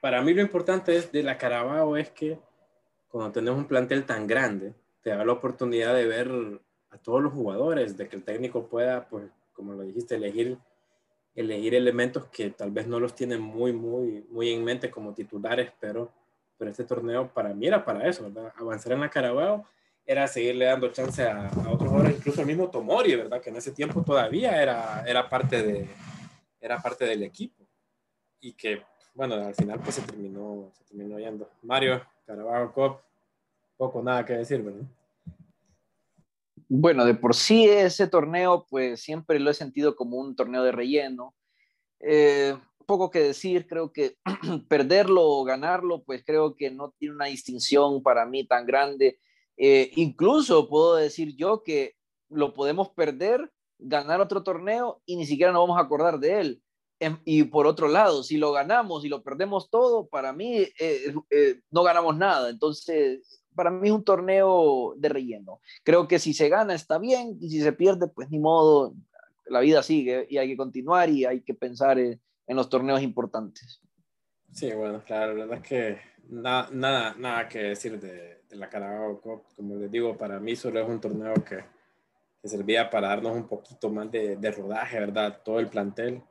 para 0.00 0.22
mí 0.22 0.32
lo 0.32 0.40
importante 0.40 0.96
es 0.96 1.12
de 1.12 1.22
la 1.22 1.36
Carabao 1.36 1.94
es 1.98 2.08
que 2.08 2.38
cuando 3.10 3.32
tenemos 3.32 3.58
un 3.58 3.66
plantel 3.66 4.04
tan 4.04 4.26
grande, 4.26 4.72
te 5.02 5.10
da 5.10 5.26
la 5.26 5.32
oportunidad 5.32 5.94
de 5.94 6.06
ver 6.06 6.30
a 6.88 6.96
todos 6.96 7.22
los 7.22 7.34
jugadores, 7.34 7.98
de 7.98 8.08
que 8.08 8.16
el 8.16 8.24
técnico 8.24 8.66
pueda, 8.66 9.10
pues, 9.10 9.26
como 9.52 9.74
lo 9.74 9.82
dijiste, 9.82 10.14
elegir 10.14 10.56
elegir 11.34 11.74
elementos 11.74 12.26
que 12.28 12.48
tal 12.48 12.70
vez 12.70 12.86
no 12.86 12.98
los 12.98 13.14
tienen 13.14 13.42
muy, 13.42 13.74
muy, 13.74 14.26
muy 14.30 14.50
en 14.52 14.64
mente 14.64 14.90
como 14.90 15.12
titulares, 15.12 15.70
pero, 15.78 16.10
pero 16.56 16.70
este 16.70 16.84
torneo 16.84 17.28
para 17.28 17.52
mí 17.52 17.66
era 17.66 17.84
para 17.84 18.08
eso, 18.08 18.22
¿verdad? 18.24 18.54
Avanzar 18.56 18.94
en 18.94 19.00
la 19.00 19.10
Carabao 19.10 19.66
era 20.10 20.26
seguirle 20.26 20.64
dando 20.64 20.90
chance 20.90 21.22
a, 21.22 21.48
otros 21.70 21.88
jugadores, 21.88 22.16
incluso 22.16 22.40
el 22.40 22.46
mismo 22.48 22.68
Tomori, 22.68 23.14
¿verdad? 23.14 23.40
Que 23.40 23.50
en 23.50 23.56
ese 23.56 23.70
tiempo 23.70 24.02
todavía 24.02 24.60
era, 24.60 25.04
era, 25.06 25.28
parte, 25.28 25.62
de, 25.62 25.88
era 26.60 26.82
parte 26.82 27.04
del 27.04 27.22
equipo. 27.22 27.64
Y 28.40 28.54
que, 28.54 28.82
bueno, 29.14 29.36
al 29.36 29.54
final 29.54 29.78
pues 29.78 29.94
se 29.94 30.02
terminó, 30.02 30.72
se 30.76 30.82
terminó 30.82 31.16
yendo. 31.20 31.48
Mario, 31.62 32.04
Carabao 32.26 32.72
Cup, 32.72 32.96
poco 33.76 34.02
nada 34.02 34.26
que 34.26 34.32
decir, 34.32 34.60
¿verdad? 34.60 34.82
Bueno, 36.68 37.04
de 37.04 37.14
por 37.14 37.36
sí 37.36 37.68
ese 37.68 38.08
torneo, 38.08 38.66
pues 38.68 39.00
siempre 39.00 39.38
lo 39.38 39.52
he 39.52 39.54
sentido 39.54 39.94
como 39.94 40.16
un 40.16 40.34
torneo 40.34 40.64
de 40.64 40.72
relleno. 40.72 41.36
Eh, 42.00 42.56
poco 42.84 43.12
que 43.12 43.20
decir, 43.20 43.68
creo 43.68 43.92
que 43.92 44.16
perderlo 44.68 45.22
o 45.22 45.44
ganarlo, 45.44 46.02
pues 46.02 46.24
creo 46.26 46.56
que 46.56 46.68
no 46.72 46.90
tiene 46.98 47.14
una 47.14 47.26
distinción 47.26 48.02
para 48.02 48.26
mí 48.26 48.44
tan 48.44 48.66
grande. 48.66 49.20
Eh, 49.62 49.92
incluso 49.96 50.70
puedo 50.70 50.96
decir 50.96 51.36
yo 51.36 51.62
que 51.62 51.94
lo 52.30 52.54
podemos 52.54 52.88
perder, 52.88 53.52
ganar 53.78 54.22
otro 54.22 54.42
torneo 54.42 55.02
y 55.04 55.16
ni 55.16 55.26
siquiera 55.26 55.52
nos 55.52 55.60
vamos 55.62 55.76
a 55.76 55.82
acordar 55.82 56.18
de 56.18 56.40
él. 56.40 56.62
Em, 56.98 57.18
y 57.26 57.44
por 57.44 57.66
otro 57.66 57.86
lado, 57.88 58.22
si 58.22 58.38
lo 58.38 58.52
ganamos 58.52 59.04
y 59.04 59.10
lo 59.10 59.22
perdemos 59.22 59.68
todo, 59.68 60.06
para 60.08 60.32
mí 60.32 60.66
eh, 60.78 61.14
no 61.70 61.82
ganamos 61.82 62.16
nada. 62.16 62.48
Entonces, 62.48 63.42
para 63.54 63.70
mí 63.70 63.88
es 63.88 63.94
un 63.94 64.04
torneo 64.04 64.94
de 64.96 65.10
relleno. 65.10 65.60
Creo 65.82 66.08
que 66.08 66.18
si 66.18 66.32
se 66.32 66.48
gana 66.48 66.74
está 66.74 66.98
bien 66.98 67.36
y 67.38 67.50
si 67.50 67.60
se 67.60 67.74
pierde, 67.74 68.08
pues 68.08 68.30
ni 68.30 68.38
modo, 68.38 68.94
la 69.44 69.60
vida 69.60 69.82
sigue 69.82 70.26
y 70.30 70.38
hay 70.38 70.48
que 70.48 70.56
continuar 70.56 71.10
y 71.10 71.26
hay 71.26 71.42
que 71.42 71.52
pensar 71.52 71.98
en, 71.98 72.18
los 72.46 72.70
torneos 72.70 73.02
importantes. 73.02 73.82
Sí, 74.52 74.72
bueno, 74.72 75.04
claro, 75.04 75.34
la 75.34 75.44
verdad 75.44 75.62
es 75.62 75.68
que 75.68 75.98
nada, 76.30 76.68
nada, 76.72 77.14
nada 77.16 77.48
que 77.48 77.58
decir 77.58 78.00
de, 78.00 78.39
la 78.56 78.68
Carabao 78.68 79.20
Cup. 79.20 79.44
Como 79.56 79.76
les 79.76 79.90
digo, 79.90 80.16
para 80.16 80.38
mí 80.40 80.56
solo 80.56 80.80
es 80.80 80.88
un 80.88 81.00
torneo 81.00 81.34
que, 81.34 81.64
que 82.40 82.48
servía 82.48 82.90
para 82.90 83.08
darnos 83.08 83.36
un 83.36 83.46
poquito 83.46 83.90
más 83.90 84.10
de, 84.10 84.36
de 84.36 84.50
rodaje, 84.50 84.98
¿verdad? 85.00 85.40
Todo 85.44 85.60
el 85.60 85.68
plantel. 85.68 86.22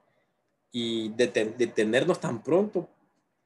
Y 0.72 1.10
de, 1.10 1.28
de, 1.28 1.68
tenernos 1.68 2.20
tan 2.20 2.44
pronto 2.44 2.88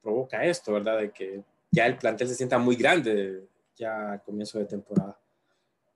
provoca 0.02 0.44
esto, 0.44 0.72
¿verdad? 0.72 0.98
De 0.98 1.10
que 1.10 1.42
ya 1.70 1.86
el 1.86 1.96
plantel 1.96 2.28
se 2.28 2.34
sienta 2.34 2.58
muy 2.58 2.76
grande 2.76 3.48
ya 3.76 4.12
a 4.12 4.18
comienzo 4.18 4.58
de 4.58 4.66
temporada. 4.66 5.18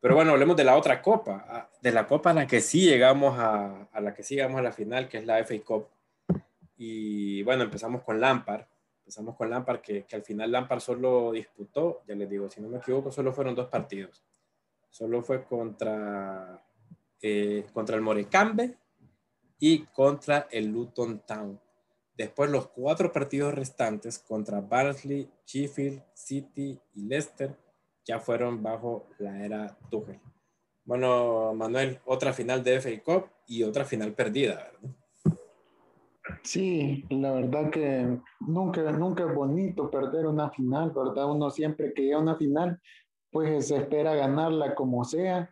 Pero 0.00 0.14
bueno, 0.14 0.32
hablemos 0.32 0.56
de 0.56 0.64
la 0.64 0.76
otra 0.76 1.02
copa, 1.02 1.68
de 1.82 1.92
la 1.92 2.06
copa 2.06 2.30
a 2.30 2.34
la 2.34 2.46
que 2.46 2.60
sí 2.60 2.82
llegamos 2.82 3.38
a, 3.38 3.88
a 3.92 4.00
la 4.00 4.14
que 4.14 4.22
sí 4.22 4.36
llegamos 4.36 4.60
a 4.60 4.62
la 4.62 4.72
final, 4.72 5.08
que 5.08 5.18
es 5.18 5.26
la 5.26 5.44
FA 5.44 5.54
Cup. 5.64 5.88
Y 6.76 7.42
bueno, 7.42 7.64
empezamos 7.64 8.02
con 8.02 8.20
Lampard. 8.20 8.64
Empezamos 9.08 9.36
con 9.36 9.48
Lampard, 9.48 9.80
que, 9.80 10.04
que 10.04 10.16
al 10.16 10.22
final 10.22 10.52
Lampard 10.52 10.80
solo 10.80 11.32
disputó, 11.32 12.02
ya 12.06 12.14
les 12.14 12.28
digo, 12.28 12.50
si 12.50 12.60
no 12.60 12.68
me 12.68 12.76
equivoco, 12.76 13.10
solo 13.10 13.32
fueron 13.32 13.54
dos 13.54 13.68
partidos. 13.68 14.22
Solo 14.90 15.22
fue 15.22 15.46
contra, 15.46 16.62
eh, 17.22 17.64
contra 17.72 17.96
el 17.96 18.02
Morecambe 18.02 18.76
y 19.58 19.86
contra 19.86 20.46
el 20.50 20.66
Luton 20.66 21.20
Town. 21.20 21.58
Después 22.18 22.50
los 22.50 22.68
cuatro 22.68 23.10
partidos 23.10 23.54
restantes 23.54 24.18
contra 24.18 24.60
Barnsley, 24.60 25.30
Sheffield, 25.46 26.02
City 26.12 26.78
y 26.92 27.06
Leicester 27.06 27.56
ya 28.04 28.20
fueron 28.20 28.62
bajo 28.62 29.08
la 29.18 29.42
era 29.42 29.78
Tuchel. 29.90 30.20
Bueno, 30.84 31.54
Manuel, 31.54 31.98
otra 32.04 32.34
final 32.34 32.62
de 32.62 32.78
FA 32.78 33.02
Cup 33.02 33.30
y 33.46 33.62
otra 33.62 33.86
final 33.86 34.12
perdida, 34.12 34.56
¿verdad? 34.56 34.96
Sí, 36.42 37.04
la 37.10 37.32
verdad 37.32 37.70
que 37.70 38.20
nunca, 38.40 38.92
nunca 38.92 39.24
es 39.24 39.34
bonito 39.34 39.90
perder 39.90 40.26
una 40.26 40.50
final, 40.50 40.90
¿verdad? 40.90 41.30
Uno 41.30 41.50
siempre 41.50 41.92
que 41.92 42.02
llega 42.02 42.16
a 42.16 42.22
una 42.22 42.36
final, 42.36 42.80
pues 43.30 43.68
se 43.68 43.76
espera 43.76 44.14
ganarla 44.14 44.74
como 44.74 45.04
sea. 45.04 45.50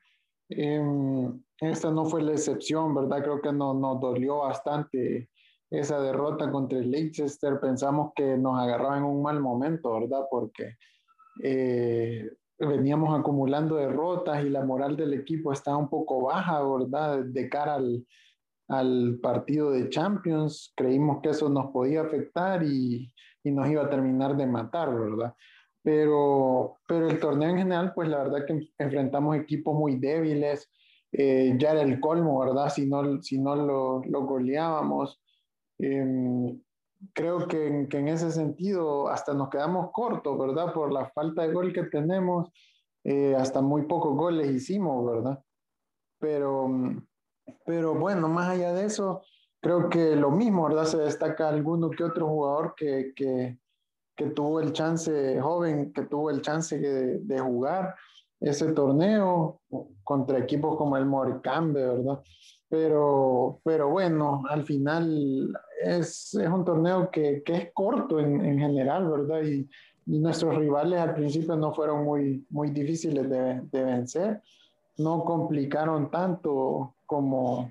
Em, 0.49 1.43
esta 1.61 1.91
no 1.91 2.05
fue 2.05 2.23
la 2.23 2.33
excepción, 2.33 2.95
¿verdad? 2.95 3.23
Creo 3.23 3.41
que 3.41 3.53
nos, 3.53 3.77
nos 3.77 4.01
dolió 4.01 4.39
bastante 4.39 5.31
esa 5.71 6.01
derrota 6.01 6.51
contra 6.51 6.79
el 6.79 6.91
Leicester. 6.91 7.59
Pensamos 7.61 8.13
que 8.15 8.37
nos 8.37 8.59
agarraba 8.59 8.99
en 8.99 9.05
un 9.05 9.23
mal 9.23 9.41
momento, 9.41 9.93
¿verdad? 10.01 10.27
Porque 10.31 10.77
eh, 11.43 12.31
veníamos 12.59 13.19
acumulando 13.19 13.77
derrotas 13.77 14.45
y 14.45 14.51
la 14.51 14.65
moral 14.65 14.97
del 14.97 15.15
equipo 15.15 15.53
está 15.53 15.77
un 15.77 15.89
poco 15.89 16.23
baja, 16.23 16.63
¿verdad? 16.63 17.25
De 17.25 17.49
cara 17.49 17.75
al, 17.75 18.07
al 18.69 19.19
partido 19.23 19.71
de 19.71 19.89
Champions, 19.89 20.73
creímos 20.77 21.21
que 21.23 21.31
eso 21.31 21.49
nos 21.49 21.71
podía 21.71 22.03
afectar 22.03 22.63
y, 22.63 23.13
y 23.45 23.51
nos 23.51 23.69
iba 23.69 23.85
a 23.85 23.91
terminar 23.91 24.37
de 24.37 24.47
matar, 24.47 24.93
¿verdad? 24.93 25.35
Pero, 25.83 26.79
pero 26.89 27.09
el 27.09 27.21
torneo 27.21 27.51
en 27.51 27.59
general, 27.59 27.93
pues 27.95 28.09
la 28.09 28.19
verdad 28.25 28.45
que 28.45 28.69
enfrentamos 28.79 29.37
equipos 29.37 29.75
muy 29.75 29.97
débiles, 29.97 30.69
eh, 31.13 31.55
ya 31.59 31.71
era 31.71 31.83
el 31.83 32.01
colmo, 32.01 32.41
¿verdad? 32.41 32.69
Si 32.71 32.87
no, 32.87 33.23
si 33.23 33.39
no 33.39 33.55
lo, 33.55 34.03
lo 34.05 34.27
goleábamos. 34.27 35.21
Em, 35.79 36.61
creo 37.13 37.47
que, 37.47 37.87
en 37.91 38.09
ese 38.09 38.31
sentido 38.31 39.09
hasta 39.09 39.35
nos 39.35 39.49
quedamos 39.49 39.91
cortos, 39.93 40.39
¿verdad? 40.39 40.73
Por 40.73 40.93
la 40.93 41.07
falta 41.11 41.43
de 41.43 41.53
gol 41.53 41.73
que 41.73 41.85
tenemos, 41.85 42.51
eh, 43.05 43.35
hasta 43.37 43.61
muy 43.63 43.83
pocos 43.83 44.17
goles 44.17 44.51
hicimos, 44.51 45.07
¿verdad? 45.07 45.43
Pero, 46.19 46.69
pero 47.65 47.95
bueno, 47.95 48.29
más 48.29 48.51
allá 48.51 48.73
de 48.73 48.87
eso, 48.87 49.23
creo 49.61 49.89
que 49.89 50.17
lo 50.17 50.31
mismo, 50.31 50.69
¿verdad? 50.69 50.85
Se 50.85 50.99
destaca 50.99 51.49
alguno 51.49 51.91
que 51.91 52.05
otro 52.05 52.29
jugador 52.29 52.75
que, 52.77 53.13
que, 53.15 53.59
que 54.17 54.27
tuvo 54.31 54.61
el 54.61 54.73
chance, 54.73 55.41
joven, 55.41 55.93
que 55.93 56.03
tuvo 56.03 56.31
el 56.31 56.41
chance 56.43 56.79
de, 56.79 57.19
de 57.19 57.39
jugar 57.39 57.95
ese 58.41 58.73
torneo 58.73 59.61
contra 60.05 60.39
equipos 60.39 60.77
como 60.77 60.97
el 60.97 61.07
Morcambe, 61.07 61.85
¿verdad? 61.85 62.23
Pero, 62.69 63.61
pero 63.65 63.89
bueno, 63.91 64.43
al 64.49 64.65
final 64.65 65.57
es, 65.83 66.35
es 66.35 66.49
un 66.49 66.65
torneo 66.65 67.11
que, 67.11 67.43
que 67.45 67.55
es 67.55 67.73
corto 67.73 68.19
en, 68.19 68.45
en, 68.45 68.59
general, 68.59 69.09
¿verdad? 69.09 69.43
Y, 69.43 69.69
nuestros 70.09 70.55
rivales 70.55 71.01
al 71.01 71.15
principio 71.17 71.57
no 71.57 71.75
fueron 71.75 72.05
muy, 72.05 72.47
muy 72.51 72.71
difíciles 72.71 73.29
de, 73.29 73.61
de 73.63 73.85
vencer, 73.85 74.41
no 74.99 75.25
complicaron 75.25 76.11
tanto 76.11 76.95
como, 77.07 77.71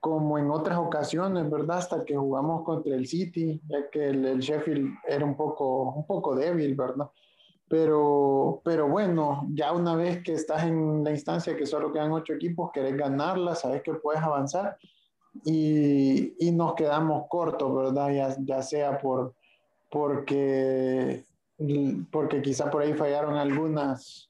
como 0.00 0.38
en 0.38 0.50
otras 0.50 0.78
ocasiones, 0.78 1.50
¿verdad? 1.50 1.78
Hasta 1.78 2.04
que 2.04 2.16
jugamos 2.16 2.64
contra 2.64 2.94
el 2.94 3.06
City, 3.06 3.60
ya 3.68 3.90
que 3.90 4.08
el, 4.08 4.24
el, 4.24 4.40
Sheffield 4.40 4.94
era 5.06 5.24
un 5.24 5.36
poco, 5.36 5.92
un 5.92 6.06
poco 6.06 6.34
débil, 6.34 6.74
¿verdad? 6.74 7.10
Pero, 7.68 8.60
pero 8.64 8.88
bueno, 8.88 9.46
ya 9.52 9.72
una 9.72 9.96
vez 9.96 10.22
que 10.22 10.34
estás 10.34 10.64
en 10.64 11.02
la 11.02 11.10
instancia 11.10 11.56
que 11.56 11.66
solo 11.66 11.92
quedan 11.92 12.12
ocho 12.12 12.34
equipos, 12.34 12.70
querés 12.72 12.96
ganarla, 12.96 13.54
sabes 13.54 13.82
que 13.82 13.94
puedes 13.94 14.22
avanzar 14.22 14.76
y, 15.44 16.34
y 16.38 16.52
nos 16.52 16.74
quedamos 16.74 17.26
cortos, 17.28 17.74
¿verdad? 17.74 18.10
Ya, 18.10 18.36
ya 18.38 18.62
sea 18.62 18.98
por, 18.98 19.34
porque, 19.90 21.24
porque 22.10 22.42
quizá 22.42 22.70
por 22.70 22.82
ahí 22.82 22.94
fallaron 22.94 23.36
algunas 23.36 24.28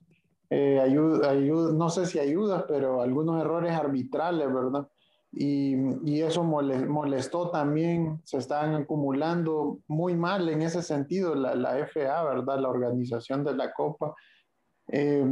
eh, 0.50 0.80
ayuda, 0.80 1.30
ayuda, 1.30 1.72
no 1.72 1.88
sé 1.90 2.06
si 2.06 2.18
ayudas, 2.18 2.64
pero 2.68 3.00
algunos 3.00 3.40
errores 3.40 3.72
arbitrales, 3.72 4.52
¿verdad? 4.52 4.88
Y, 5.32 5.74
y, 6.08 6.22
eso 6.22 6.44
molestó 6.44 7.50
también, 7.50 8.20
se 8.24 8.38
estaban 8.38 8.74
acumulando 8.74 9.80
muy 9.88 10.14
mal 10.14 10.48
en 10.48 10.62
ese 10.62 10.80
sentido 10.80 11.34
la, 11.34 11.56
la 11.56 11.76
FA, 11.86 12.22
¿verdad? 12.22 12.60
La 12.60 12.68
organización 12.68 13.42
de 13.42 13.56
la 13.56 13.72
Copa. 13.72 14.14
Eh, 14.86 15.26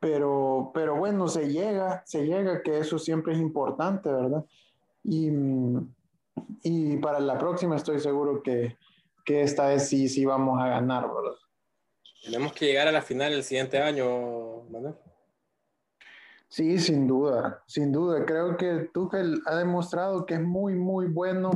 pero, 0.00 0.72
pero 0.74 0.96
bueno, 0.96 1.28
se 1.28 1.52
llega, 1.52 2.02
se 2.04 2.26
llega, 2.26 2.62
que 2.62 2.78
eso 2.78 2.98
siempre 2.98 3.34
es 3.34 3.40
importante, 3.40 4.10
¿verdad? 4.10 4.44
Y, 5.04 5.30
y 6.62 6.96
para 6.96 7.20
la 7.20 7.38
próxima 7.38 7.76
estoy 7.76 8.00
seguro 8.00 8.42
que, 8.42 8.76
que 9.24 9.42
esta 9.42 9.68
vez 9.68 9.88
sí, 9.88 10.08
sí 10.08 10.24
vamos 10.24 10.60
a 10.60 10.68
ganar, 10.68 11.02
¿verdad? 11.02 11.38
Tenemos 12.24 12.52
que 12.52 12.66
llegar 12.66 12.88
a 12.88 12.92
la 12.92 13.02
final 13.02 13.32
el 13.32 13.42
siguiente 13.42 13.78
año, 13.78 14.62
Manuel. 14.70 14.94
Sí, 16.48 16.78
sin 16.78 17.06
duda, 17.06 17.62
sin 17.66 17.92
duda. 17.92 18.24
Creo 18.24 18.56
que 18.56 18.88
Tuchel 18.92 19.42
ha 19.44 19.56
demostrado 19.56 20.24
que 20.24 20.34
es 20.34 20.42
muy, 20.42 20.74
muy 20.74 21.06
bueno 21.06 21.50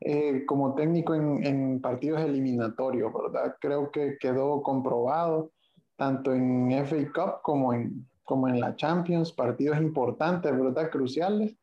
eh, 0.00 0.44
como 0.46 0.74
técnico 0.76 1.14
en, 1.14 1.44
en, 1.44 1.80
partidos 1.80 2.20
eliminatorios, 2.20 3.12
¿verdad? 3.12 3.56
Creo 3.60 3.90
que 3.90 4.16
quedó 4.20 4.62
comprobado 4.62 5.50
tanto 5.96 6.32
en 6.32 6.70
FA 6.70 6.96
Cup 7.12 7.42
como 7.42 7.74
en, 7.74 8.06
como 8.22 8.46
en 8.46 8.60
la 8.60 8.76
Champions, 8.76 9.32
partidos 9.32 9.78
importantes, 9.78 10.56
¿verdad? 10.56 10.88
Cruciales. 10.90 11.56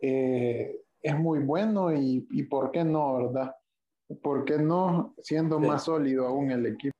Eh, 0.00 0.80
es 1.02 1.18
muy 1.18 1.40
bueno 1.40 1.92
y, 1.94 2.26
y, 2.30 2.44
¿por 2.44 2.70
qué 2.70 2.82
no, 2.82 3.16
verdad? 3.16 3.54
¿Por 4.22 4.46
qué 4.46 4.56
no 4.56 5.14
siendo 5.18 5.60
sí. 5.60 5.66
más 5.66 5.84
sólido 5.84 6.26
aún 6.26 6.50
el 6.50 6.64
equipo? 6.64 6.95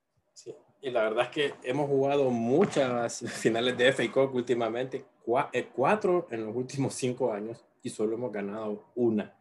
Y 0.86 0.90
la 0.90 1.02
verdad 1.02 1.24
es 1.24 1.30
que 1.30 1.54
hemos 1.64 1.88
jugado 1.88 2.30
muchas 2.30 3.18
finales 3.40 3.76
de 3.76 3.92
FA 3.92 4.04
Cup 4.12 4.32
últimamente, 4.36 5.04
eh, 5.52 5.68
cuatro 5.74 6.28
en 6.30 6.46
los 6.46 6.54
últimos 6.54 6.94
cinco 6.94 7.32
años 7.32 7.64
y 7.82 7.90
solo 7.90 8.14
hemos 8.14 8.30
ganado 8.30 8.84
una. 8.94 9.34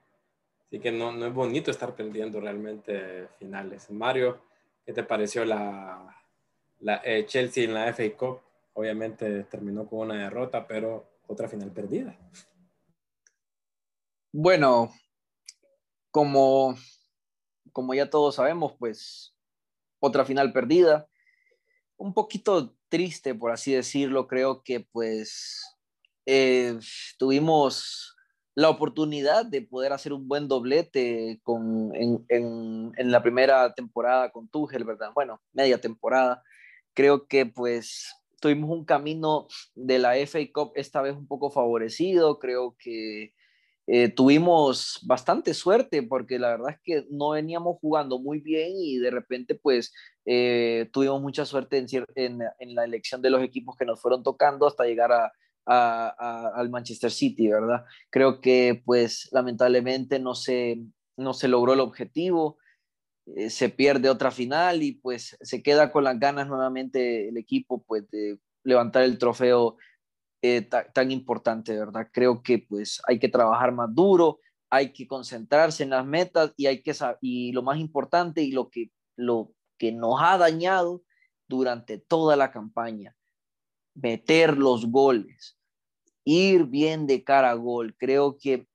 Así 0.65 0.79
que 0.79 0.91
no, 0.91 1.12
no 1.12 1.27
es 1.27 1.34
bonito 1.36 1.69
estar 1.69 1.95
perdiendo 1.95 2.41
realmente 2.41 3.27
finales. 3.38 3.91
Mario, 3.91 4.41
¿qué 4.88 4.91
te 4.91 5.03
pareció 5.03 5.45
la, 5.45 6.17
la 6.79 7.01
eh, 7.05 7.27
Chelsea 7.27 7.65
en 7.65 7.75
la 7.75 7.93
FA 7.93 8.17
Cup? 8.17 8.39
Obviamente 8.73 9.43
terminó 9.43 9.88
con 9.88 9.99
una 9.99 10.23
derrota, 10.23 10.65
pero 10.65 11.05
otra 11.27 11.47
final 11.47 11.69
perdida. 11.69 12.17
Bueno, 14.31 14.91
como, 16.10 16.75
como 17.71 17.93
ya 17.93 18.10
todos 18.10 18.34
sabemos, 18.34 18.73
pues 18.79 19.36
otra 19.99 20.25
final 20.25 20.51
perdida 20.51 21.08
un 21.97 22.13
poquito 22.13 22.75
triste, 22.89 23.36
por 23.36 23.51
así 23.51 23.73
decirlo. 23.73 24.27
Creo 24.27 24.63
que 24.63 24.81
pues 24.81 25.63
eh, 26.25 26.77
tuvimos 27.17 28.15
la 28.55 28.69
oportunidad 28.69 29.45
de 29.45 29.62
poder 29.62 29.91
hacer 29.93 30.13
un 30.13 30.27
buen 30.27 30.47
doblete 30.47 31.39
con, 31.43 31.93
en, 31.95 32.25
en, 32.29 32.91
en, 32.95 33.12
la 33.12 33.21
primera 33.21 33.73
temporada 33.73 34.31
con 34.31 34.47
Tuchel, 34.47 34.86
¿verdad? 34.86 35.12
Bueno, 35.13 35.41
media 35.51 35.79
temporada. 35.79 36.41
Creo 36.93 37.27
que 37.27 37.45
pues 37.45 38.15
tuvimos 38.39 38.69
un 38.69 38.86
camino 38.86 39.47
de 39.75 39.99
la 39.99 40.15
FA 40.25 40.39
Cup 40.53 40.71
esta 40.75 41.01
vez 41.01 41.15
un 41.15 41.27
poco 41.27 41.51
favorecido. 41.51 42.39
Creo 42.39 42.75
que 42.79 43.34
eh, 43.88 44.10
tuvimos 44.10 45.00
bastante 45.04 45.54
suerte 45.54 46.02
porque 46.02 46.39
la 46.39 46.50
verdad 46.50 46.71
es 46.71 46.80
que 46.84 47.08
no 47.12 47.32
veníamos 47.32 47.78
jugando 47.80 48.19
muy 48.19 48.39
bien 48.39 48.71
y 48.76 48.98
de 48.98 49.12
repente 49.12 49.56
pues 49.56 49.93
eh, 50.26 50.89
tuvimos 50.91 51.21
mucha 51.21 51.45
suerte 51.45 51.78
en, 51.78 51.88
en, 52.15 52.39
en, 52.60 52.76
la 52.76 52.84
elección 52.84 53.21
de 53.21 53.30
los 53.30 53.43
equipos 53.43 53.76
que 53.78 53.86
nos 53.86 54.02
fueron 54.02 54.24
tocando 54.24 54.65
hasta 54.65 54.86
llegar 54.86 55.12
a, 55.12 55.32
a, 55.65 56.15
a, 56.17 56.48
al 56.56 56.69
Manchester 56.69 57.12
City, 57.12 57.48
¿verdad? 57.48 57.84
Creo 58.10 58.41
que 58.41 58.82
pues 58.86 59.30
lamentablemente 59.32 60.19
no 60.19 60.34
se, 60.34 60.84
no 61.15 61.34
se 61.34 61.48
logró 61.48 61.74
el 61.74 61.80
objetivo, 61.80 62.58
eh, 63.36 63.50
se 63.50 63.69
pierde 63.69 64.10
otra 64.10 64.32
final 64.32 64.84
y 64.84 64.93
pues 64.93 65.38
se 65.41 65.63
queda 65.63 65.91
con 65.91 66.04
las 66.04 66.19
ganas 66.19 66.48
nuevamente 66.48 67.30
el 67.30 67.38
equipo 67.38 67.84
pues 67.84 68.10
de 68.10 68.39
levantar 68.63 69.04
el 69.04 69.17
trofeo 69.17 69.78
eh, 70.41 70.62
tan 70.62 71.12
importante, 71.12 71.78
¿verdad? 71.78 72.10
Creo 72.12 72.41
que 72.41 72.60
pues 72.60 73.02
hay 73.08 73.19
que 73.19 73.30
trabajar 73.30 73.71
más 73.71 73.93
duro, 73.93 74.39
hay 74.69 74.93
que 74.93 75.08
concentrarse 75.08 75.84
en 75.84 75.91
las 75.91 76.06
metas 76.06 76.54
y 76.58 76.67
hay 76.67 76.82
que 76.82 76.93
y 77.21 77.52
lo 77.52 77.63
más 77.63 77.80
importante 77.80 78.41
y 78.41 78.52
lo 78.52 78.69
que 78.69 78.91
lo 79.15 79.54
que 79.78 79.91
nos 79.91 80.19
ha 80.21 80.38
dañado 80.38 81.04
durante 81.48 81.98
toda 81.98 82.36
la 82.36 82.52
campaña, 82.52 83.15
meter 83.93 84.58
los 84.58 84.88
goles, 84.88 85.58
ir 86.24 86.65
bien 86.65 87.08
de 87.08 87.24
cara 87.24 87.52
a 87.52 87.56
gol. 87.56 87.95
Creo 87.98 88.38
que 88.38 88.67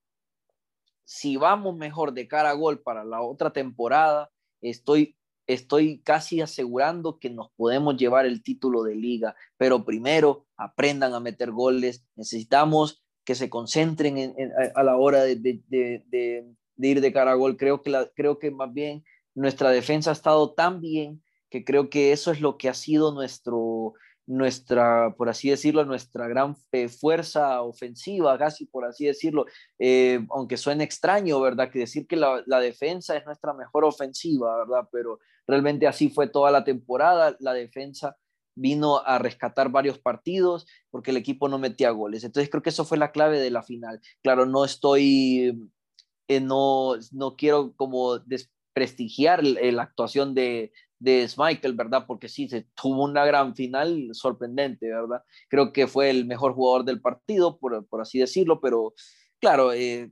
si 1.03 1.37
vamos 1.37 1.75
mejor 1.75 2.13
de 2.13 2.27
cara 2.27 2.51
a 2.51 2.53
gol 2.53 2.81
para 2.81 3.03
la 3.03 3.21
otra 3.21 3.51
temporada, 3.51 4.31
estoy 4.61 5.17
estoy 5.53 6.01
casi 6.01 6.41
asegurando 6.41 7.19
que 7.19 7.29
nos 7.29 7.51
podemos 7.55 7.97
llevar 7.97 8.25
el 8.25 8.43
título 8.43 8.83
de 8.83 8.95
liga, 8.95 9.35
pero 9.57 9.85
primero 9.85 10.45
aprendan 10.57 11.13
a 11.13 11.19
meter 11.19 11.51
goles, 11.51 12.05
necesitamos 12.15 13.03
que 13.23 13.35
se 13.35 13.49
concentren 13.49 14.17
en, 14.17 14.33
en, 14.37 14.51
a 14.75 14.83
la 14.83 14.97
hora 14.97 15.23
de, 15.23 15.35
de, 15.35 15.61
de, 15.67 16.03
de, 16.09 16.87
ir 16.87 17.01
de 17.01 17.13
cara 17.13 17.31
a 17.31 17.35
gol. 17.35 17.57
Creo 17.57 17.81
que, 17.81 17.89
la, 17.89 18.09
creo 18.15 18.39
que 18.39 18.51
más 18.51 18.73
bien 18.73 19.03
nuestra 19.35 19.69
defensa 19.69 20.09
ha 20.09 20.13
estado 20.13 20.53
tan 20.53 20.81
bien 20.81 21.21
que 21.49 21.63
creo 21.63 21.89
que 21.89 22.11
eso 22.11 22.31
es 22.31 22.41
lo 22.41 22.57
que 22.57 22.69
ha 22.69 22.73
sido 22.73 23.13
nuestro, 23.13 23.93
nuestra, 24.25 25.13
por 25.17 25.29
así 25.29 25.49
decirlo, 25.49 25.83
nuestra 25.85 26.27
gran 26.27 26.55
eh, 26.71 26.87
fuerza 26.87 27.61
ofensiva, 27.61 28.37
casi 28.37 28.65
por 28.65 28.85
así 28.85 29.05
decirlo, 29.05 29.45
eh, 29.77 30.25
aunque 30.29 30.57
suene 30.57 30.83
extraño, 30.83 31.39
¿verdad? 31.41 31.69
Que 31.69 31.79
decir 31.79 32.07
que 32.07 32.15
la, 32.15 32.41
la, 32.45 32.59
defensa 32.59 33.17
es 33.17 33.25
nuestra 33.25 33.53
mejor 33.53 33.83
ofensiva, 33.83 34.57
¿verdad? 34.57 34.87
Pero 34.91 35.19
realmente 35.47 35.87
así 35.87 36.09
fue 36.09 36.27
toda 36.27 36.51
la 36.51 36.63
temporada, 36.63 37.35
la 37.39 37.53
defensa 37.53 38.17
vino 38.55 38.97
a 38.99 39.17
rescatar 39.17 39.69
varios 39.69 39.97
partidos 39.97 40.67
porque 40.89 41.11
el 41.11 41.17
equipo 41.17 41.47
no 41.47 41.57
metía 41.57 41.89
goles. 41.91 42.23
Entonces 42.23 42.49
creo 42.49 42.61
que 42.61 42.69
eso 42.69 42.85
fue 42.85 42.97
la 42.97 43.11
clave 43.11 43.39
de 43.39 43.51
la 43.51 43.63
final. 43.63 44.01
Claro, 44.21 44.45
no 44.45 44.65
estoy, 44.65 45.69
eh, 46.27 46.39
no, 46.41 46.93
no 47.11 47.35
quiero 47.35 47.73
como 47.75 48.19
desprestigiar 48.19 49.43
la 49.43 49.83
actuación 49.83 50.33
de, 50.33 50.71
de 50.99 51.27
Michael, 51.37 51.73
¿verdad? 51.73 52.05
Porque 52.07 52.29
sí, 52.29 52.47
se 52.47 52.67
tuvo 52.75 53.03
una 53.05 53.25
gran 53.25 53.55
final 53.55 54.09
sorprendente, 54.13 54.87
¿verdad? 54.87 55.23
Creo 55.49 55.73
que 55.73 55.87
fue 55.87 56.09
el 56.09 56.25
mejor 56.25 56.53
jugador 56.53 56.85
del 56.85 57.01
partido, 57.01 57.57
por, 57.57 57.87
por 57.87 58.01
así 58.01 58.19
decirlo, 58.19 58.61
pero 58.61 58.93
claro, 59.39 59.73
eh, 59.73 60.11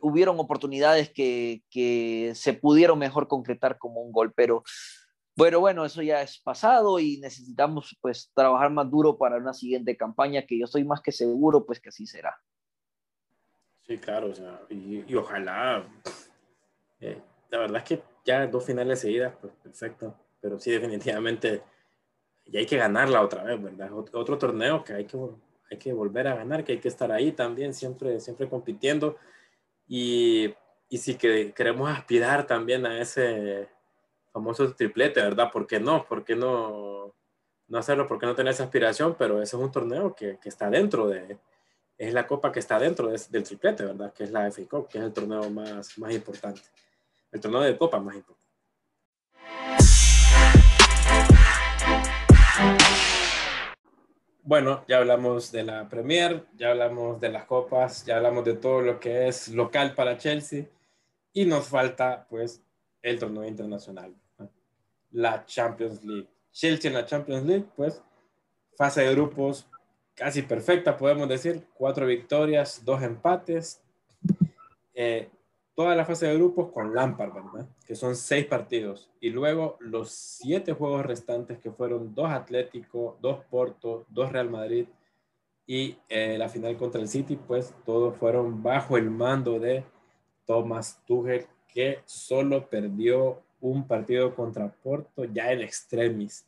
hubieron 0.00 0.38
oportunidades 0.38 1.10
que, 1.10 1.62
que, 1.70 2.32
se 2.34 2.54
pudieron 2.54 2.98
mejor 2.98 3.28
concretar 3.28 3.78
como 3.78 4.00
un 4.00 4.12
gol, 4.12 4.32
pero 4.34 4.62
bueno, 5.36 5.60
bueno, 5.60 5.84
eso 5.84 6.00
ya 6.00 6.22
es 6.22 6.38
pasado 6.38 6.98
y 6.98 7.18
necesitamos 7.18 7.96
pues 8.00 8.30
trabajar 8.34 8.70
más 8.70 8.90
duro 8.90 9.18
para 9.18 9.36
una 9.36 9.52
siguiente 9.52 9.96
campaña 9.96 10.46
que 10.46 10.58
yo 10.58 10.64
estoy 10.64 10.84
más 10.84 11.02
que 11.02 11.12
seguro 11.12 11.66
pues 11.66 11.78
que 11.78 11.90
así 11.90 12.06
será. 12.06 12.34
Sí, 13.86 13.98
claro, 13.98 14.30
o 14.30 14.34
sea, 14.34 14.62
y, 14.68 15.14
ojalá, 15.14 15.86
eh, 16.98 17.20
la 17.50 17.58
verdad 17.58 17.76
es 17.76 17.84
que 17.84 18.02
ya 18.24 18.46
dos 18.46 18.64
finales 18.64 18.98
seguidas, 19.00 19.34
pues 19.40 19.52
perfecto, 19.62 20.16
pero 20.40 20.58
sí 20.58 20.72
definitivamente 20.72 21.62
ya 22.46 22.58
hay 22.58 22.66
que 22.66 22.78
ganarla 22.78 23.22
otra 23.22 23.44
vez, 23.44 23.62
¿verdad? 23.62 23.92
Otro, 23.92 24.38
torneo 24.38 24.82
que 24.82 24.94
hay 24.94 25.04
que, 25.04 25.18
hay 25.70 25.78
que 25.78 25.92
volver 25.92 26.26
a 26.26 26.34
ganar, 26.34 26.64
que 26.64 26.72
hay 26.72 26.78
que 26.78 26.88
estar 26.88 27.12
ahí 27.12 27.30
también, 27.32 27.74
siempre, 27.74 28.18
siempre 28.18 28.48
compitiendo 28.48 29.16
y, 29.88 30.54
y 30.88 30.98
si 30.98 31.16
que 31.16 31.52
queremos 31.52 31.90
aspirar 31.90 32.46
también 32.46 32.86
a 32.86 33.00
ese 33.00 33.68
famoso 34.32 34.74
triplete, 34.74 35.20
¿verdad? 35.20 35.50
¿Por 35.50 35.66
qué 35.66 35.80
no? 35.80 36.04
¿Por 36.06 36.24
qué 36.24 36.36
no, 36.36 37.14
no 37.68 37.78
hacerlo? 37.78 38.06
¿Por 38.06 38.18
qué 38.18 38.26
no 38.26 38.34
tener 38.34 38.52
esa 38.52 38.64
aspiración? 38.64 39.16
Pero 39.18 39.42
ese 39.42 39.56
es 39.56 39.62
un 39.62 39.72
torneo 39.72 40.14
que, 40.14 40.38
que 40.38 40.48
está 40.48 40.68
dentro 40.70 41.08
de, 41.08 41.38
es 41.98 42.12
la 42.12 42.26
copa 42.26 42.52
que 42.52 42.60
está 42.60 42.78
dentro 42.78 43.08
del 43.08 43.42
triplete, 43.42 43.84
¿verdad? 43.84 44.12
Que 44.12 44.24
es 44.24 44.30
la 44.30 44.50
FA 44.50 44.62
Cup, 44.68 44.88
que 44.88 44.98
es 44.98 45.04
el 45.04 45.12
torneo 45.12 45.48
más, 45.50 45.96
más 45.98 46.12
importante, 46.12 46.62
el 47.32 47.40
torneo 47.40 47.62
de 47.62 47.76
copa 47.76 47.98
más 47.98 48.16
importante. 48.16 48.46
Bueno, 54.46 54.84
ya 54.86 54.98
hablamos 54.98 55.50
de 55.50 55.64
la 55.64 55.88
Premier, 55.88 56.46
ya 56.56 56.70
hablamos 56.70 57.20
de 57.20 57.30
las 57.30 57.46
copas, 57.46 58.06
ya 58.06 58.18
hablamos 58.18 58.44
de 58.44 58.54
todo 58.54 58.80
lo 58.80 59.00
que 59.00 59.26
es 59.26 59.48
local 59.48 59.92
para 59.96 60.18
Chelsea 60.18 60.66
y 61.32 61.46
nos 61.46 61.66
falta 61.66 62.28
pues 62.30 62.62
el 63.02 63.18
torneo 63.18 63.44
internacional, 63.44 64.14
la 65.10 65.44
Champions 65.46 66.04
League. 66.04 66.28
Chelsea 66.52 66.88
en 66.88 66.94
la 66.94 67.04
Champions 67.04 67.44
League, 67.44 67.64
pues 67.74 68.00
fase 68.76 69.00
de 69.00 69.14
grupos 69.16 69.66
casi 70.14 70.42
perfecta, 70.42 70.96
podemos 70.96 71.28
decir. 71.28 71.66
Cuatro 71.74 72.06
victorias, 72.06 72.84
dos 72.84 73.02
empates. 73.02 73.82
Eh, 74.94 75.28
toda 75.76 75.94
la 75.94 76.06
fase 76.06 76.26
de 76.26 76.34
grupos 76.34 76.72
con 76.72 76.94
Lampard, 76.94 77.34
¿verdad? 77.34 77.68
Que 77.86 77.94
son 77.94 78.16
seis 78.16 78.46
partidos. 78.46 79.10
Y 79.20 79.28
luego 79.28 79.76
los 79.78 80.10
siete 80.10 80.72
juegos 80.72 81.04
restantes 81.04 81.58
que 81.58 81.70
fueron 81.70 82.14
dos 82.14 82.30
Atlético, 82.30 83.18
dos 83.20 83.44
Porto, 83.50 84.06
dos 84.08 84.32
Real 84.32 84.48
Madrid 84.48 84.86
y 85.66 85.98
eh, 86.08 86.38
la 86.38 86.48
final 86.48 86.78
contra 86.78 87.00
el 87.00 87.08
City, 87.08 87.36
pues 87.36 87.74
todos 87.84 88.16
fueron 88.16 88.62
bajo 88.62 88.96
el 88.96 89.10
mando 89.10 89.60
de 89.60 89.84
Thomas 90.46 91.02
Tuchel, 91.06 91.46
que 91.68 92.00
solo 92.06 92.70
perdió 92.70 93.42
un 93.60 93.86
partido 93.86 94.34
contra 94.34 94.72
Porto 94.72 95.24
ya 95.24 95.52
en 95.52 95.60
extremis. 95.60 96.46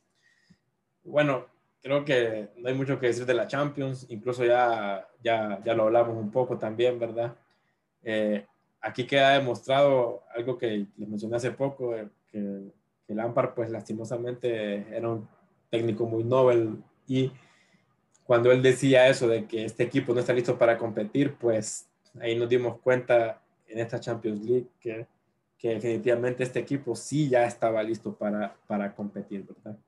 Bueno, 1.05 1.47
creo 1.83 2.03
que 2.03 2.49
no 2.57 2.69
hay 2.69 2.75
mucho 2.75 2.99
que 2.99 3.09
decir 3.09 3.27
de 3.27 3.35
la 3.35 3.47
Champions, 3.47 4.07
incluso 4.09 4.43
ya, 4.43 5.07
ya, 5.23 5.61
ya 5.62 5.75
lo 5.75 5.83
hablamos 5.83 6.17
un 6.17 6.31
poco 6.31 6.57
también, 6.57 6.99
¿verdad? 6.99 7.37
Eh, 8.03 8.47
aquí 8.81 9.07
queda 9.07 9.38
demostrado 9.38 10.23
algo 10.35 10.59
que 10.59 10.87
les 10.97 11.09
mencioné 11.09 11.37
hace 11.37 11.51
poco, 11.51 11.95
que, 12.31 12.73
que 13.07 13.14
Lampard 13.14 13.55
pues 13.55 13.71
lastimosamente 13.71 14.87
era 14.95 15.09
un 15.09 15.29
técnico 15.71 16.07
muy 16.07 16.25
novel 16.25 16.83
y 17.07 17.33
cuando 18.25 18.53
él 18.53 18.61
decía 18.61 19.09
eso 19.09 19.27
de 19.27 19.47
que 19.47 19.64
este 19.64 19.85
equipo 19.85 20.12
no 20.12 20.21
está 20.21 20.35
listo 20.35 20.59
para 20.59 20.77
competir, 20.77 21.35
pues 21.37 21.88
ahí 22.21 22.37
nos 22.37 22.49
dimos 22.49 22.79
cuenta 22.81 23.41
en 23.67 23.79
esta 23.79 24.01
Champions 24.01 24.45
League 24.45 24.67
que, 24.79 25.07
que 25.57 25.71
definitivamente 25.71 26.43
este 26.43 26.59
equipo 26.59 26.95
sí 26.95 27.29
ya 27.29 27.47
estaba 27.47 27.83
listo 27.83 28.14
para, 28.14 28.55
para 28.67 28.95
competir, 28.95 29.47
¿verdad? 29.47 29.79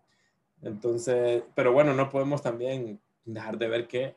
Entonces, 0.63 1.43
pero 1.55 1.73
bueno, 1.73 1.95
no 1.95 2.09
podemos 2.09 2.43
también 2.43 2.99
dejar 3.27 3.59
de 3.59 3.69
ver 3.69 3.87
que, 3.87 4.15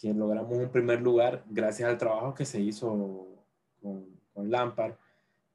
que 0.00 0.12
logramos 0.12 0.58
un 0.58 0.68
primer 0.68 1.00
lugar 1.00 1.44
gracias 1.48 1.88
al 1.88 1.98
trabajo 1.98 2.34
que 2.34 2.44
se 2.44 2.60
hizo 2.60 3.28
con, 3.80 4.06
con 4.34 4.50
Lampard. 4.50 4.94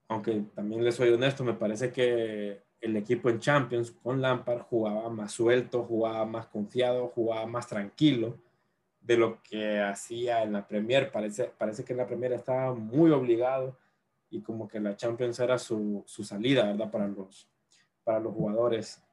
Aunque 0.08 0.44
también 0.54 0.84
le 0.84 0.92
soy 0.92 1.10
honesto, 1.10 1.44
me 1.44 1.54
parece 1.54 1.92
que 1.92 2.62
el 2.82 2.98
equipo 2.98 3.30
en 3.30 3.40
Champions 3.40 3.92
con 3.92 4.22
Lampard 4.22 4.62
jugaba 4.62 5.10
más 5.10 5.32
suelto, 5.32 5.84
jugaba 5.84 6.26
más 6.26 6.48
confiado, 6.48 7.10
jugaba 7.10 7.46
más 7.46 7.68
tranquilo 7.68 8.38
de 9.02 9.18
lo 9.18 9.42
que 9.44 9.80
hacía 9.80 10.44
en 10.44 10.54
la 10.54 10.68
Premier. 10.68 11.12
Parece, 11.12 11.52
parece 11.58 11.84
que 11.84 11.94
en 11.94 11.98
la 11.98 12.08
Premier 12.08 12.34
estaba 12.34 12.74
muy 12.74 13.12
obligado 13.12 13.78
y 14.30 14.42
como 14.42 14.68
que 14.68 14.80
la 14.80 14.96
Champions 14.96 15.40
era 15.40 15.58
su, 15.60 16.04
su 16.08 16.24
salida, 16.24 16.66
¿verdad? 16.66 16.90
Para 16.90 17.08
los, 17.08 17.48
para 18.04 18.20
los 18.20 18.34
jugadores. 18.34 19.04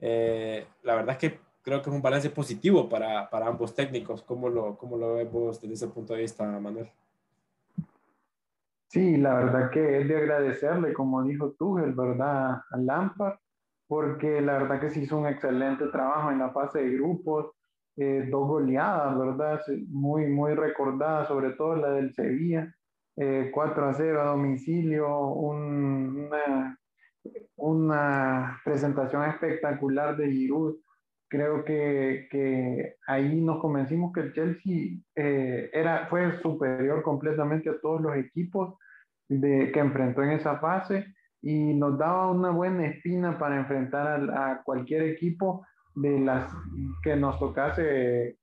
Eh, 0.00 0.66
la 0.82 0.94
verdad 0.96 1.12
es 1.12 1.18
que 1.18 1.40
creo 1.62 1.82
que 1.82 1.90
es 1.90 1.96
un 1.96 2.02
balance 2.02 2.30
positivo 2.30 2.88
para, 2.88 3.28
para 3.30 3.46
ambos 3.46 3.74
técnicos. 3.74 4.22
¿Cómo 4.22 4.48
lo, 4.48 4.76
¿Cómo 4.76 4.96
lo 4.96 5.14
vemos 5.14 5.60
desde 5.60 5.74
ese 5.74 5.88
punto 5.88 6.14
de 6.14 6.22
vista, 6.22 6.44
Manuel? 6.44 6.90
Sí, 8.96 9.18
la 9.18 9.34
verdad 9.34 9.70
que 9.70 10.00
es 10.00 10.08
de 10.08 10.16
agradecerle, 10.16 10.94
como 10.94 11.22
dijo 11.22 11.52
tú, 11.58 11.76
el 11.76 11.92
verdad, 11.92 12.62
a 12.70 12.78
Lampard, 12.78 13.36
porque 13.86 14.40
la 14.40 14.54
verdad 14.54 14.80
que 14.80 14.88
se 14.88 15.00
hizo 15.00 15.18
un 15.18 15.26
excelente 15.26 15.88
trabajo 15.88 16.30
en 16.30 16.38
la 16.38 16.50
fase 16.50 16.78
de 16.80 16.92
grupos, 16.92 17.52
eh, 17.98 18.26
dos 18.30 18.48
goleadas, 18.48 19.18
¿verdad? 19.18 19.60
Muy, 19.88 20.28
muy 20.28 20.54
recordadas, 20.54 21.28
sobre 21.28 21.50
todo 21.52 21.76
la 21.76 21.90
del 21.90 22.14
Sevilla, 22.14 22.74
eh, 23.16 23.50
4 23.52 23.86
a 23.86 23.92
0 23.92 24.22
a 24.22 24.24
domicilio, 24.28 25.28
un, 25.28 26.30
una 26.32 26.78
una 27.56 28.60
presentación 28.64 29.24
espectacular 29.24 30.16
de 30.16 30.30
Giroud. 30.30 30.76
Creo 31.28 31.64
que, 31.66 32.28
que 32.30 32.96
ahí 33.06 33.42
nos 33.42 33.60
convencimos 33.60 34.12
que 34.14 34.20
el 34.20 34.32
Chelsea 34.32 35.00
eh, 35.16 35.68
era, 35.74 36.06
fue 36.08 36.40
superior 36.40 37.02
completamente 37.02 37.68
a 37.68 37.78
todos 37.80 38.00
los 38.00 38.16
equipos 38.16 38.78
de, 39.28 39.70
que 39.72 39.80
enfrentó 39.80 40.22
en 40.22 40.30
esa 40.30 40.58
fase 40.58 41.06
y 41.42 41.74
nos 41.74 41.98
daba 41.98 42.30
una 42.30 42.50
buena 42.50 42.86
espina 42.86 43.38
para 43.38 43.56
enfrentar 43.56 44.30
a, 44.30 44.62
cualquier 44.64 45.02
equipo 45.02 45.66
de 45.94 46.20
las 46.20 46.52
que 47.02 47.16
nos 47.16 47.38
tocase 47.38 48.38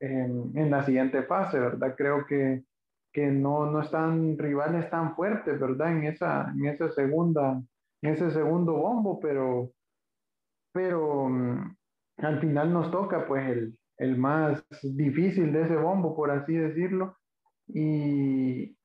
en, 0.00 0.52
en, 0.54 0.70
la 0.70 0.84
siguiente 0.84 1.22
fase, 1.22 1.58
¿verdad? 1.58 1.94
Creo 1.96 2.26
que, 2.26 2.64
que 3.12 3.26
no, 3.26 3.70
no 3.70 3.80
están 3.80 4.36
rivales 4.38 4.90
tan 4.90 5.14
fuertes, 5.14 5.58
¿verdad? 5.58 5.92
En 5.92 6.04
esa, 6.04 6.52
en 6.56 6.66
esa 6.66 6.90
segunda 6.90 7.62
ese 8.02 8.30
segundo 8.32 8.74
bombo, 8.74 9.20
pero, 9.20 9.72
pero 10.72 11.28
mm, 11.28 11.76
al 12.18 12.40
final 12.40 12.72
nos 12.72 12.90
toca 12.90 13.26
pues 13.26 13.48
el, 13.48 13.78
el, 13.98 14.18
más 14.18 14.64
difícil 14.82 15.52
de 15.52 15.62
ese 15.62 15.76
bombo, 15.76 16.14
por 16.14 16.30
así 16.30 16.54
decirlo. 16.54 17.16
Y, 17.68 18.76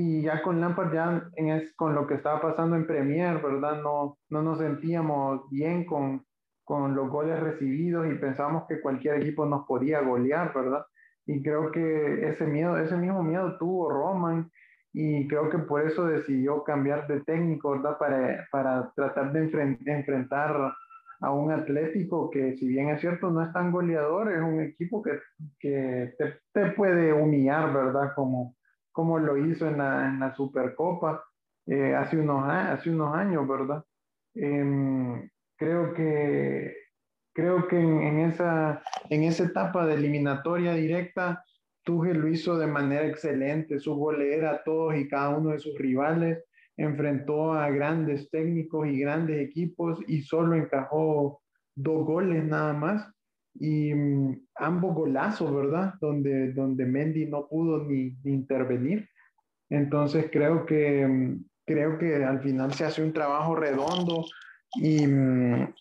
y 0.00 0.22
ya 0.22 0.42
con 0.42 0.60
Lampard, 0.60 0.94
ya 0.94 1.28
en 1.34 1.48
es, 1.48 1.74
con 1.74 1.92
lo 1.92 2.06
que 2.06 2.14
estaba 2.14 2.40
pasando 2.40 2.76
en 2.76 2.86
Premier, 2.86 3.42
¿verdad? 3.42 3.82
No, 3.82 4.16
no 4.30 4.42
nos 4.42 4.58
sentíamos 4.58 5.50
bien 5.50 5.84
con, 5.86 6.24
con 6.62 6.94
los 6.94 7.10
goles 7.10 7.40
recibidos 7.40 8.06
y 8.06 8.14
pensábamos 8.14 8.68
que 8.68 8.80
cualquier 8.80 9.16
equipo 9.16 9.44
nos 9.44 9.66
podía 9.66 10.00
golear, 10.02 10.54
¿verdad? 10.54 10.84
Y 11.26 11.42
creo 11.42 11.72
que 11.72 12.28
ese 12.28 12.46
miedo, 12.46 12.78
ese 12.78 12.96
mismo 12.96 13.24
miedo 13.24 13.58
tuvo 13.58 13.90
Roman 13.90 14.48
y 14.92 15.26
creo 15.26 15.50
que 15.50 15.58
por 15.58 15.84
eso 15.84 16.06
decidió 16.06 16.62
cambiar 16.62 17.08
de 17.08 17.18
técnico, 17.22 17.72
¿verdad? 17.72 17.98
Para, 17.98 18.46
para 18.52 18.92
tratar 18.94 19.32
de 19.32 19.50
enfrentar 19.86 20.74
a 21.22 21.32
un 21.32 21.50
Atlético 21.50 22.30
que, 22.30 22.56
si 22.56 22.68
bien 22.68 22.90
es 22.90 23.00
cierto, 23.00 23.30
no 23.30 23.42
es 23.42 23.52
tan 23.52 23.72
goleador, 23.72 24.30
es 24.30 24.40
un 24.40 24.60
equipo 24.60 25.02
que, 25.02 25.18
que 25.58 26.14
te, 26.16 26.38
te, 26.52 26.70
puede 26.70 27.12
humillar, 27.12 27.72
¿verdad? 27.72 28.12
Como, 28.14 28.54
como 28.98 29.20
lo 29.20 29.36
hizo 29.36 29.68
en 29.68 29.78
la, 29.78 30.34
Supercopa 30.36 31.22
eh, 31.68 31.94
hace, 31.94 32.18
unos, 32.18 32.42
años, 32.48 33.46
¿verdad? 33.46 33.84
Eh, 34.34 35.30
creo 35.56 35.94
que, 35.94 36.74
creo 37.32 37.68
que 37.68 37.78
en, 37.78 38.18
esa, 38.18 38.82
en 39.08 39.22
esa 39.22 39.44
etapa 39.44 39.86
de 39.86 39.94
eliminatoria 39.94 40.74
directa, 40.74 41.44
Tuchel 41.84 42.18
lo 42.18 42.26
hizo 42.26 42.58
de 42.58 42.66
manera 42.66 43.06
excelente, 43.06 43.78
su 43.78 43.94
golera 43.94 44.50
a 44.50 44.64
todos 44.64 44.96
y 44.96 45.06
cada 45.06 45.28
uno 45.28 45.50
de 45.50 45.60
sus 45.60 45.78
rivales, 45.78 46.42
enfrentó 46.76 47.52
a 47.52 47.70
grandes 47.70 48.28
técnicos 48.30 48.88
y 48.88 48.98
grandes 48.98 49.40
equipos 49.48 50.00
y 50.08 50.22
solo 50.22 50.56
encajó 50.56 51.40
dos 51.76 52.04
goles 52.04 52.42
nada 52.42 52.72
más 52.72 53.08
y 53.60 53.92
mm, 53.92 54.46
ambos 54.56 54.94
golazos, 54.94 55.54
¿verdad? 55.54 55.94
Donde, 56.00 56.52
donde 56.52 56.86
Mendy 56.86 57.26
no 57.26 57.48
pudo 57.48 57.84
ni, 57.84 58.16
ni, 58.22 58.32
intervenir. 58.32 59.08
Entonces 59.68 60.26
creo 60.32 60.64
que, 60.64 61.06
mm, 61.06 61.44
creo 61.66 61.98
que 61.98 62.24
al 62.24 62.40
final 62.40 62.72
se 62.72 62.84
hace 62.84 63.02
un 63.02 63.12
trabajo 63.12 63.56
redondo 63.56 64.24
y, 64.76 65.06
mm, 65.06 65.74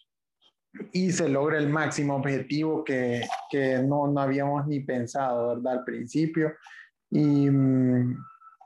y 0.91 1.11
se 1.11 1.29
logra 1.29 1.57
el 1.57 1.69
máximo 1.69 2.15
objetivo 2.15 2.83
que, 2.83 3.21
que 3.49 3.79
no, 3.79 4.07
no, 4.07 4.21
habíamos 4.21 4.67
ni 4.67 4.81
pensado, 4.81 5.55
¿verdad? 5.55 5.79
Al 5.79 5.83
principio. 5.83 6.53
Y, 7.09 7.47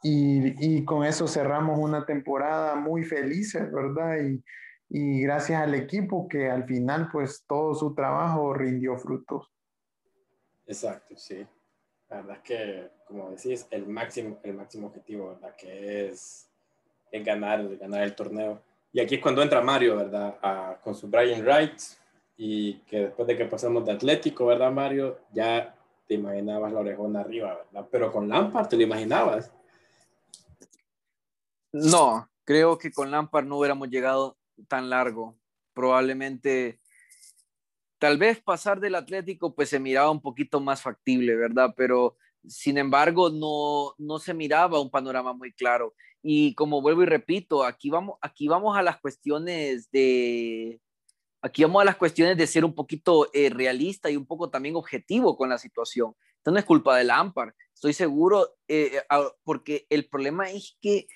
y, 0.04 0.78
y, 0.78 0.86
con 0.86 1.06
eso 1.06 1.28
cerramos 1.28 1.78
una 1.78 2.06
temporada 2.06 2.76
muy 2.76 3.04
felices, 3.04 3.72
¿verdad? 3.72 4.18
Y, 4.20 4.44
y 4.94 5.22
gracias 5.22 5.62
al 5.62 5.74
equipo 5.74 6.28
que 6.28 6.50
al 6.50 6.66
final 6.66 7.08
pues 7.10 7.46
todo 7.48 7.74
su 7.74 7.96
trabajo 7.96 8.54
rindió 8.54 8.98
frutos. 8.98 9.50
Exacto, 10.66 11.16
sí. 11.16 11.48
La 12.10 12.18
verdad 12.18 12.36
es 12.36 12.42
que, 12.44 12.92
como 13.08 13.30
decís, 13.30 13.66
el 13.72 13.88
máximo, 13.88 14.40
el 14.44 14.54
máximo 14.54 14.88
objetivo, 14.88 15.30
¿verdad? 15.30 15.56
Que 15.56 16.10
es, 16.10 16.50
es 17.10 17.26
ganar, 17.26 17.78
ganar 17.78 18.04
el 18.04 18.14
torneo. 18.14 18.62
Y 18.92 19.00
aquí 19.00 19.16
es 19.16 19.22
cuando 19.22 19.42
entra 19.42 19.62
Mario, 19.62 19.96
¿verdad? 19.96 20.82
con 20.82 20.94
su 20.94 21.08
Brian 21.08 21.42
Wright. 21.42 21.80
Y 22.36 22.80
que 22.80 23.00
después 23.06 23.26
de 23.30 23.38
que 23.38 23.46
pasamos 23.46 23.86
de 23.86 23.94
Atlético, 23.94 24.48
¿verdad, 24.48 24.74
Mario? 24.74 25.20
Ya 25.32 25.74
te 26.06 26.16
imaginabas 26.16 26.74
la 26.74 26.80
orejona 26.80 27.22
arriba, 27.22 27.64
¿verdad? 27.72 27.88
Pero 27.90 28.12
con 28.12 28.28
Lampard 28.28 28.68
te 28.68 28.76
lo 28.76 28.84
imaginabas. 28.84 29.54
No, 31.72 32.30
creo 32.44 32.78
que 32.78 32.92
con 32.92 33.10
Lampard 33.10 33.46
no 33.46 33.58
hubiéramos 33.58 33.88
llegado 33.88 34.36
tan 34.68 34.90
largo. 34.90 35.38
Probablemente, 35.74 36.80
tal 38.00 38.18
vez 38.18 38.42
pasar 38.42 38.80
del 38.80 38.96
Atlético, 38.96 39.56
pues 39.56 39.70
se 39.70 39.80
miraba 39.80 40.12
un 40.12 40.22
poquito 40.22 40.60
más 40.60 40.82
factible, 40.82 41.36
¿verdad? 41.36 41.74
Pero 41.76 42.18
sin 42.48 42.78
embargo, 42.78 43.30
no, 43.30 43.94
no 43.98 44.20
se 44.20 44.34
miraba 44.34 44.82
un 44.82 44.90
panorama 44.90 45.34
muy 45.34 45.54
claro. 45.54 45.94
Y 46.24 46.54
como 46.56 46.82
vuelvo 46.82 47.04
y 47.04 47.08
repito, 47.08 47.64
aquí 47.64 47.90
vamos, 47.90 48.18
aquí 48.22 48.48
vamos 48.48 48.78
a 48.78 48.84
las 48.84 49.00
cuestiones 49.00 49.90
de, 49.92 50.80
aquí 51.42 51.64
vamos 51.64 51.82
a 51.82 51.86
las 51.86 51.98
cuestiones 51.98 52.38
de 52.38 52.48
ser 52.48 52.64
un 52.64 52.76
poquito 52.76 53.30
eh, 53.34 53.50
realista 53.50 54.10
y 54.10 54.18
un 54.18 54.26
poco 54.26 54.50
también 54.50 54.76
objetivo 54.76 55.36
con 55.36 55.50
la 55.50 55.58
situación. 55.58 56.16
Esto 56.38 56.52
no 56.52 56.60
es 56.60 56.66
culpa 56.66 56.98
del 56.98 57.12
Ampar, 57.12 57.56
estoy 57.74 57.94
seguro, 57.94 58.56
eh, 58.68 59.02
porque 59.44 59.86
el 59.90 60.08
problema 60.08 60.50
es 60.50 60.78
que 60.82 61.08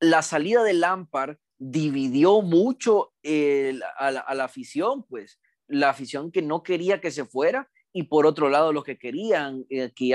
la 0.00 0.22
salida 0.22 0.62
del 0.62 0.84
Ampar 0.84 1.38
dividió 1.66 2.42
mucho 2.42 3.14
a, 3.98 4.10
la, 4.10 4.44
afición, 4.44 5.02
pues 5.04 5.40
la 5.66 5.88
afición 5.88 6.30
que 6.30 6.42
no 6.42 6.62
quería 6.62 7.00
que 7.00 7.10
se 7.10 7.24
fuera 7.24 7.70
y 7.90 8.02
por 8.02 8.26
otro 8.26 8.50
lado 8.50 8.70
los 8.72 8.84
que 8.84 8.98
querían 8.98 9.64
eh, 9.70 9.90
que, 9.96 10.08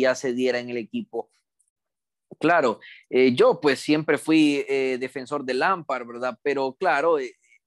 ya, 0.00 0.14
se 0.16 0.32
diera 0.32 0.58
en 0.58 0.68
el 0.68 0.78
equipo. 0.78 1.30
Claro, 2.40 2.80
eh, 3.08 3.34
yo 3.36 3.60
pues 3.60 3.78
siempre 3.78 4.18
fui 4.18 4.64
eh, 4.68 4.96
defensor 4.98 5.44
del 5.44 5.60
Lampard, 5.60 6.08
¿verdad? 6.08 6.38
Pero 6.42 6.74
claro, 6.74 7.18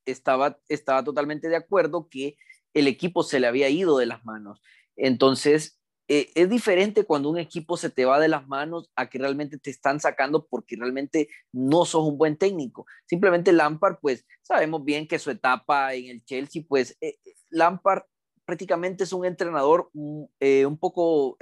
estaba, 0.05 0.59
estaba 0.67 1.05
totalmente 1.05 1.47
de 1.47 1.55
acuerdo 1.55 2.09
que 2.09 2.35
el 2.73 2.87
equipo 2.87 3.23
se 3.23 3.39
le 3.39 3.47
había 3.47 3.69
ido 3.69 3.97
de 3.97 4.05
las 4.05 4.25
manos. 4.25 4.61
Entonces, 4.97 5.78
eh, 6.11 6.31
es 6.33 6.49
diferente 6.49 7.03
cuando 7.03 7.29
un 7.29 7.37
equipo 7.37 7.77
se 7.77 7.91
te 7.91 8.03
va 8.03 8.19
de 8.19 8.27
las 8.27 8.47
manos 8.47 8.89
a 8.95 9.07
que 9.07 9.19
realmente 9.19 9.59
te 9.59 9.69
están 9.69 9.99
sacando 9.99 10.47
porque 10.47 10.75
realmente 10.75 11.29
no 11.51 11.85
sos 11.85 12.03
un 12.03 12.17
buen 12.17 12.35
técnico. 12.35 12.87
Simplemente 13.05 13.51
Lampard, 13.51 13.97
pues 14.01 14.25
sabemos 14.41 14.83
bien 14.83 15.07
que 15.07 15.19
su 15.19 15.29
etapa 15.29 15.93
en 15.93 16.07
el 16.07 16.25
Chelsea, 16.25 16.63
pues 16.67 16.97
eh, 16.99 17.19
Lampard 17.51 18.01
prácticamente 18.43 19.03
es 19.03 19.13
un 19.13 19.23
entrenador 19.23 19.91
mm, 19.93 20.23
eh, 20.39 20.65
un 20.65 20.79
poco 20.79 21.37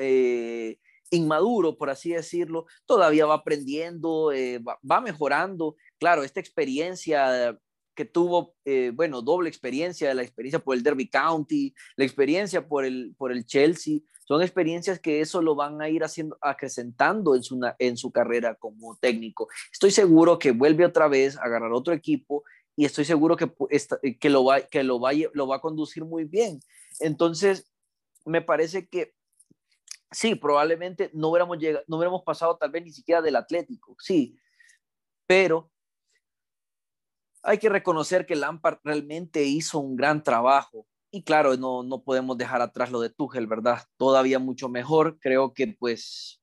inmaduro, 1.12 1.78
por 1.78 1.90
así 1.90 2.10
decirlo. 2.10 2.66
Todavía 2.86 3.26
va 3.26 3.36
aprendiendo, 3.36 4.34
va, 4.68 4.78
va, 4.84 5.00
mejorando. 5.00 5.78
Claro, 5.98 6.26
esta 6.26 6.42
experiencia 6.42 7.58
que 7.96 8.04
tuvo, 8.04 8.58
bueno, 8.94 9.22
doble 9.22 9.48
experiencia, 9.48 10.14
la 10.14 10.24
experiencia 10.24 10.60
por 10.60 10.76
el 10.76 10.84
Derby 10.84 11.10
County, 11.10 11.74
la 11.96 12.04
experiencia 12.04 12.68
por 12.68 12.84
el, 12.84 13.16
por 13.18 13.32
el 13.32 13.46
Chelsea, 13.46 14.02
son 14.28 14.42
experiencias 14.42 15.00
que 15.00 15.22
eso 15.22 15.42
lo 15.42 15.56
van 15.56 15.82
a 15.82 15.88
ir 15.88 16.04
haciendo, 16.04 16.38
acrecentando 16.42 17.34
en 17.34 17.44
su, 17.44 17.60
en 17.80 17.96
su 17.96 18.12
carrera 18.12 18.56
como 18.56 18.98
técnico. 18.98 19.48
Estoy 19.72 19.92
seguro 19.92 20.38
que 20.38 20.52
vuelve 20.52 20.86
otra 20.86 21.08
vez 21.08 21.38
a 21.38 21.44
agarrar 21.44 21.72
otro 21.72 21.94
equipo 21.94 22.44
y 22.76 22.84
estoy 22.84 23.06
seguro 23.06 23.38
que, 23.38 23.50
que, 24.20 24.30
lo, 24.30 24.44
va, 24.44 24.62
que 24.62 24.84
lo, 24.84 25.00
va, 25.00 25.12
lo 25.34 25.48
va 25.48 25.56
a 25.56 25.62
conducir 25.62 26.04
muy 26.04 26.26
bien. 26.26 26.60
Entonces, 27.00 27.72
me 28.26 28.42
parece 28.42 28.90
que 28.90 29.14
sí, 30.12 30.36
probablemente 30.36 31.10
no 31.14 31.30
hubiéramos, 31.30 31.58
llegado, 31.58 31.86
no 31.88 31.96
hubiéramos 31.96 32.24
pasado 32.24 32.58
tal 32.58 32.72
vez 32.72 32.84
ni 32.84 32.92
siquiera 32.92 33.22
del 33.22 33.38
Atlético, 33.38 33.96
sí, 33.98 34.38
pero 35.26 35.72
hay 37.44 37.60
que 37.60 37.70
reconocer 37.70 38.26
que 38.26 38.36
Lampard 38.36 38.80
realmente 38.84 39.44
hizo 39.44 39.80
un 39.80 39.96
gran 39.96 40.22
trabajo 40.22 40.86
y 41.18 41.24
claro, 41.24 41.58
no, 41.58 41.82
no 41.82 42.04
podemos 42.04 42.38
dejar 42.38 42.62
atrás 42.62 42.92
lo 42.92 43.02
de 43.02 43.10
Tuchel, 43.10 43.48
¿verdad? 43.48 43.82
Todavía 43.98 44.38
mucho 44.38 44.70
mejor. 44.70 45.18
Creo 45.20 45.52
que 45.52 45.68
pues 45.68 46.40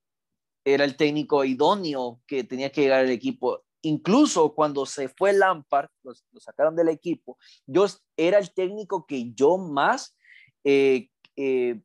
era 0.64 0.84
el 0.84 0.96
técnico 0.96 1.44
idóneo 1.44 2.20
que 2.26 2.42
tenía 2.42 2.72
que 2.72 2.80
llegar 2.80 3.00
al 3.00 3.10
equipo. 3.10 3.62
Incluso 3.82 4.52
cuando 4.52 4.84
se 4.84 5.08
fue 5.08 5.32
Lampard, 5.32 5.90
lo, 6.02 6.12
sacaron 6.40 6.74
del 6.74 6.88
equipo, 6.88 7.38
yo 7.66 7.86
era 8.16 8.38
el 8.38 8.52
técnico 8.52 9.06
que 9.06 9.32
yo 9.32 9.58
más 9.58 10.16
eh, 10.64 11.08
eh, 11.36 11.80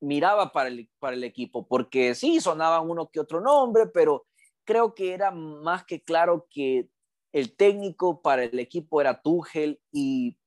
miraba 0.00 0.50
para 0.50 0.70
el, 0.70 0.88
para 0.98 1.14
el 1.14 1.24
equipo, 1.24 1.68
porque 1.68 2.14
sí, 2.14 2.40
sonaban 2.40 2.88
uno 2.88 3.10
que 3.10 3.20
otro 3.20 3.42
nombre, 3.42 3.86
pero 3.86 4.26
creo 4.64 4.94
que 4.94 5.12
era 5.12 5.30
más 5.30 5.84
que 5.84 6.00
claro 6.00 6.46
que 6.48 6.88
el 7.32 7.54
técnico 7.54 8.22
para 8.22 8.44
el 8.44 8.58
equipo 8.58 8.98
era 9.02 9.20
Tuchel 9.20 9.78
y 9.92 10.38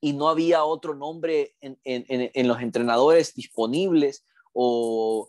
y 0.00 0.12
no 0.12 0.28
había 0.28 0.64
otro 0.64 0.94
nombre 0.94 1.54
en, 1.60 2.48
los 2.48 2.60
entrenadores 2.60 3.34
disponibles 3.34 4.24
o, 4.52 5.28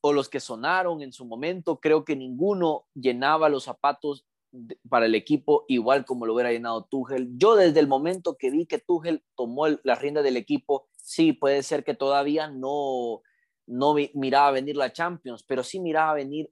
o, 0.00 0.12
los 0.12 0.28
que 0.28 0.40
sonaron 0.40 1.02
en 1.02 1.12
su 1.12 1.24
momento. 1.24 1.78
Creo 1.80 2.04
que 2.04 2.16
ninguno 2.16 2.86
llenaba 2.94 3.48
los 3.48 3.64
zapatos 3.64 4.26
para 4.88 5.06
el 5.06 5.14
equipo 5.14 5.64
igual 5.68 6.04
como 6.04 6.26
lo 6.26 6.34
hubiera 6.34 6.52
llenado 6.52 6.84
Tuchel. 6.84 7.28
Yo 7.36 7.54
desde 7.54 7.80
el 7.80 7.86
momento 7.86 8.36
que 8.36 8.50
vi 8.50 8.66
que 8.66 8.78
Tuchel 8.78 9.22
tomó 9.34 9.68
la 9.68 9.94
rienda 9.94 10.22
del 10.22 10.36
equipo, 10.36 10.88
sí, 10.96 11.32
puede 11.32 11.62
ser 11.62 11.84
que 11.84 11.94
todavía 11.94 12.48
no, 12.48 13.22
no 13.66 13.94
miraba 14.14 14.52
venir 14.52 14.76
la 14.76 14.92
Champions, 14.92 15.44
pero 15.46 15.62
sí 15.62 15.80
miraba 15.80 16.14
venir 16.14 16.50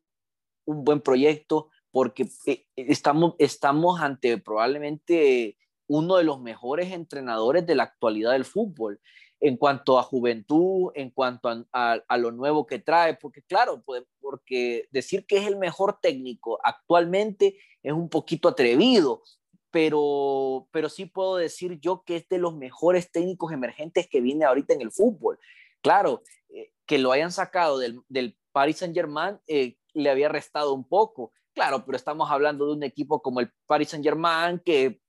un 0.66 0.84
buen 0.84 1.00
proyecto 1.00 1.70
porque 1.90 2.28
eh, 2.44 2.66
estamos, 2.76 3.34
estamos 3.38 4.00
ante 4.00 4.36
probablemente 4.38 5.56
uno 5.88 6.16
de 6.16 6.24
los 6.24 6.40
mejores 6.40 6.92
entrenadores 6.92 7.66
de 7.66 7.74
la 7.74 7.84
actualidad 7.84 8.32
del 8.32 8.44
fútbol 8.44 9.00
en 9.40 9.56
cuanto 9.56 9.98
a 9.98 10.02
juventud, 10.02 10.92
en 10.94 11.10
cuanto 11.10 11.66
a, 11.72 12.16
lo 12.16 12.32
nuevo 12.32 12.66
que 12.66 12.78
trae, 12.78 13.14
porque 13.14 13.42
claro, 13.42 13.82
porque 14.20 14.88
decir 14.90 15.26
que 15.26 15.36
es 15.38 15.46
el 15.46 15.56
mejor 15.56 15.98
técnico 16.00 16.58
actualmente 16.62 17.58
es 17.82 17.92
un 17.92 18.08
poquito 18.08 18.48
atrevido, 18.48 19.22
pero, 19.70 20.68
pero 20.70 20.88
sí 20.88 21.04
puedo 21.04 21.36
decir 21.36 21.78
yo 21.80 22.02
que 22.04 22.16
es 22.16 22.28
de 22.28 22.38
los 22.38 22.56
mejores 22.56 23.10
técnicos 23.12 23.52
emergentes 23.52 24.08
que 24.08 24.22
viene 24.22 24.44
ahorita 24.44 24.72
en 24.72 24.80
el 24.80 24.90
fútbol. 24.90 25.38
Claro, 25.82 26.22
eh, 26.48 26.72
que 26.86 26.98
lo 26.98 27.12
hayan 27.12 27.30
sacado 27.30 27.78
del, 27.78 28.00
del 28.08 28.38
Paris 28.52 28.78
Saint 28.78 28.94
Germain 28.94 29.38
eh, 29.46 29.76
le 29.92 30.10
había 30.10 30.30
restado 30.30 30.72
un 30.72 30.88
poco, 30.88 31.32
claro, 31.54 31.84
pero 31.84 31.96
estamos 31.96 32.30
hablando 32.30 32.66
de 32.66 32.72
un 32.72 32.82
equipo 32.82 33.20
como 33.20 33.40
el 33.40 33.52
Paris 33.66 33.90
Saint 33.90 34.04
Germain 34.04 34.60
que 34.64 35.00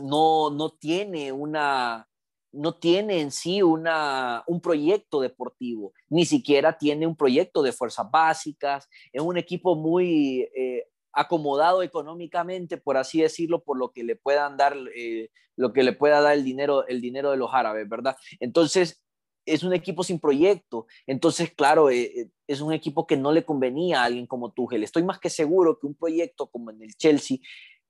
no, 0.00 0.50
no 0.50 0.70
tiene 0.70 1.32
una, 1.32 2.08
no 2.52 2.74
tiene 2.74 3.20
en 3.20 3.30
sí 3.30 3.62
una, 3.62 4.44
un 4.46 4.60
proyecto 4.60 5.20
deportivo, 5.20 5.92
ni 6.08 6.24
siquiera 6.26 6.76
tiene 6.78 7.06
un 7.06 7.16
proyecto 7.16 7.62
de 7.62 7.72
fuerzas 7.72 8.10
básicas, 8.10 8.88
es 9.12 9.22
un 9.22 9.38
equipo 9.38 9.74
muy 9.74 10.48
eh, 10.56 10.86
acomodado 11.12 11.82
económicamente, 11.82 12.76
por 12.76 12.96
así 12.96 13.20
decirlo, 13.22 13.62
por 13.62 13.78
lo 13.78 13.92
que 13.92 14.04
le 14.04 14.16
puedan 14.16 14.56
dar, 14.56 14.76
eh, 14.94 15.30
lo 15.56 15.72
que 15.72 15.82
le 15.82 15.92
pueda 15.92 16.20
dar 16.20 16.34
el 16.34 16.44
dinero, 16.44 16.86
el 16.86 17.00
dinero 17.00 17.30
de 17.30 17.36
los 17.36 17.50
árabes, 17.52 17.88
¿verdad? 17.88 18.16
Entonces, 18.40 19.02
es 19.44 19.64
un 19.64 19.72
equipo 19.72 20.04
sin 20.04 20.20
proyecto. 20.20 20.86
Entonces, 21.06 21.52
claro, 21.52 21.90
eh, 21.90 22.30
es 22.46 22.60
un 22.60 22.72
equipo 22.72 23.06
que 23.06 23.16
no 23.16 23.32
le 23.32 23.44
convenía 23.44 24.00
a 24.00 24.04
alguien 24.04 24.26
como 24.26 24.52
Tuchel. 24.52 24.84
Estoy 24.84 25.02
más 25.02 25.18
que 25.18 25.30
seguro 25.30 25.78
que 25.78 25.86
un 25.86 25.94
proyecto 25.94 26.46
como 26.46 26.70
en 26.70 26.82
el 26.82 26.94
Chelsea 26.94 27.38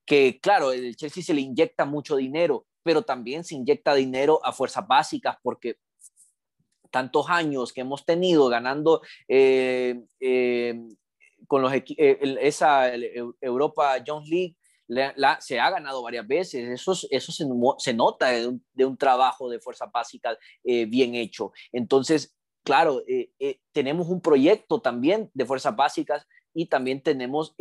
que 0.05 0.40
claro, 0.40 0.72
el 0.72 0.96
Chelsea 0.96 1.22
se 1.22 1.34
le 1.34 1.40
inyecta 1.40 1.84
mucho 1.84 2.16
dinero, 2.16 2.66
pero 2.82 3.03
también 3.03 3.44
se 3.44 3.55
inyecta 3.55 3.94
dinero 3.94 4.40
a 4.44 4.53
fuerzas 4.53 4.86
básicas 4.86 5.36
porque 5.42 5.78
tantos 6.92 7.28
años 7.28 7.72
que 7.72 7.80
hemos 7.80 8.05
tenido 8.05 8.48
ganando 8.48 9.03
eh, 9.26 10.05
eh, 10.20 10.78
con 11.48 11.62
los, 11.62 11.72
eh, 11.72 11.84
esa 12.40 12.92
Europa 13.40 13.96
Jones 14.07 14.28
League, 14.28 14.57
se 15.40 15.59
ha 15.59 15.70
ganado 15.70 16.03
varias 16.03 16.26
veces. 16.28 16.68
Eso, 16.68 16.92
eso 17.11 17.32
se, 17.32 17.44
se 17.78 17.94
nota 17.94 18.28
de 18.28 18.46
un, 18.46 18.64
de 18.74 18.84
un, 18.84 18.96
trabajo 18.96 19.48
de 19.48 19.59
fuerza 19.59 19.86
básica 19.86 20.36
bien 20.62 21.14
hecho. 21.14 21.53
Entonces, 21.72 22.36
claro, 22.62 23.03
tenemos 23.72 24.09
un 24.09 24.20
proyecto 24.20 24.80
también 24.80 25.30
de 25.32 25.46
fuerzas 25.46 25.74
básicas 25.74 26.26
y 26.53 26.66
también 26.66 27.03
tenemos 27.03 27.55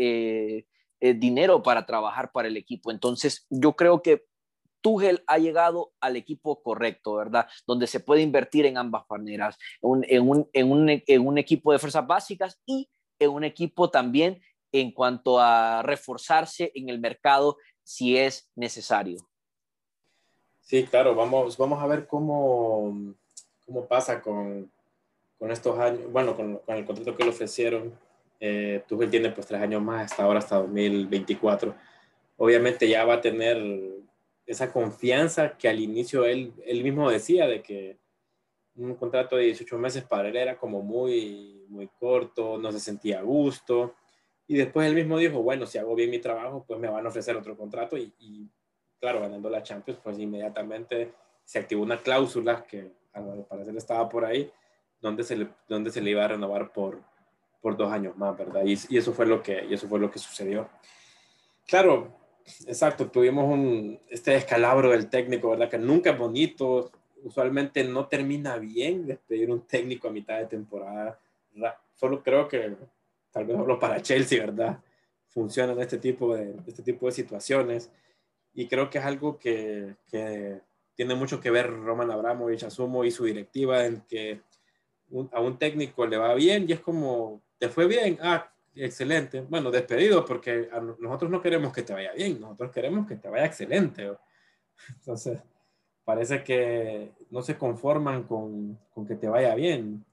eh, 1.01 1.13
dinero 1.13 1.61
para 1.61 1.85
trabajar 1.85 2.31
para 2.31 2.47
el 2.47 2.55
equipo. 2.55 2.91
Entonces, 2.91 3.45
yo 3.49 3.75
creo 3.75 4.01
que 4.01 4.25
Tuchel 4.79 5.23
ha 5.27 5.37
llegado 5.37 5.91
al 5.99 6.15
equipo 6.15 6.63
correcto, 6.63 7.15
¿verdad? 7.15 7.47
Donde 7.67 7.87
se 7.87 7.99
puede 7.99 8.21
invertir 8.21 8.65
en 8.65 8.77
ambas 8.77 9.03
maneras, 9.09 9.57
en 9.81 10.29
un, 10.29 10.47
en 10.53 11.27
un 11.27 11.37
equipo 11.37 11.71
de 11.71 11.79
fuerzas 11.79 12.07
básicas 12.07 12.59
y 12.65 12.89
en 13.19 13.31
un 13.31 13.43
equipo 13.43 13.89
también 13.91 14.41
en 14.71 14.91
cuanto 14.91 15.39
a 15.39 15.83
reforzarse 15.83 16.71
en 16.75 16.89
el 16.89 16.99
mercado 16.99 17.57
si 17.83 18.17
es 18.17 18.49
necesario. 18.55 19.17
Sí, 20.61 20.85
claro, 20.85 21.15
vamos, 21.15 21.57
vamos 21.57 21.81
a 21.81 21.87
ver 21.87 22.07
cómo, 22.07 23.15
cómo 23.65 23.85
pasa 23.87 24.21
con, 24.21 24.71
con 25.37 25.51
estos 25.51 25.77
años, 25.77 26.11
bueno, 26.11 26.35
con, 26.35 26.57
con, 26.57 26.77
el 26.77 26.85
contrato 26.85 27.17
que 27.17 27.23
le 27.23 27.31
ofrecieron. 27.31 27.97
Eh, 28.43 28.83
Tuchel 28.87 29.11
tiene 29.11 29.29
pues 29.29 29.45
tres 29.45 29.61
años 29.61 29.83
más, 29.83 30.11
hasta 30.11 30.23
ahora, 30.23 30.39
hasta 30.39 30.57
2024. 30.57 31.75
Obviamente 32.37 32.89
ya 32.89 33.05
va 33.05 33.15
a 33.15 33.21
tener 33.21 33.61
esa 34.47 34.73
confianza 34.73 35.57
que 35.57 35.69
al 35.69 35.79
inicio 35.79 36.25
él, 36.25 36.51
él 36.65 36.83
mismo 36.83 37.09
decía 37.11 37.47
de 37.47 37.61
que 37.61 37.99
un 38.75 38.95
contrato 38.95 39.35
de 39.35 39.43
18 39.45 39.77
meses 39.77 40.03
para 40.03 40.27
él 40.27 40.35
era 40.35 40.57
como 40.57 40.81
muy, 40.81 41.65
muy 41.69 41.87
corto, 41.87 42.57
no 42.57 42.71
se 42.71 42.79
sentía 42.79 43.19
a 43.19 43.23
gusto. 43.23 43.93
Y 44.47 44.55
después 44.55 44.87
él 44.87 44.95
mismo 44.95 45.19
dijo, 45.19 45.43
bueno, 45.43 45.67
si 45.67 45.77
hago 45.77 45.93
bien 45.93 46.09
mi 46.09 46.17
trabajo, 46.17 46.65
pues 46.67 46.79
me 46.79 46.89
van 46.89 47.05
a 47.05 47.09
ofrecer 47.09 47.37
otro 47.37 47.55
contrato 47.55 47.95
y, 47.95 48.49
claro, 48.99 49.21
ganando 49.21 49.51
la 49.51 49.61
Champions, 49.61 49.99
pues 50.03 50.17
inmediatamente 50.17 51.13
se 51.45 51.59
activó 51.59 51.83
una 51.83 52.01
cláusula 52.01 52.63
que 52.63 52.91
al 53.13 53.45
parecer 53.47 53.77
estaba 53.77 54.09
por 54.09 54.25
ahí, 54.25 54.51
donde 54.99 55.23
se 55.23 55.47
donde 55.67 55.91
se 55.91 56.01
le 56.01 56.11
iba 56.11 56.25
a 56.25 56.29
renovar 56.29 56.71
por, 56.73 57.01
por 57.61 57.77
dos 57.77 57.91
años 57.91 58.17
más, 58.17 58.37
¿verdad? 58.37 58.63
Y, 58.65 58.77
y, 58.89 58.97
eso 58.97 59.13
fue 59.13 59.25
lo 59.25 59.41
que, 59.41 59.65
y 59.69 59.73
eso 59.73 59.87
fue 59.87 59.99
lo 59.99 60.09
que 60.09 60.19
sucedió. 60.19 60.67
Claro, 61.67 62.11
exacto, 62.65 63.09
tuvimos 63.09 63.45
un, 63.45 63.99
este 64.09 64.31
descalabro 64.31 64.91
del 64.91 65.09
técnico, 65.09 65.51
¿verdad? 65.51 65.69
Que 65.69 65.77
nunca 65.77 66.11
es 66.11 66.17
bonito, 66.17 66.91
usualmente 67.23 67.83
no 67.83 68.07
termina 68.07 68.57
bien 68.57 69.05
despedir 69.05 69.51
un 69.51 69.61
técnico 69.61 70.07
a 70.07 70.11
mitad 70.11 70.39
de 70.39 70.47
temporada. 70.47 71.19
Solo 71.95 72.23
creo 72.23 72.47
que, 72.47 72.75
tal 73.31 73.45
vez 73.45 73.57
hablo 73.57 73.79
para 73.79 74.01
Chelsea, 74.01 74.43
¿verdad? 74.45 74.79
Funcionan 75.27 75.79
este 75.79 75.97
tipo 75.97 76.35
de, 76.35 76.55
este 76.67 76.83
tipo 76.83 77.05
de 77.05 77.11
situaciones 77.11 77.89
y 78.53 78.67
creo 78.67 78.89
que 78.89 78.97
es 78.97 79.05
algo 79.05 79.37
que, 79.37 79.95
que 80.09 80.59
tiene 80.95 81.15
mucho 81.15 81.39
que 81.39 81.51
ver 81.51 81.69
Roman 81.71 82.11
Abramovich, 82.11 82.63
asumo, 82.63 83.05
y 83.05 83.11
su 83.11 83.25
directiva 83.25 83.85
en 83.85 84.01
que 84.01 84.41
a 85.31 85.41
un 85.41 85.57
técnico 85.57 86.05
le 86.05 86.17
va 86.17 86.33
bien 86.33 86.65
y 86.67 86.73
es 86.73 86.79
como, 86.79 87.41
¿te 87.61 87.69
fue 87.69 87.85
bien? 87.85 88.17
Ah, 88.23 88.51
excelente. 88.73 89.41
Bueno, 89.41 89.69
despedido 89.69 90.25
porque 90.25 90.67
nosotros 90.99 91.29
no 91.29 91.43
queremos 91.43 91.71
que 91.71 91.83
te 91.83 91.93
vaya 91.93 92.11
bien, 92.11 92.41
nosotros 92.41 92.71
queremos 92.71 93.07
que 93.07 93.17
te 93.17 93.29
vaya 93.29 93.45
excelente. 93.45 94.11
Entonces, 94.89 95.39
parece 96.03 96.43
que 96.43 97.11
no 97.29 97.43
se 97.43 97.59
conforman 97.59 98.23
con, 98.23 98.79
con 98.91 99.05
que 99.05 99.13
te 99.13 99.29
vaya 99.29 99.53
bien, 99.53 100.03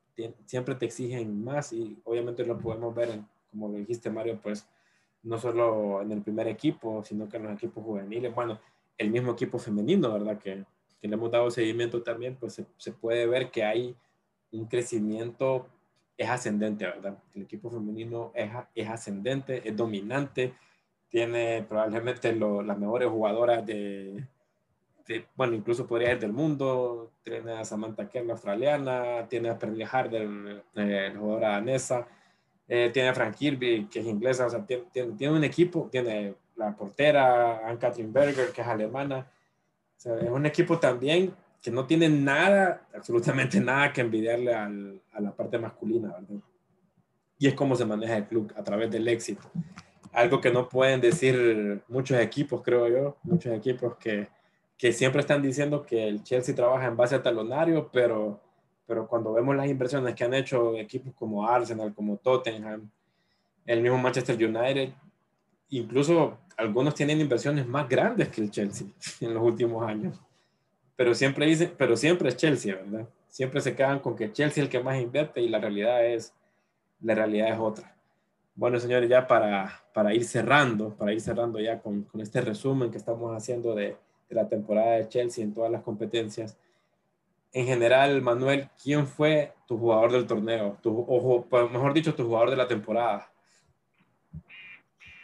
siempre 0.45 0.75
te 0.75 0.85
exigen 0.85 1.43
más 1.43 1.73
y 1.73 1.99
obviamente 2.05 2.45
lo 2.45 2.59
podemos 2.59 2.95
ver, 2.95 3.09
en, 3.13 3.27
como 3.51 3.69
lo 3.69 3.79
dijiste 3.79 4.11
Mario, 4.11 4.39
pues 4.43 4.69
no 5.23 5.39
solo 5.39 6.03
en 6.03 6.13
el 6.13 6.21
primer 6.21 6.49
equipo, 6.49 7.03
sino 7.03 7.31
que 7.31 7.39
en 7.39 7.45
los 7.45 7.55
equipos 7.55 7.83
juveniles, 7.83 8.35
bueno, 8.35 8.61
el 8.99 9.11
mismo 9.11 9.33
equipo 9.33 9.59
femenino, 9.59 10.13
¿verdad? 10.13 10.39
Que, 10.39 10.67
que 11.01 11.09
le 11.09 11.15
hemos 11.15 11.31
dado 11.31 11.51
seguimiento 11.51 12.03
también, 12.03 12.37
pues 12.37 12.53
se, 12.53 12.67
se, 12.77 12.93
puede 12.93 13.27
ver 13.27 13.51
que 13.51 13.65
hay 13.65 13.97
un 14.53 14.67
crecimiento, 14.67 15.67
es 16.19 16.29
ascendente, 16.29 16.85
¿verdad? 16.85 17.17
El 17.35 17.43
equipo 17.43 17.71
femenino 17.71 18.33
es, 18.35 18.51
es 18.75 18.89
ascendente, 18.89 19.67
es 19.67 19.77
dominante, 19.77 20.53
tiene 21.09 21.65
probablemente 21.67 22.33
lo, 22.33 22.61
las 22.61 22.77
mejores 22.77 23.09
jugadoras 23.09 23.65
de, 23.65 24.25
de, 25.07 25.25
bueno, 25.37 25.55
incluso 25.55 25.87
podría 25.87 26.09
ser 26.09 26.21
del 26.21 26.33
mundo, 26.33 27.13
tiene 27.23 27.53
a 27.53 27.65
Samantha 27.65 28.09
Kerr, 28.09 28.29
australiana, 28.31 29.27
tiene 29.29 29.49
a 29.49 29.59
Perry 29.59 29.85
Harder, 29.85 30.65
eh, 30.75 31.15
jugadora 31.17 31.51
danesa, 31.51 32.09
eh, 32.67 32.91
tiene 32.93 33.11
a 33.11 33.15
Frank 33.15 33.37
Kirby, 33.37 33.87
que 33.87 34.01
es 34.01 34.07
inglesa, 34.07 34.47
o 34.47 34.51
sea, 34.51 34.67
tiene, 34.67 34.85
tiene, 34.93 35.31
un 35.31 35.45
equipo, 35.45 35.89
tiene 35.91 36.35
la 36.57 36.77
portera, 36.77 37.67
Ann-Katrin 37.67 38.13
Berger, 38.13 38.51
que 38.53 38.61
es 38.61 38.67
alemana. 38.67 39.31
O 39.97 40.01
sea, 40.01 40.17
es 40.17 40.29
un 40.29 40.45
equipo 40.45 40.79
también 40.79 41.33
que 41.63 41.71
no 41.71 41.87
tiene 41.87 42.09
nada, 42.09 42.87
absolutamente 42.95 43.61
nada 43.61 43.93
que 43.93 44.01
envidiarle 44.01 44.55
al, 44.55 45.01
a 45.13 45.21
la 45.21 45.35
parte 45.35 45.59
masculina, 45.59 46.09
¿verdad? 46.09 46.43
Y 47.39 47.47
es 47.47 47.55
como 47.55 47.77
se 47.77 47.85
maneja 47.85 48.17
el 48.17 48.27
club 48.27 48.53
a 48.57 48.65
través 48.65 48.91
del 48.91 49.07
éxito. 49.07 49.49
Algo 50.13 50.41
que 50.41 50.51
no 50.51 50.69
pueden 50.69 51.01
decir 51.01 51.83
muchos 51.89 52.19
equipos, 52.19 52.63
creo 52.63 52.89
yo, 52.89 53.17
muchos 53.23 53.53
equipos 53.53 53.97
que, 53.97 54.29
que 54.77 54.93
siempre 54.93 55.21
están 55.21 55.41
diciendo 55.41 55.87
que 55.87 56.09
el 56.09 56.25
Chelsea 56.25 56.55
trabaja 56.55 56.87
en 56.87 56.97
base 56.97 57.15
a 57.15 57.23
talonario, 57.23 57.89
pero 57.93 58.41
pero 58.89 59.07
cuando 59.07 59.35
vemos 59.35 59.55
las 59.55 59.69
inversiones 59.69 60.15
que 60.15 60.25
han 60.25 60.33
hecho 60.33 60.75
equipos 60.79 61.13
como 61.15 61.47
Arsenal, 61.47 61.95
como 61.95 62.17
Tottenham, 62.17 62.91
el 63.67 63.83
mismo 63.83 63.99
Manchester 63.99 64.35
United, 64.35 64.95
incluso 65.69 66.39
algunos 66.57 66.95
tienen 66.95 67.21
inversiones 67.21 67.67
más 67.69 67.87
grandes 67.87 68.31
que 68.31 68.41
el 68.41 68.51
Chelsea 68.51 68.87
en 69.21 69.35
los 69.35 69.43
últimos 69.43 69.87
años. 69.87 70.19
Pero 70.99 71.15
siempre 71.15 71.47
dicen, 71.47 71.73
pero 71.79 71.97
siempre 71.97 72.29
es 72.29 72.37
Chelsea, 72.37 72.75
¿verdad? 72.75 73.09
Siempre 73.29 73.61
se 73.61 73.77
quedan 73.77 74.01
con 74.01 74.17
que 74.17 74.33
Chelsea 74.33 74.61
es 74.61 74.67
el 74.67 74.69
que 74.69 74.83
más 74.83 75.01
invierte 75.01 75.41
y 75.41 75.49
la 75.49 75.61
realidad 75.61 76.05
es, 76.05 76.35
la 77.01 77.15
realidad 77.15 77.53
es 77.53 77.59
otra. 77.61 77.95
Bueno, 78.57 78.81
señores, 78.81 79.09
ya 79.09 79.25
para, 79.25 79.81
para 79.95 80.13
ir 80.13 80.25
cerrando, 80.25 80.97
para 80.97 81.13
ir 81.13 81.21
cerrando 81.21 81.61
ya 81.61 81.79
con, 81.79 82.03
con 82.03 82.21
este 82.21 82.41
resumen 82.41 82.91
que 82.91 82.99
estamos 82.99 83.33
haciendo 83.33 83.77
de, 83.77 83.97
de 84.29 84.35
la 84.35 84.49
temporada 84.49 84.97
de 84.97 85.09
Chelsea 85.09 85.45
en 85.45 85.55
todas 85.55 85.71
las 85.71 85.83
competencias, 85.83 86.59
en 87.53 87.67
general, 87.67 88.21
Manuel, 88.21 88.69
¿quién 88.83 89.07
fue 89.07 89.55
tu 89.69 89.79
jugador 89.79 90.11
del 90.11 90.27
torneo? 90.27 90.79
Tu, 90.83 90.91
o 90.91 91.47
pues, 91.49 91.71
mejor 91.71 91.95
dicho, 91.95 92.13
tu 92.13 92.25
jugador 92.25 92.51
de 92.51 92.57
la 92.57 92.67
temporada. 92.67 93.31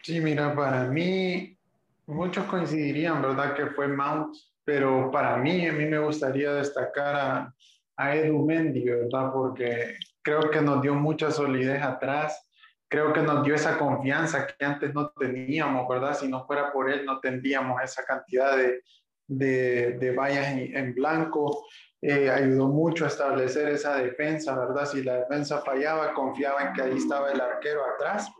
Sí, 0.04 0.20
mira, 0.20 0.54
para 0.54 0.84
mí, 0.84 1.58
muchos 2.06 2.44
coincidirían, 2.44 3.20
¿verdad? 3.20 3.56
Que 3.56 3.66
fue 3.66 3.88
Mount, 3.88 4.36
pero 4.64 5.10
para 5.10 5.36
mí, 5.36 5.66
a 5.66 5.72
mí 5.72 5.86
me 5.86 5.98
gustaría 5.98 6.52
destacar 6.54 7.16
a, 7.16 7.54
a 7.96 8.16
Edu 8.16 8.44
Mendy, 8.44 8.84
¿verdad? 8.84 9.30
Porque 9.32 9.96
creo 10.22 10.50
que 10.50 10.60
nos 10.60 10.82
dio 10.82 10.94
mucha 10.94 11.30
solidez 11.30 11.82
atrás, 11.82 12.48
creo 12.88 13.12
que 13.12 13.22
nos 13.22 13.44
dio 13.44 13.54
esa 13.54 13.78
confianza 13.78 14.46
que 14.46 14.64
antes 14.64 14.94
no 14.94 15.10
teníamos, 15.10 15.88
¿verdad? 15.88 16.14
Si 16.14 16.28
no 16.28 16.46
fuera 16.46 16.72
por 16.72 16.90
él, 16.90 17.04
no 17.04 17.20
tendríamos 17.20 17.82
esa 17.82 18.04
cantidad 18.04 18.56
de, 18.56 18.82
de, 19.26 19.98
de 19.98 20.10
vallas 20.12 20.48
en, 20.48 20.76
en 20.76 20.94
blanco. 20.94 21.66
Eh, 22.06 22.28
ayudó 22.28 22.68
mucho 22.68 23.06
a 23.06 23.08
establecer 23.08 23.66
esa 23.70 23.96
defensa, 23.96 24.54
¿verdad? 24.58 24.84
Si 24.84 25.02
la 25.02 25.20
defensa 25.20 25.62
fallaba, 25.62 26.12
confiaba 26.12 26.62
en 26.62 26.72
que 26.74 26.82
ahí 26.82 26.96
estaba 26.98 27.32
el 27.32 27.40
arquero 27.40 27.80
atrás. 27.94 28.30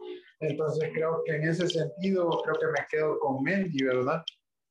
Entonces 0.40 0.90
creo 0.92 1.22
que 1.24 1.36
en 1.36 1.48
ese 1.48 1.66
sentido, 1.68 2.28
creo 2.44 2.56
que 2.60 2.66
me 2.66 2.86
quedo 2.90 3.18
con 3.20 3.42
Mendy, 3.42 3.82
¿verdad? 3.82 4.22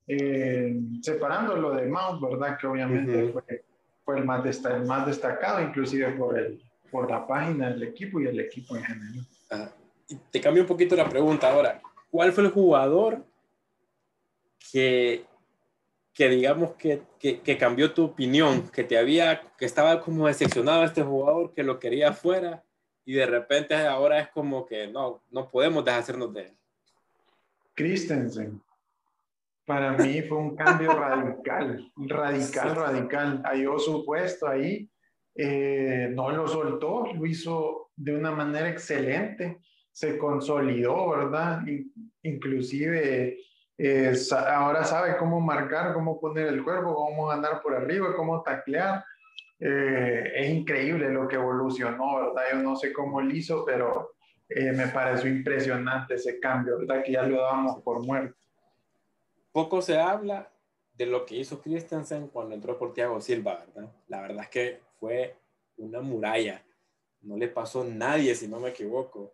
Eh, 0.07 0.75
separándolo 1.01 1.71
de 1.71 1.87
Mount, 1.87 2.21
¿verdad? 2.21 2.57
Que 2.59 2.67
obviamente 2.67 3.31
fue, 3.31 3.63
fue, 4.03 4.19
el, 4.19 4.25
más 4.25 4.43
destacado, 5.05 5.61
inclusive 5.61 6.11
por, 6.11 6.37
el, 6.37 6.61
por 6.91 7.09
la 7.09 7.25
página 7.25 7.69
del 7.69 7.83
equipo 7.83 8.19
y 8.19 8.27
el 8.27 8.39
equipo 8.39 8.75
en 8.75 8.83
general. 8.83 9.27
Ah, 9.51 9.69
te 10.31 10.41
cambio 10.41 10.63
un 10.63 10.67
poquito 10.67 10.95
la 10.95 11.09
pregunta 11.09 11.51
ahora. 11.51 11.81
¿Cuál 12.11 12.31
fue 12.33 12.43
el 12.43 12.51
jugador 12.51 13.25
que 14.71 15.25
que 16.13 16.29
digamos 16.29 16.73
que, 16.75 17.01
que, 17.19 17.41
que, 17.41 17.57
cambió 17.57 17.93
tu 17.93 18.03
opinión, 18.03 18.69
que 18.69 18.83
te 18.83 18.97
había, 18.97 19.41
que 19.57 19.65
estaba 19.65 19.99
como 19.99 20.27
decepcionado 20.27 20.83
este 20.83 21.01
jugador, 21.01 21.53
que 21.53 21.63
lo 21.63 21.79
quería 21.79 22.09
afuera 22.09 22.63
y 23.03 23.13
de 23.13 23.25
repente 23.25 23.75
ahora 23.75 24.19
es 24.19 24.29
como 24.29 24.65
que 24.65 24.87
no, 24.87 25.23
no 25.31 25.49
podemos 25.49 25.83
deshacernos 25.83 26.33
de 26.33 26.41
él? 26.41 26.57
Christensen. 27.73 28.61
Para 29.65 29.93
mí 29.93 30.21
fue 30.23 30.37
un 30.37 30.55
cambio 30.55 30.91
radical, 30.93 31.91
radical, 31.95 32.75
radical. 32.75 33.41
Halló 33.45 33.79
su 33.79 34.05
puesto 34.05 34.47
ahí, 34.47 34.89
eh, 35.35 36.09
no 36.13 36.31
lo 36.31 36.47
soltó, 36.47 37.05
lo 37.13 37.25
hizo 37.25 37.91
de 37.95 38.15
una 38.15 38.31
manera 38.31 38.69
excelente, 38.69 39.59
se 39.91 40.17
consolidó, 40.17 41.09
¿verdad? 41.09 41.61
Inclusive 42.23 43.37
eh, 43.77 44.13
ahora 44.47 44.83
sabe 44.83 45.17
cómo 45.17 45.39
marcar, 45.39 45.93
cómo 45.93 46.19
poner 46.19 46.47
el 46.47 46.63
cuerpo, 46.63 46.95
cómo 46.95 47.31
andar 47.31 47.61
por 47.61 47.75
arriba, 47.75 48.15
cómo 48.15 48.41
taclear. 48.41 49.03
Eh, 49.59 50.31
es 50.35 50.49
increíble 50.49 51.09
lo 51.09 51.27
que 51.27 51.35
evolucionó, 51.35 52.17
¿verdad? 52.17 52.43
Yo 52.51 52.57
no 52.59 52.75
sé 52.75 52.91
cómo 52.91 53.21
lo 53.21 53.33
hizo, 53.33 53.63
pero 53.65 54.11
eh, 54.49 54.71
me 54.73 54.87
pareció 54.87 55.29
impresionante 55.29 56.15
ese 56.15 56.39
cambio, 56.39 56.79
¿verdad? 56.79 57.03
Que 57.03 57.13
ya 57.13 57.23
lo 57.23 57.41
dábamos 57.41 57.81
por 57.81 58.05
muerto. 58.05 58.35
Poco 59.53 59.81
se 59.81 59.97
habla 59.97 60.51
de 60.95 61.05
lo 61.05 61.25
que 61.25 61.37
hizo 61.37 61.61
Christensen 61.61 62.27
cuando 62.27 62.55
entró 62.55 62.77
por 62.77 62.93
Thiago 62.93 63.21
Silva, 63.21 63.65
¿verdad? 63.65 63.91
La 64.07 64.21
verdad 64.21 64.43
es 64.43 64.49
que 64.49 64.79
fue 64.99 65.37
una 65.77 66.01
muralla. 66.01 66.65
No 67.21 67.37
le 67.37 67.47
pasó 67.47 67.85
nadie, 67.85 68.35
si 68.35 68.47
no 68.47 68.59
me 68.59 68.69
equivoco. 68.69 69.33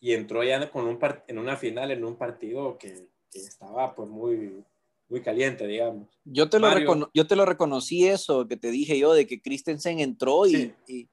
Y 0.00 0.12
entró 0.12 0.42
ya 0.42 0.70
con 0.70 0.86
un 0.86 0.98
en 1.26 1.38
una 1.38 1.56
final, 1.56 1.90
en 1.90 2.04
un 2.04 2.16
partido 2.16 2.78
que, 2.78 3.08
estaba 3.32 3.94
pues 3.94 4.08
muy, 4.08 4.64
muy 5.10 5.20
caliente, 5.20 5.66
digamos. 5.66 6.08
Yo 6.24 6.48
te, 6.48 6.58
lo 6.58 7.10
yo 7.12 7.26
te 7.26 7.36
lo 7.36 7.44
reconocí 7.44 8.06
eso 8.06 8.48
que 8.48 8.56
te 8.56 8.70
dije 8.70 8.98
yo, 8.98 9.12
de 9.12 9.26
que 9.26 9.42
Christensen 9.42 10.00
entró 10.00 10.46
y, 10.46 10.72
y, 10.86 11.10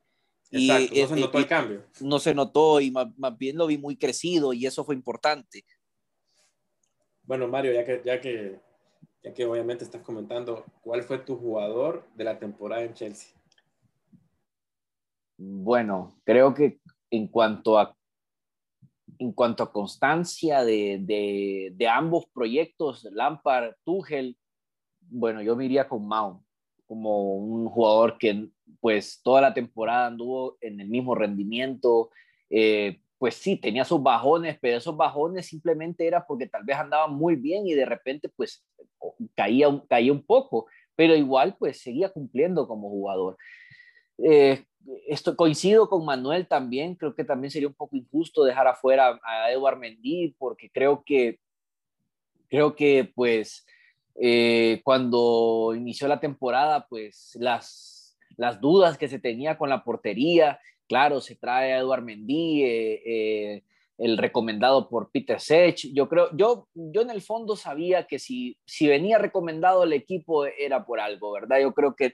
Exacto, 0.54 0.96
no 0.96 1.08
se 1.08 1.16
notó 1.20 1.38
el 1.40 1.48
cambio. 1.48 1.84
No 2.00 2.20
se 2.20 2.36
notó 2.36 2.80
y 2.80 2.92
más, 2.92 3.08
bien 3.38 3.58
lo 3.58 3.66
vi 3.66 3.78
muy 3.78 3.98
crecido 3.98 4.54
y 4.54 4.68
eso 4.68 4.86
fue 4.86 4.94
importante. 4.94 5.66
Bueno, 7.34 7.48
Mario, 7.48 7.74
ya 7.74 7.84
que, 7.84 8.00
ya 8.06 8.22
que, 8.22 8.60
ya 9.24 9.34
que 9.34 9.44
obviamente 9.44 9.84
estás 9.84 10.04
comentando, 10.04 10.66
¿cuál 10.84 11.02
fue 11.02 11.18
tu 11.18 11.36
jugador 11.36 12.06
de 12.14 12.26
la 12.26 12.38
temporada 12.38 12.84
en 12.84 12.94
Chelsea? 12.94 13.34
Bueno, 15.40 16.14
creo 16.26 16.54
que 16.54 16.80
en 17.10 17.28
cuanto 17.28 17.80
a 17.80 17.98
en 19.18 19.32
cuanto 19.32 19.64
a 19.64 19.72
constancia 19.72 20.64
de, 20.64 21.00
de, 21.76 21.88
ambos 21.88 22.28
proyectos, 22.32 23.04
Lampard, 23.12 23.78
Tuchel, 23.84 24.38
bueno, 25.02 25.42
yo 25.42 25.56
me 25.56 25.66
iría 25.66 25.90
con 25.90 26.08
Mount 26.08 26.40
como 26.86 27.34
un 27.34 27.68
jugador 27.68 28.20
que 28.20 28.48
pues 28.80 29.22
toda 29.24 29.42
la 29.42 29.56
temporada 29.56 30.06
anduvo 30.06 30.60
en 30.62 30.80
el 30.80 30.88
mismo 30.88 31.16
rendimiento, 31.16 32.12
eh, 32.52 33.02
pues 33.24 33.36
sí, 33.36 33.56
tenía 33.56 33.86
sus 33.86 34.04
bajones, 34.04 34.58
pero 34.60 34.76
esos 34.76 34.98
bajones 34.98 35.46
simplemente 35.46 36.06
era 36.06 36.28
porque 36.28 36.46
tal 36.46 36.66
vez 36.66 36.76
andaba 36.76 37.08
muy 37.08 37.38
bien 37.38 37.66
y 37.66 37.74
de 37.74 37.86
repente 37.86 38.28
pues 38.28 38.66
caía, 39.34 39.82
caía 39.88 40.12
un 40.12 40.26
poco, 40.26 40.66
pero 40.94 41.16
igual 41.16 41.56
pues 41.58 41.82
seguía 41.82 42.10
cumpliendo 42.10 42.68
como 42.68 42.90
jugador. 42.90 43.38
Eh, 44.18 44.66
esto 45.08 45.38
coincido 45.38 45.88
con 45.88 46.04
Manuel 46.04 46.50
también, 46.50 46.96
creo 46.96 47.16
que 47.16 47.24
también 47.24 47.50
sería 47.50 47.70
un 47.70 47.76
poco 47.76 47.96
injusto 47.96 48.44
dejar 48.44 48.68
afuera 48.68 49.18
a 49.24 49.50
Eduard 49.54 49.80
Mendy 49.80 50.36
porque 50.38 50.70
creo 50.70 51.02
que 51.06 51.40
creo 52.50 52.76
que 52.76 53.10
pues 53.16 53.66
eh, 54.16 54.82
cuando 54.84 55.72
inició 55.74 56.10
la 56.10 56.20
temporada 56.20 56.88
pues 56.90 57.38
las 57.40 58.18
las 58.36 58.60
dudas 58.60 58.98
que 58.98 59.08
se 59.08 59.20
tenía 59.20 59.58
con 59.58 59.70
la 59.70 59.86
portería, 59.86 60.60
claro, 60.94 61.22
se 61.22 61.36
trae 61.36 61.74
a 61.74 61.80
Eduard 61.80 62.04
Mendy 62.04 62.64
eh, 62.64 63.02
eh, 63.04 63.64
el 63.98 64.16
recomendado 64.16 64.88
por 64.90 65.10
Peter 65.10 65.40
Sech. 65.40 65.92
Yo 65.92 66.08
creo, 66.08 66.30
yo, 66.36 66.68
yo 66.76 67.02
en 67.02 67.10
el 67.10 67.24
fondo 67.24 67.56
sabía 67.56 68.06
que 68.06 68.20
si, 68.20 68.60
si 68.64 68.88
venía 68.88 69.18
recomendado 69.18 69.86
el 69.86 69.94
equipo 69.94 70.46
era 70.46 70.86
por 70.86 71.00
algo, 71.00 71.32
¿verdad? 71.32 71.60
Yo 71.62 71.74
creo 71.74 71.96
que 71.96 72.14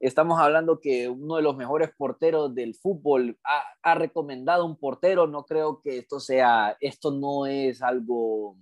Estamos 0.00 0.38
hablando 0.38 0.80
que 0.80 1.08
uno 1.08 1.36
de 1.36 1.42
los 1.42 1.56
mejores 1.56 1.90
porteros 1.96 2.54
del 2.54 2.74
fútbol 2.74 3.38
ha, 3.82 3.94
recomendado 3.94 4.66
un 4.66 4.76
portero. 4.76 5.26
No 5.26 5.46
creo 5.46 5.80
que 5.80 5.98
esto 5.98 6.20
sea, 6.20 6.76
esto 6.80 7.10
no 7.10 7.46
es 7.46 7.80
algo... 7.80 8.56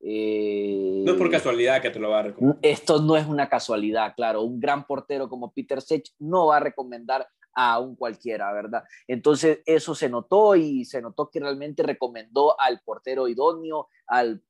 Eh, 0.00 1.02
no 1.06 1.12
es 1.12 1.18
por 1.18 1.30
casualidad 1.30 1.80
que 1.80 1.90
te 1.90 2.00
lo 2.00 2.10
va 2.10 2.20
a 2.20 2.22
recomendar. 2.24 2.58
Esto 2.62 3.00
no 3.00 3.16
es 3.16 3.26
una 3.26 3.48
casualidad, 3.48 4.14
claro. 4.16 4.42
Un 4.42 4.58
gran 4.58 4.84
portero 4.84 5.28
como 5.28 5.52
Peter 5.52 5.80
Sech 5.80 6.08
no 6.18 6.46
va 6.46 6.56
a 6.56 6.60
recomendar 6.60 7.28
a 7.54 7.78
un 7.78 7.96
cualquiera, 7.96 8.52
¿verdad? 8.52 8.84
Entonces 9.06 9.60
eso 9.66 9.94
se 9.94 10.08
notó 10.08 10.56
y 10.56 10.84
se 10.84 11.02
notó 11.02 11.30
que 11.30 11.40
realmente 11.40 11.82
recomendó 11.82 12.58
al 12.60 12.80
portero 12.80 13.28
idóneo, 13.28 13.88
al 14.06 14.42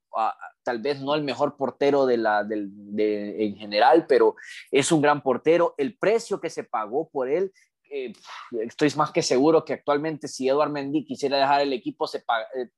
tal 0.63 0.81
vez 0.81 1.01
no 1.01 1.15
el 1.15 1.23
mejor 1.23 1.57
portero 1.57 2.07
de 2.07 2.17
la, 2.17 2.45
de, 2.45 3.45
en 3.45 3.57
general, 3.57 4.07
pero 4.07 4.37
es 4.71 4.93
un 4.93 5.01
gran 5.01 5.23
portero. 5.23 5.75
El 5.79 5.97
precio 5.97 6.41
que 6.41 6.51
se 6.51 6.65
pagó 6.65 7.09
por 7.11 7.29
él, 7.29 7.53
eh, 7.91 8.13
estoy 8.61 8.91
más 8.97 9.11
que 9.11 9.23
seguro 9.23 9.65
que 9.65 9.75
actualmente 9.75 10.29
si 10.29 10.49
Eduard 10.49 10.71
Mendy 10.71 11.05
quisiera 11.05 11.39
dejar 11.39 11.63
el 11.63 11.73
equipo, 11.73 12.07
se 12.07 12.25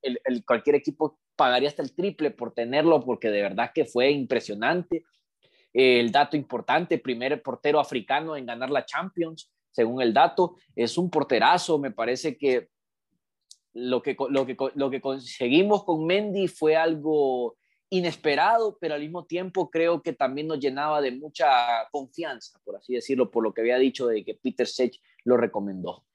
el, 0.01 0.45
cualquier 0.45 0.75
equipo 0.75 1.19
pagaría 1.35 1.69
hasta 1.69 1.83
el 1.83 1.93
triple 1.93 2.31
por 2.31 2.53
tenerlo, 2.53 3.01
porque 3.01 3.29
de 3.29 3.41
verdad 3.41 3.71
que 3.73 3.85
fue 3.85 4.11
impresionante. 4.11 5.05
el 5.73 6.11
dato 6.11 6.37
importante, 6.37 6.97
primer 6.97 7.41
portero 7.41 7.79
africano 7.79 8.35
en 8.35 8.45
ganar 8.45 8.69
la 8.69 8.85
Champions, 8.85 9.51
según 9.75 10.01
el 10.01 10.13
dato, 10.13 10.55
es 10.73 10.97
un 10.97 11.09
porterazo, 11.09 11.77
me 11.77 11.91
parece 11.91 12.37
que 12.37 12.69
lo 13.73 14.01
que, 14.01 14.15
lo 14.29 14.45
que, 14.45 14.55
lo 14.73 14.89
que 14.89 15.01
conseguimos 15.01 15.83
con 15.83 16.05
Mendy 16.05 16.47
fue 16.47 16.77
algo 16.77 17.57
inesperado, 17.89 18.77
pero 18.79 18.93
al 18.93 19.01
mismo 19.01 19.25
tiempo 19.25 19.69
creo 19.69 20.01
que 20.01 20.13
también 20.13 20.47
nos 20.47 20.59
llenaba 20.59 21.01
de 21.01 21.11
mucha 21.11 21.47
confianza, 21.91 22.57
por 22.63 22.77
así 22.77 22.93
decirlo, 22.93 23.29
por 23.29 23.43
lo 23.43 23.53
que 23.53 23.61
había 23.61 23.77
dicho 23.77 24.07
de 24.07 24.23
que 24.23 24.35
Peter 24.35 24.65
Sech 24.65 24.97
lo 25.25 25.35
recomendó. 25.35 26.05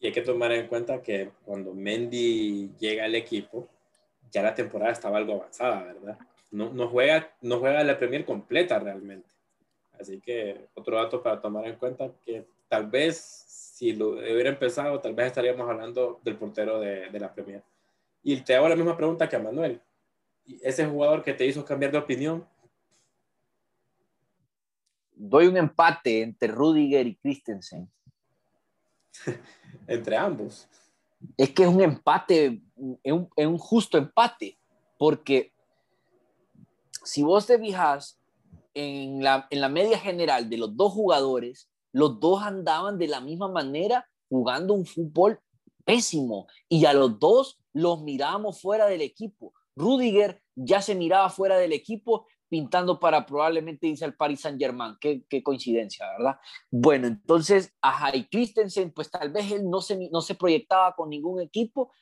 Y 0.00 0.06
hay 0.06 0.12
que 0.12 0.22
tomar 0.22 0.50
en 0.52 0.66
cuenta 0.66 1.02
que 1.02 1.30
cuando 1.44 1.74
Mendy 1.74 2.70
llega 2.78 3.04
al 3.04 3.14
equipo, 3.14 3.68
ya 4.30 4.42
la 4.42 4.54
temporada 4.54 4.92
estaba 4.92 5.18
algo 5.18 5.34
avanzada, 5.34 5.84
¿verdad? 5.84 6.18
No, 6.50 6.72
no, 6.72 6.88
juega, 6.88 7.34
no 7.42 7.58
juega 7.58 7.84
la 7.84 7.98
Premier 7.98 8.24
completa 8.24 8.78
realmente. 8.78 9.28
Así 10.00 10.20
que 10.20 10.68
otro 10.74 10.96
dato 10.96 11.22
para 11.22 11.40
tomar 11.40 11.66
en 11.66 11.76
cuenta 11.76 12.10
que 12.24 12.46
tal 12.72 12.86
vez 12.86 13.44
si 13.76 13.92
lo 13.92 14.12
hubiera 14.12 14.48
empezado, 14.48 14.98
tal 14.98 15.14
vez 15.14 15.26
estaríamos 15.26 15.68
hablando 15.68 16.22
del 16.24 16.38
portero 16.38 16.80
de, 16.80 17.10
de 17.10 17.20
la 17.20 17.30
Premier. 17.30 17.62
Y 18.22 18.40
te 18.40 18.56
hago 18.56 18.66
la 18.66 18.76
misma 18.76 18.96
pregunta 18.96 19.28
que 19.28 19.36
a 19.36 19.40
Manuel. 19.40 19.78
¿Ese 20.62 20.86
jugador 20.86 21.22
que 21.22 21.34
te 21.34 21.44
hizo 21.44 21.66
cambiar 21.66 21.92
de 21.92 21.98
opinión? 21.98 22.48
Doy 25.14 25.48
un 25.48 25.58
empate 25.58 26.22
entre 26.22 26.48
Rudiger 26.48 27.06
y 27.06 27.16
Christensen. 27.16 27.92
entre 29.86 30.16
ambos. 30.16 30.66
Es 31.36 31.50
que 31.50 31.64
es 31.64 31.68
un 31.68 31.82
empate, 31.82 32.62
es 33.02 33.12
un, 33.12 33.28
es 33.36 33.46
un 33.46 33.58
justo 33.58 33.98
empate, 33.98 34.58
porque 34.96 35.52
si 37.04 37.22
vos 37.22 37.46
te 37.46 37.58
fijas 37.58 38.18
en 38.72 39.22
la, 39.22 39.46
en 39.50 39.60
la 39.60 39.68
media 39.68 39.98
general 39.98 40.48
de 40.48 40.56
los 40.56 40.74
dos 40.74 40.90
jugadores, 40.90 41.68
los 41.92 42.18
dos 42.20 42.42
andaban 42.42 42.98
de 42.98 43.08
la 43.08 43.20
misma 43.20 43.48
manera 43.48 44.08
jugando 44.28 44.74
un 44.74 44.86
fútbol 44.86 45.40
pésimo 45.84 46.46
y 46.68 46.84
a 46.86 46.92
los 46.92 47.18
dos 47.18 47.58
los 47.72 48.02
mirábamos 48.02 48.60
fuera 48.60 48.86
del 48.86 49.02
equipo. 49.02 49.52
Rudiger 49.76 50.42
ya 50.54 50.82
se 50.82 50.94
miraba 50.94 51.30
fuera 51.30 51.58
del 51.58 51.72
equipo 51.72 52.26
pintando 52.48 53.00
para 53.00 53.24
probablemente 53.24 53.86
irse 53.86 54.04
al 54.04 54.14
Paris 54.14 54.40
Saint 54.40 54.58
Germain. 54.58 54.96
Qué, 55.00 55.42
coincidencia, 55.42 56.06
¿verdad? 56.18 56.36
Bueno, 56.70 57.06
entonces 57.06 57.72
a 57.80 58.06
Harry 58.06 58.28
Christensen, 58.28 58.92
pues 58.92 59.10
tal 59.10 59.32
vez 59.32 59.50
él 59.50 59.68
no 59.68 59.80
se, 59.80 60.10
no 60.10 60.20
se 60.20 60.34
proyectaba 60.34 60.94
con 60.94 61.08
ningún 61.08 61.40
equipo, 61.40 61.92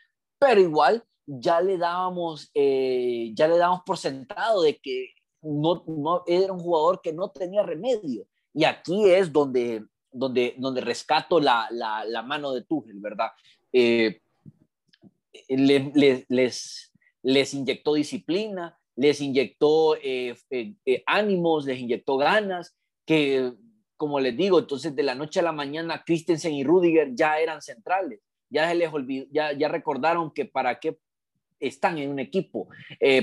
pero 0.41 0.61
igual 0.61 1.05
ya 1.27 1.61
le 1.61 1.79
dábamos, 1.79 2.51
eh, 2.55 3.33
ya 3.35 3.47
le 3.47 3.59
dábamos 3.59 3.83
por 3.87 3.97
sentado 3.97 4.63
de 4.63 4.79
que 4.79 5.11
no 5.43 6.25
era 6.27 6.53
un 6.53 6.59
jugador 6.59 7.01
que 7.01 7.13
no 7.13 7.31
tenía 7.31 7.63
remedio. 7.63 8.27
Y 8.53 8.65
aquí 8.65 9.09
es 9.09 9.33
donde, 9.33 9.85
donde, 10.11 10.55
donde 10.59 10.81
rescato 10.81 11.41
la, 11.41 11.69
la, 11.71 12.23
mano 12.23 12.53
de 12.53 12.63
Tuchel, 12.63 12.99
¿verdad? 12.99 13.31
Eh, 13.73 14.21
les, 15.49 16.27
les 17.23 17.55
inyectó 17.55 17.95
disciplina, 17.95 18.79
les 18.97 19.21
inyectó 19.21 19.97
eh, 19.97 20.35
eh, 20.51 21.03
ánimos, 21.07 21.65
les 21.65 21.79
inyectó 21.79 22.17
ganas, 22.17 22.77
que 23.07 23.53
como 23.97 24.19
les 24.19 24.37
digo, 24.37 24.59
entonces 24.59 24.97
de 24.97 25.03
la 25.03 25.15
noche 25.15 25.41
a 25.41 25.45
la 25.45 25.53
mañana 25.53 26.03
Christensen 26.05 26.55
y 26.55 26.65
Rudiger 26.65 27.15
ya 27.15 27.39
eran 27.39 27.61
centrales, 27.61 28.21
ya 28.49 28.69
se 28.69 28.75
les 28.75 28.93
olvidó, 28.93 29.27
ya, 29.31 29.53
ya 29.53 29.69
recordaron 29.69 30.33
que 30.33 30.47
para 30.47 30.81
qué 30.81 30.99
están 31.61 31.99
en 31.99 32.11
un 32.11 32.19
equipo, 32.19 32.69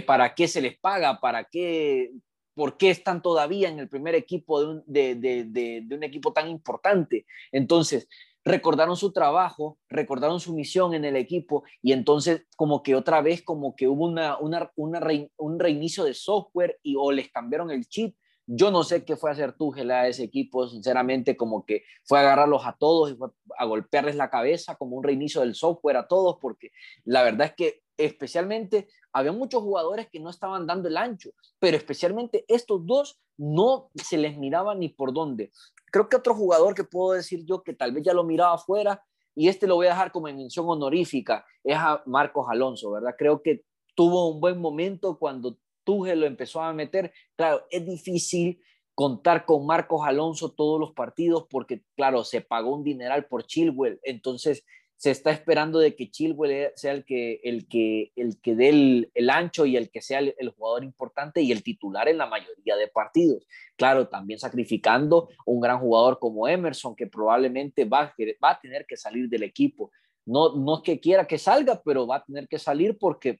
para 0.05 0.35
qué 0.35 0.47
se 0.47 0.61
les 0.61 0.77
paga, 0.77 1.19
para 1.19 1.45
qué, 1.45 2.11
por 2.57 2.75
qué 2.75 2.89
están 2.89 3.21
todavía 3.21 3.69
en 3.69 3.77
el 3.77 3.87
primer 3.87 4.15
equipo 4.15 4.59
de 4.59 4.67
un, 4.67 4.83
de, 4.87 5.87
un 5.91 6.01
equipo 6.01 6.33
tan 6.33 6.49
importante. 6.49 7.27
Entonces, 7.51 8.09
recordaron 8.43 8.97
su 8.97 9.11
trabajo, 9.11 9.77
recordaron 9.89 10.39
su 10.39 10.55
misión 10.55 10.95
en 10.95 11.05
el 11.05 11.17
equipo 11.17 11.65
y 11.83 11.91
entonces 11.91 12.47
como 12.55 12.81
que 12.81 12.95
otra 12.95 13.21
vez 13.21 13.43
como 13.43 13.75
que 13.75 13.87
hubo 13.87 14.07
una, 14.07 14.39
una, 14.39 14.71
un 14.75 15.59
reinicio 15.59 16.03
de 16.03 16.15
software 16.15 16.79
y 16.81 16.95
o 16.97 17.11
les 17.11 17.29
cambiaron 17.29 17.69
el 17.69 17.87
chip. 17.87 18.15
Yo 18.49 18.71
no 18.71 18.83
sé 18.83 19.03
qué 19.03 19.17
fue 19.17 19.29
hacer 19.29 19.53
Tuchel 19.53 19.91
a 19.91 20.07
ese 20.07 20.23
equipo, 20.23 20.67
sinceramente, 20.69 21.35
como 21.35 21.65
que 21.65 21.83
fue 22.05 22.19
a 22.19 22.21
agarrarlos 22.21 22.65
a 22.65 22.77
todos 22.79 23.11
y 23.11 23.15
fue 23.15 23.29
a 23.57 23.65
golpearles 23.65 24.15
la 24.15 24.29
cabeza 24.29 24.75
como 24.75 24.95
un 24.95 25.03
reinicio 25.03 25.41
del 25.41 25.53
software 25.53 25.97
a 25.97 26.07
todos, 26.07 26.37
porque 26.41 26.71
la 27.03 27.23
verdad 27.23 27.47
es 27.47 27.55
que 27.55 27.81
especialmente 27.97 28.87
había 29.11 29.33
muchos 29.33 29.61
jugadores 29.61 30.07
que 30.09 30.21
no 30.21 30.29
estaban 30.29 30.65
dando 30.65 30.87
el 30.87 30.95
ancho, 30.95 31.31
pero 31.59 31.75
especialmente 31.75 32.45
estos 32.47 32.85
dos 32.85 33.19
no 33.37 33.89
se 33.95 34.17
les 34.17 34.37
miraba 34.37 34.75
ni 34.75 34.89
por 34.89 35.13
dónde. 35.13 35.51
Creo 35.91 36.07
que 36.07 36.15
otro 36.15 36.33
jugador 36.33 36.73
que 36.73 36.83
puedo 36.83 37.13
decir 37.13 37.43
yo 37.45 37.63
que 37.63 37.73
tal 37.73 37.91
vez 37.91 38.03
ya 38.03 38.13
lo 38.13 38.23
miraba 38.23 38.55
afuera, 38.55 39.03
y 39.35 39.49
este 39.49 39.67
lo 39.67 39.75
voy 39.75 39.85
a 39.85 39.91
dejar 39.91 40.11
como 40.11 40.25
mención 40.25 40.65
honorífica, 40.67 41.45
es 41.63 41.77
a 41.77 42.01
Marcos 42.05 42.47
Alonso, 42.49 42.91
¿verdad? 42.91 43.13
Creo 43.17 43.43
que 43.43 43.63
tuvo 43.93 44.29
un 44.29 44.39
buen 44.39 44.59
momento 44.59 45.19
cuando 45.19 45.57
Tuchel 45.87 46.19
lo 46.19 46.25
empezó 46.25 46.61
a 46.61 46.73
meter. 46.73 47.13
Claro, 47.37 47.65
es 47.71 47.85
difícil 47.85 48.61
contar 48.93 49.45
con 49.45 49.65
Marcos 49.65 50.01
Alonso 50.05 50.51
todos 50.51 50.79
los 50.79 50.91
partidos 50.91 51.47
porque, 51.49 51.81
claro, 51.95 52.25
se 52.25 52.41
pagó 52.41 52.75
un 52.75 52.83
dineral 52.83 53.25
por 53.27 53.45
Chilwell, 53.45 53.99
entonces 54.03 54.65
se 54.97 55.11
está 55.11 55.29
esperando 55.31 55.79
de 55.79 55.95
que 55.95 56.09
Chilwell 56.09 56.71
sea 56.75 56.91
el 56.91 57.05
que, 57.05 57.39
el 57.43 57.67
que, 57.67 58.11
el 58.15 58.41
que 58.41 58.55
dé 58.55 58.69
el, 59.13 59.29
ancho 59.29 59.65
y 59.65 59.77
el 59.77 59.91
que 59.91 60.01
sea 60.01 60.19
el, 60.19 60.49
jugador 60.57 60.83
importante 60.83 61.41
y 61.41 61.51
el 61.51 61.63
titular 61.63 62.09
en 62.09 62.17
la 62.17 62.25
mayoría 62.25 62.75
de 62.75 62.87
partidos. 62.87 63.45
Claro, 63.77 64.07
también 64.09 64.39
sacrificando 64.39 65.29
un 65.45 65.61
gran 65.61 65.79
jugador 65.79 66.17
como 66.17 66.47
Emerson, 66.47 66.95
que 66.95 67.05
probablemente 67.05 67.85
va, 67.85 68.15
va 68.43 68.49
a 68.49 68.59
tener 68.59 68.87
que 68.87 68.97
salir 68.97 69.29
del 69.29 69.43
equipo. 69.43 69.91
No, 70.25 70.55
no 70.55 70.77
es 70.77 70.81
que 70.81 70.99
quiera 70.99 71.27
que 71.27 71.37
salga, 71.37 71.81
pero 71.85 72.07
va 72.07 72.17
a 72.17 72.25
tener 72.25 72.47
que 72.47 72.57
salir 72.57 72.97
porque 72.97 73.39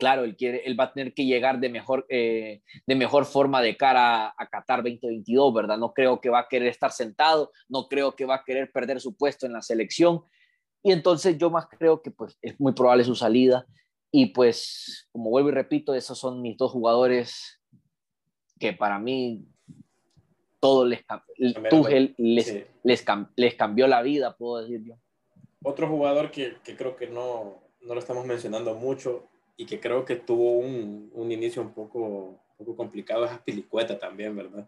claro, 0.00 0.24
él, 0.24 0.36
quiere, 0.36 0.62
él 0.64 0.78
va 0.78 0.84
a 0.84 0.92
tener 0.92 1.14
que 1.14 1.24
llegar 1.24 1.60
de 1.60 1.68
mejor, 1.68 2.06
eh, 2.08 2.62
de 2.86 2.94
mejor 2.96 3.26
forma 3.26 3.62
de 3.62 3.76
cara 3.76 4.34
a, 4.36 4.46
Qatar 4.48 4.82
2022, 4.82 5.54
¿verdad? 5.54 5.78
No 5.78 5.92
creo 5.92 6.20
que 6.20 6.30
va 6.30 6.40
a 6.40 6.48
querer 6.48 6.68
estar 6.68 6.90
sentado, 6.90 7.52
no 7.68 7.86
creo 7.86 8.16
que 8.16 8.24
va 8.24 8.36
a 8.36 8.44
querer 8.44 8.72
perder 8.72 9.00
su 9.00 9.16
puesto 9.16 9.46
en 9.46 9.52
la 9.52 9.62
selección. 9.62 10.24
Y 10.82 10.90
entonces 10.90 11.38
yo 11.38 11.50
más 11.50 11.66
creo 11.68 12.02
que 12.02 12.10
pues 12.10 12.36
es 12.42 12.58
muy 12.58 12.72
probable 12.72 13.04
su 13.04 13.14
salida. 13.14 13.66
Y 14.10 14.26
pues, 14.26 15.08
como 15.12 15.30
vuelvo 15.30 15.50
y 15.50 15.52
repito, 15.52 15.94
esos 15.94 16.18
son 16.18 16.42
mis 16.42 16.56
dos 16.56 16.72
jugadores 16.72 17.60
que 18.58 18.72
para 18.72 18.98
mí 18.98 19.46
todo 20.58 20.84
les, 20.84 21.04
Tuchel 21.70 22.14
les, 22.18 22.66
les, 22.82 23.04
les, 23.36 23.54
cambió 23.54 23.86
la 23.86 24.02
vida, 24.02 24.36
puedo 24.36 24.62
decir 24.62 24.82
yo. 24.84 24.94
Otro 25.62 25.88
jugador 25.88 26.30
que, 26.30 26.56
que 26.64 26.76
creo 26.76 26.96
que 26.96 27.06
no, 27.06 27.62
no, 27.82 27.94
lo 27.94 28.00
estamos 28.00 28.26
mencionando 28.26 28.74
mucho 28.74 29.29
y 29.60 29.66
que 29.66 29.78
creo 29.78 30.06
que 30.06 30.16
tuvo 30.16 30.52
un, 30.52 31.10
un 31.12 31.30
inicio 31.30 31.60
un 31.60 31.74
poco, 31.74 31.98
un 31.98 32.38
poco 32.56 32.74
complicado 32.74 33.26
es 33.26 33.38
Pilicueta 33.40 33.98
también, 33.98 34.34
¿verdad? 34.34 34.66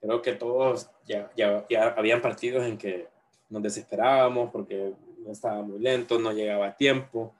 Creo 0.00 0.20
que 0.20 0.32
todos 0.32 0.90
ya, 1.06 1.30
ya, 1.36 1.64
ya 1.70 1.94
habían 1.96 2.20
partidos 2.20 2.66
en 2.66 2.76
que 2.76 3.06
nos 3.48 3.62
desesperábamos 3.62 4.50
porque 4.50 4.94
estaba 5.28 5.62
muy 5.62 5.78
lento, 5.78 6.18
no 6.18 6.32
llegaba 6.32 6.66
a 6.66 6.76
tiempo, 6.76 7.36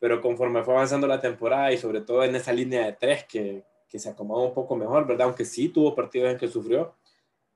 pero 0.00 0.20
conforme 0.20 0.64
fue 0.64 0.74
avanzando 0.74 1.06
la 1.06 1.20
temporada 1.20 1.70
y 1.72 1.78
sobre 1.78 2.00
todo 2.00 2.24
en 2.24 2.34
esa 2.34 2.52
línea 2.52 2.84
de 2.84 2.94
tres 2.94 3.22
que, 3.22 3.62
que 3.88 4.00
se 4.00 4.08
acomodó 4.08 4.48
un 4.48 4.54
poco 4.54 4.74
mejor, 4.74 5.06
¿verdad? 5.06 5.28
Aunque 5.28 5.44
sí 5.44 5.68
tuvo 5.68 5.94
partidos 5.94 6.32
en 6.32 6.38
que 6.38 6.48
sufrió, 6.48 6.96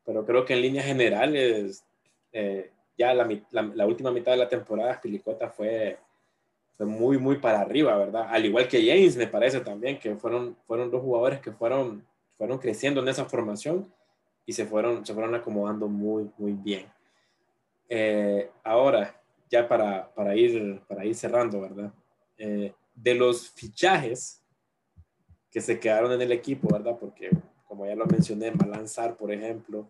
pero 0.04 0.24
creo 0.24 0.44
que 0.44 0.54
en 0.54 0.62
líneas 0.62 0.86
generales, 0.86 1.84
eh, 2.30 2.70
ya 2.96 3.12
la, 3.12 3.28
la, 3.50 3.86
última 3.86 4.12
mitad 4.12 4.30
de 4.30 4.38
la 4.38 4.48
temporada, 4.48 5.00
Pilicota 5.00 5.48
fue 5.48 5.98
muy, 6.78 7.18
muy 7.18 7.36
para 7.36 7.60
arriba, 7.60 7.96
¿verdad? 7.96 8.26
Al 8.28 8.44
igual 8.44 8.68
que 8.68 8.84
James, 8.84 9.16
me 9.16 9.26
parece 9.26 9.60
también, 9.60 9.98
que 9.98 10.16
fueron, 10.16 10.56
fueron 10.66 10.90
dos 10.90 11.02
jugadores 11.02 11.40
que 11.40 11.52
fueron, 11.52 12.04
fueron 12.36 12.58
creciendo 12.58 13.00
en 13.00 13.08
esa 13.08 13.24
formación 13.24 13.92
y 14.46 14.52
se 14.52 14.66
fueron, 14.66 15.04
se 15.06 15.14
fueron 15.14 15.34
acomodando 15.34 15.88
muy, 15.88 16.30
muy 16.38 16.52
bien. 16.52 16.86
Eh, 17.88 18.50
ahora, 18.64 19.20
ya 19.50 19.68
para, 19.68 20.12
para, 20.14 20.34
ir, 20.34 20.80
para 20.88 21.04
ir 21.04 21.14
cerrando, 21.14 21.60
¿verdad? 21.60 21.92
Eh, 22.38 22.72
de 22.94 23.14
los 23.14 23.50
fichajes 23.50 24.42
que 25.50 25.60
se 25.60 25.78
quedaron 25.78 26.12
en 26.12 26.22
el 26.22 26.32
equipo, 26.32 26.68
¿verdad? 26.72 26.96
Porque, 26.98 27.30
como 27.68 27.86
ya 27.86 27.94
lo 27.94 28.06
mencioné, 28.06 28.50
Malanzar, 28.50 29.16
por 29.16 29.30
ejemplo, 29.30 29.86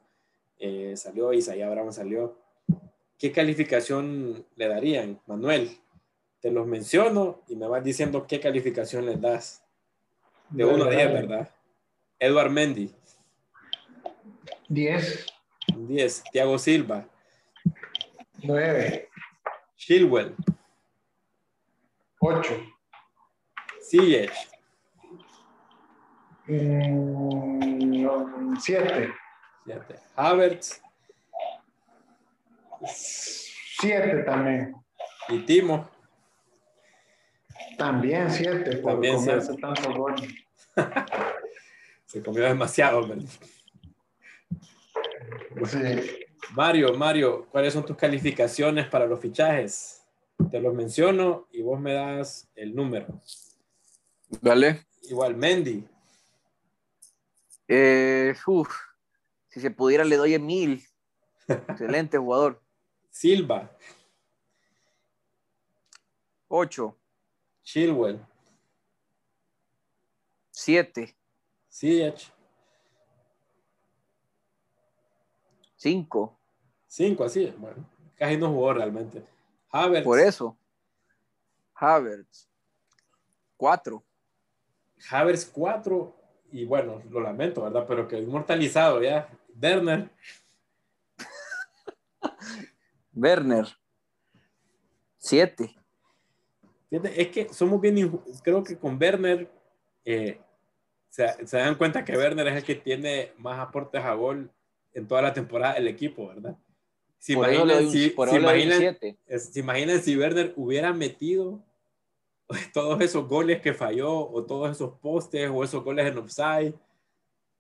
eh, 0.59 0.95
salió, 0.97 1.33
Isaías 1.33 1.69
Abraham 1.69 1.93
salió. 1.93 2.37
¿Qué 3.19 3.31
calificación 3.31 4.45
le 4.57 4.69
darían, 4.69 5.21
Manuel? 5.27 5.71
Te 6.43 6.51
los 6.51 6.67
menciono 6.67 7.41
y 7.47 7.55
me 7.55 7.69
vas 7.69 7.85
diciendo 7.85 8.27
qué 8.27 8.41
calificación 8.41 9.07
les 9.07 9.21
das. 9.21 9.65
De 10.51 10.65
1 10.65 10.85
a 10.85 10.91
10, 10.91 11.13
¿verdad? 11.13 11.49
Eduard 12.19 12.51
Mendy. 12.51 12.93
10. 14.69 15.27
10. 15.77 16.25
Tiago 16.33 16.59
Silva. 16.59 17.09
9. 18.43 19.09
Chilwell. 19.77 20.35
8. 22.19 22.61
Sigue. 23.81 24.29
7. 28.59 29.15
7. 29.65 29.95
Havertz. 30.17 30.83
7 32.85 34.25
también. 34.25 34.75
¿Y 35.29 35.39
Timo? 35.47 35.92
También 37.79 38.31
7. 38.31 38.77
También 38.77 39.17
comerse 39.17 39.57
tanto 39.57 39.93
gol. 39.95 40.15
Se 42.07 42.23
comió 42.23 42.45
demasiado. 42.45 43.09
Sí. 45.65 45.79
Mario, 46.55 46.95
Mario, 46.95 47.47
¿cuáles 47.51 47.73
son 47.73 47.85
tus 47.85 47.97
calificaciones 47.97 48.87
para 48.89 49.07
los 49.07 49.21
fichajes? 49.21 50.03
Te 50.51 50.61
los 50.61 50.75
menciono 50.75 51.47
y 51.53 51.63
vos 51.63 51.81
me 51.81 51.95
das 51.95 52.51
el 52.55 52.75
número. 52.75 53.07
Vale. 54.41 54.87
Igual, 55.03 55.37
Mendy. 55.37 55.87
Eh, 57.69 58.35
si 59.49 59.61
se 59.61 59.71
pudiera 59.71 60.05
le 60.05 60.17
doy 60.17 60.39
mil. 60.39 60.83
Excelente 61.49 62.19
jugador. 62.19 62.63
Silva. 63.11 63.71
Ocho. 66.49 66.99
Chilwell. 67.63 68.25
Siete. 70.51 71.17
Cinco. 75.77 76.39
Cinco, 76.87 77.25
así. 77.25 77.53
Bueno, 77.59 77.85
casi 78.17 78.37
no 78.37 78.51
jugó 78.51 78.73
realmente. 78.75 79.25
Havertz. 79.71 80.05
Por 80.05 80.21
eso. 80.21 80.57
Havertz. 81.75 82.49
Cuatro. 83.57 84.05
Havertz 85.11 85.47
cuatro. 85.47 86.15
Y 86.53 86.67
bueno, 86.67 87.03
lo 87.11 87.21
lamento, 87.21 87.63
¿verdad? 87.63 87.87
Pero 87.89 88.07
que 88.07 88.19
inmortalizado 88.19 89.03
ya. 89.03 89.29
Werner. 89.61 90.11
Werner. 93.15 93.67
Siete. 95.19 95.75
Es 96.93 97.29
que 97.29 97.49
somos 97.53 97.81
bien, 97.81 98.21
creo 98.43 98.63
que 98.63 98.77
con 98.77 98.99
Werner 99.01 99.51
eh, 100.05 100.39
se, 101.09 101.47
se, 101.47 101.57
dan 101.57 101.77
cuenta 101.77 102.05
que 102.05 102.17
Werner 102.17 102.47
es 102.49 102.57
el 102.57 102.65
que 102.65 102.75
tiene 102.75 103.33
más 103.39 103.59
aportes 103.59 104.05
a 104.05 104.13
gol 104.15 104.51
en 104.93 105.09
toda 105.09 105.23
la 105.23 105.33
temporada 105.33 105.75
el 105.75 105.89
equipo, 105.89 106.29
¿verdad? 106.29 106.57
Si 107.19 107.35
imaginan, 107.35 107.89
si, 107.89 108.11
si, 108.11 109.61
imaginan, 109.61 110.03
si 110.03 110.17
Werner 110.17 110.53
hubiera 110.57 110.93
metido 110.93 111.65
todos 112.75 113.01
esos 113.01 113.29
goles 113.29 113.61
que 113.61 113.75
falló 113.75 114.29
o 114.29 114.45
todos 114.45 114.73
esos 114.73 114.99
postes 114.99 115.49
o 115.49 115.63
esos 115.63 115.85
goles 115.85 116.07
en 116.07 116.19
offside, 116.19 116.75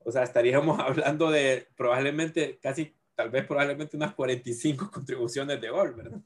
o 0.00 0.10
sea, 0.10 0.24
estaríamos 0.24 0.78
hablando 0.80 1.30
de 1.30 1.68
probablemente 1.76 2.58
casi, 2.60 2.92
tal 3.14 3.30
vez 3.30 3.46
probablemente 3.46 3.96
unas 3.96 4.14
45 4.14 4.90
contribuciones 4.92 5.60
de 5.60 5.70
gol, 5.70 5.94
¿verdad? 5.94 6.20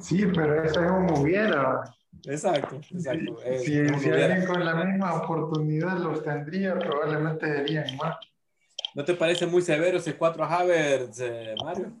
Sí, 0.00 0.26
pero 0.34 0.62
eso 0.62 0.84
es 0.84 0.90
un 0.90 1.10
hubiera. 1.18 1.82
Exacto, 2.24 2.76
exacto. 2.90 3.36
Si, 3.64 3.78
alguien 3.78 4.46
con 4.46 4.64
la 4.64 4.74
misma 4.84 5.14
oportunidad 5.22 5.98
los 5.98 6.22
tendría, 6.22 6.78
probablemente 6.78 7.46
serían 7.46 7.96
más. 7.96 8.16
¿No 8.94 9.04
te 9.04 9.14
parece 9.14 9.46
muy 9.46 9.62
severo 9.62 9.98
ese 9.98 10.16
4 10.16 10.44
a 10.44 10.56
Havertz, 10.56 11.20
eh, 11.20 11.54
Mario? 11.64 11.92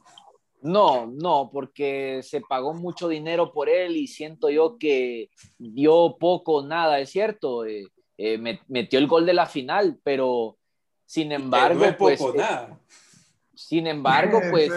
No, 0.60 1.06
no, 1.06 1.50
porque 1.52 2.20
se 2.22 2.40
pagó 2.40 2.74
mucho 2.74 3.08
dinero 3.08 3.52
por 3.52 3.68
él 3.68 3.96
y 3.96 4.08
siento 4.08 4.50
yo 4.50 4.76
que 4.78 5.30
dio 5.56 6.16
poco, 6.18 6.62
nada, 6.62 6.98
es 6.98 7.10
cierto. 7.10 7.64
Eh, 7.64 7.86
eh, 8.16 8.58
metió 8.66 8.98
el 8.98 9.06
gol 9.06 9.24
de 9.24 9.34
la 9.34 9.46
final, 9.46 10.00
pero 10.02 10.56
sin 11.06 11.30
embargo, 11.30 11.86
no 11.86 11.96
pues. 11.96 12.18
Poco, 12.18 12.36
nada. 12.36 12.78
Sin 13.54 13.86
embargo, 13.86 14.40
pues. 14.50 14.70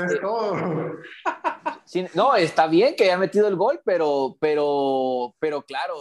No, 2.13 2.35
está 2.35 2.67
bien 2.67 2.95
que 2.95 3.05
haya 3.05 3.17
metido 3.17 3.47
el 3.47 3.55
gol, 3.55 3.81
pero, 3.83 4.37
pero, 4.39 5.35
pero 5.39 5.63
claro, 5.63 5.95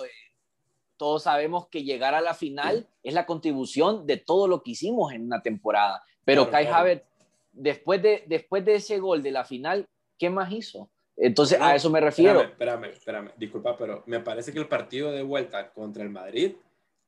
todos 0.96 1.22
sabemos 1.22 1.68
que 1.68 1.82
llegar 1.82 2.14
a 2.14 2.20
la 2.20 2.34
final 2.34 2.86
es 3.02 3.14
la 3.14 3.26
contribución 3.26 4.06
de 4.06 4.18
todo 4.18 4.46
lo 4.46 4.62
que 4.62 4.72
hicimos 4.72 5.12
en 5.12 5.24
una 5.24 5.42
temporada. 5.42 6.02
Pero 6.24 6.50
Kai 6.50 6.66
Havertz, 6.66 7.06
después 7.52 8.02
de, 8.02 8.24
después 8.26 8.64
de 8.64 8.76
ese 8.76 8.98
gol 8.98 9.22
de 9.22 9.32
la 9.32 9.44
final, 9.44 9.88
¿qué 10.18 10.30
más 10.30 10.52
hizo? 10.52 10.90
Entonces, 11.16 11.60
a 11.60 11.74
eso 11.74 11.90
me 11.90 12.00
refiero. 12.00 12.40
Espérame, 12.42 12.84
espérame, 12.84 13.30
disculpa, 13.36 13.76
pero 13.76 14.02
me 14.06 14.20
parece 14.20 14.52
que 14.52 14.58
el 14.58 14.68
partido 14.68 15.10
de 15.10 15.22
vuelta 15.22 15.70
contra 15.72 16.02
el 16.02 16.10
Madrid, 16.10 16.54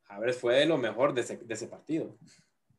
Havertz 0.09 0.39
fue 0.39 0.57
de 0.57 0.67
lo 0.67 0.77
mejor 0.77 1.15
de 1.15 1.21
ese, 1.21 1.37
de 1.37 1.55
ese 1.55 1.67
partido. 1.67 2.15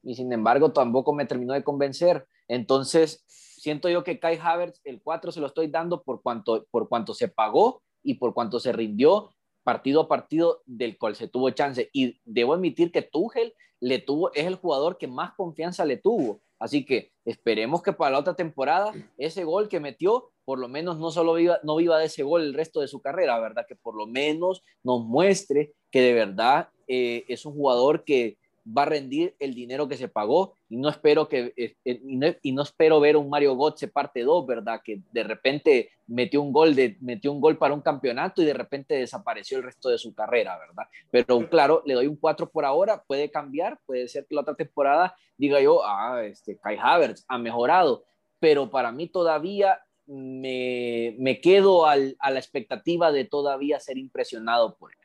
Y 0.03 0.15
sin 0.15 0.31
embargo, 0.33 0.71
tampoco 0.73 1.13
me 1.13 1.25
terminó 1.25 1.53
de 1.53 1.63
convencer. 1.63 2.27
Entonces, 2.47 3.23
siento 3.63 3.87
yo 3.87 4.03
que 4.03 4.19
Kai 4.19 4.37
Havertz, 4.41 4.81
el 4.83 5.01
4 5.01 5.31
se 5.31 5.39
lo 5.39 5.47
estoy 5.47 5.67
dando 5.67 6.03
por 6.03 6.21
cuanto, 6.21 6.67
por 6.69 6.89
cuanto 6.89 7.13
se 7.13 7.29
pagó 7.29 7.81
y 8.03 8.15
por 8.15 8.33
cuanto 8.33 8.59
se 8.59 8.73
rindió 8.73 9.29
partido 9.63 10.01
a 10.01 10.07
partido 10.09 10.61
del 10.65 10.97
cual 10.97 11.15
se 11.15 11.29
tuvo 11.29 11.49
chance. 11.51 11.89
Y 11.93 12.19
debo 12.25 12.55
admitir 12.55 12.91
que 12.91 13.03
Tuchel 13.03 13.53
le 13.79 13.99
tuvo, 13.99 14.33
es 14.33 14.45
el 14.47 14.55
jugador 14.55 14.97
que 14.97 15.07
más 15.07 15.31
confianza 15.37 15.85
le 15.85 15.95
tuvo. 15.95 16.41
Así 16.59 16.85
que 16.85 17.13
esperemos 17.23 17.81
que 17.81 17.93
para 17.93 18.11
la 18.11 18.19
otra 18.19 18.35
temporada 18.35 18.91
ese 19.17 19.45
gol 19.45 19.69
que 19.69 19.79
metió 19.79 20.29
por 20.43 20.59
lo 20.59 20.67
menos 20.67 20.99
no 20.99 21.09
solo 21.09 21.35
viva, 21.35 21.59
no 21.63 21.77
viva 21.77 21.97
de 21.97 22.07
ese 22.07 22.23
gol 22.23 22.41
el 22.41 22.53
resto 22.53 22.81
de 22.81 22.89
su 22.89 23.01
carrera, 23.01 23.39
¿verdad? 23.39 23.65
Que 23.65 23.77
por 23.77 23.95
lo 23.95 24.07
menos 24.07 24.61
nos 24.83 25.05
muestre 25.05 25.71
que 25.89 26.01
de 26.01 26.13
verdad 26.13 26.67
eh, 26.89 27.23
es 27.29 27.45
un 27.45 27.53
jugador 27.53 28.03
que 28.03 28.37
va 28.65 28.83
a 28.83 28.85
rendir 28.85 29.35
el 29.39 29.53
dinero 29.53 29.87
que 29.87 29.97
se 29.97 30.07
pagó 30.07 30.55
y 30.69 30.77
no 30.77 30.89
espero 30.89 31.27
que 31.27 31.53
eh, 31.57 31.75
eh, 31.83 32.01
y, 32.41 32.51
no, 32.51 32.61
espero 32.61 32.99
ver 32.99 33.17
un 33.17 33.29
Mario 33.29 33.55
Götze 33.57 33.87
parte 33.87 34.23
2, 34.23 34.45
¿verdad? 34.45 34.81
Que 34.83 35.01
de 35.11 35.23
repente 35.23 35.89
metió 36.07 36.41
un 36.41 36.53
gol 36.53 36.73
de 36.75 36.97
metió 37.01 37.31
un 37.31 37.41
gol 37.41 37.57
para 37.57 37.73
un 37.73 37.81
campeonato 37.81 38.41
y 38.41 38.45
de 38.45 38.53
repente 38.53 38.95
desapareció 38.95 39.57
el 39.57 39.63
resto 39.63 39.89
de 39.89 39.97
su 39.97 40.13
carrera, 40.13 40.57
¿verdad? 40.57 40.85
Pero 41.11 41.49
claro, 41.49 41.83
le 41.85 41.93
doy 41.93 42.07
un 42.07 42.15
4 42.15 42.49
por 42.49 42.65
ahora, 42.65 43.03
puede 43.05 43.29
cambiar, 43.29 43.79
puede 43.85 44.07
ser 44.07 44.25
que 44.25 44.35
la 44.35 44.41
otra 44.41 44.55
temporada 44.55 45.15
diga 45.37 45.59
yo, 45.59 45.85
ah, 45.85 46.23
este 46.23 46.57
Kai 46.57 46.77
Havertz 46.81 47.25
ha 47.27 47.37
mejorado, 47.37 48.05
pero 48.39 48.69
para 48.69 48.91
mí 48.91 49.07
todavía 49.07 49.79
me, 50.05 51.15
me 51.17 51.41
quedo 51.41 51.85
al, 51.85 52.15
a 52.19 52.31
la 52.31 52.39
expectativa 52.39 53.11
de 53.11 53.25
todavía 53.25 53.79
ser 53.79 53.97
impresionado 53.97 54.75
por 54.75 54.91
él. 54.91 54.97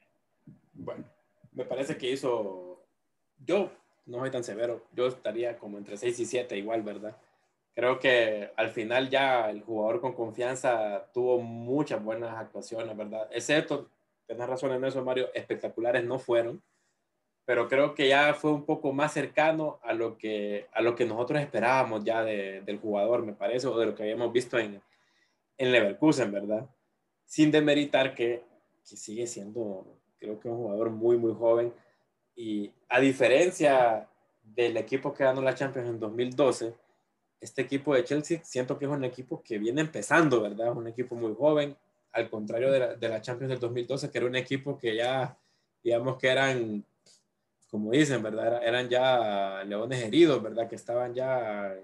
Bueno, 0.75 1.05
me 1.53 1.65
parece 1.65 1.97
que 1.97 2.13
hizo 2.13 2.68
yo 3.49 3.73
no 4.05 4.21
soy 4.21 4.31
tan 4.31 4.45
severo, 4.45 4.85
yo 4.93 5.09
estaría 5.09 5.59
como 5.59 5.79
entre 5.79 5.97
6 5.97 6.21
y 6.21 6.27
7 6.27 6.57
igual, 6.57 6.83
¿verdad? 6.83 7.17
Creo 7.75 7.99
que 7.99 8.51
al 8.57 8.71
final 8.71 9.09
ya 9.09 9.49
el 9.51 9.63
jugador 9.63 10.01
con 10.01 10.13
confianza 10.13 11.11
tuvo 11.15 11.41
muchas 11.41 12.03
buenas 12.03 12.37
actuaciones, 12.37 12.95
¿verdad? 12.97 13.29
Excepto, 13.33 13.91
tenés 14.27 14.47
razón 14.47 14.73
en 14.73 14.85
eso, 14.85 15.03
Mario, 15.03 15.31
espectaculares 15.33 16.05
no 16.05 16.19
fueron, 16.19 16.63
pero 17.47 17.69
creo 17.69 17.95
que 17.95 18.09
ya 18.09 18.35
fue 18.35 18.53
un 18.53 18.65
poco 18.67 18.93
más 18.93 19.15
cercano 19.15 19.81
a 19.83 19.95
lo 19.95 20.19
que, 20.19 20.67
a 20.73 20.83
lo 20.83 20.95
que 20.95 21.07
nosotros 21.07 21.41
esperábamos 21.41 22.05
ya 22.05 22.23
del 22.25 22.79
jugador, 22.79 23.23
me 23.25 23.33
parece, 23.33 23.67
o 23.67 23.79
de 23.79 23.87
lo 23.87 23.95
que 23.95 24.03
habíamos 24.03 24.31
visto 24.31 24.59
en, 24.59 24.83
en 25.57 25.73
Leverkusen, 25.73 26.31
¿verdad? 26.31 26.69
Sin 27.25 27.51
demeritar 27.51 28.15
que, 28.15 28.45
que 28.89 28.97
sigue 28.97 29.27
siendo, 29.27 29.87
creo 30.19 30.39
que 30.39 30.49
un 30.49 30.59
jugador 30.59 30.91
muy, 30.91 31.17
muy 31.17 31.33
joven 31.33 31.73
y 32.39 32.73
a 32.89 33.01
diferencia 33.01 34.09
del 34.45 34.77
equipo 34.77 35.13
que 35.13 35.25
ganó 35.25 35.43
la 35.43 35.57
Champions 35.57 35.89
en 35.89 35.99
2012, 35.99 36.73
este 37.41 37.63
equipo 37.63 37.93
de 37.93 38.05
Chelsea 38.05 38.41
siento 38.45 38.79
que 38.79 38.85
es 38.85 38.91
un 38.93 39.03
equipo 39.03 39.43
que 39.43 39.59
viene 39.59 39.81
empezando, 39.81 40.41
¿verdad? 40.41 40.71
Un 40.71 40.87
equipo 40.87 41.17
muy 41.17 41.35
joven, 41.35 41.77
al 42.13 42.31
contrario 42.31 42.71
de 42.71 42.79
la, 42.79 42.95
de 42.95 43.09
la 43.09 43.21
Champions 43.21 43.51
del 43.51 43.59
2012, 43.59 44.09
que 44.09 44.19
era 44.19 44.29
un 44.29 44.37
equipo 44.37 44.79
que 44.79 44.95
ya, 44.95 45.37
digamos 45.83 46.17
que 46.17 46.29
eran, 46.29 46.85
como 47.73 47.91
dicen, 47.91 48.23
¿verdad? 48.23 48.63
Eran 48.65 48.89
ya 48.89 49.65
leones 49.65 50.01
heridos, 50.01 50.41
¿verdad? 50.41 50.69
Que 50.69 50.77
estaban 50.77 51.13
ya 51.13 51.75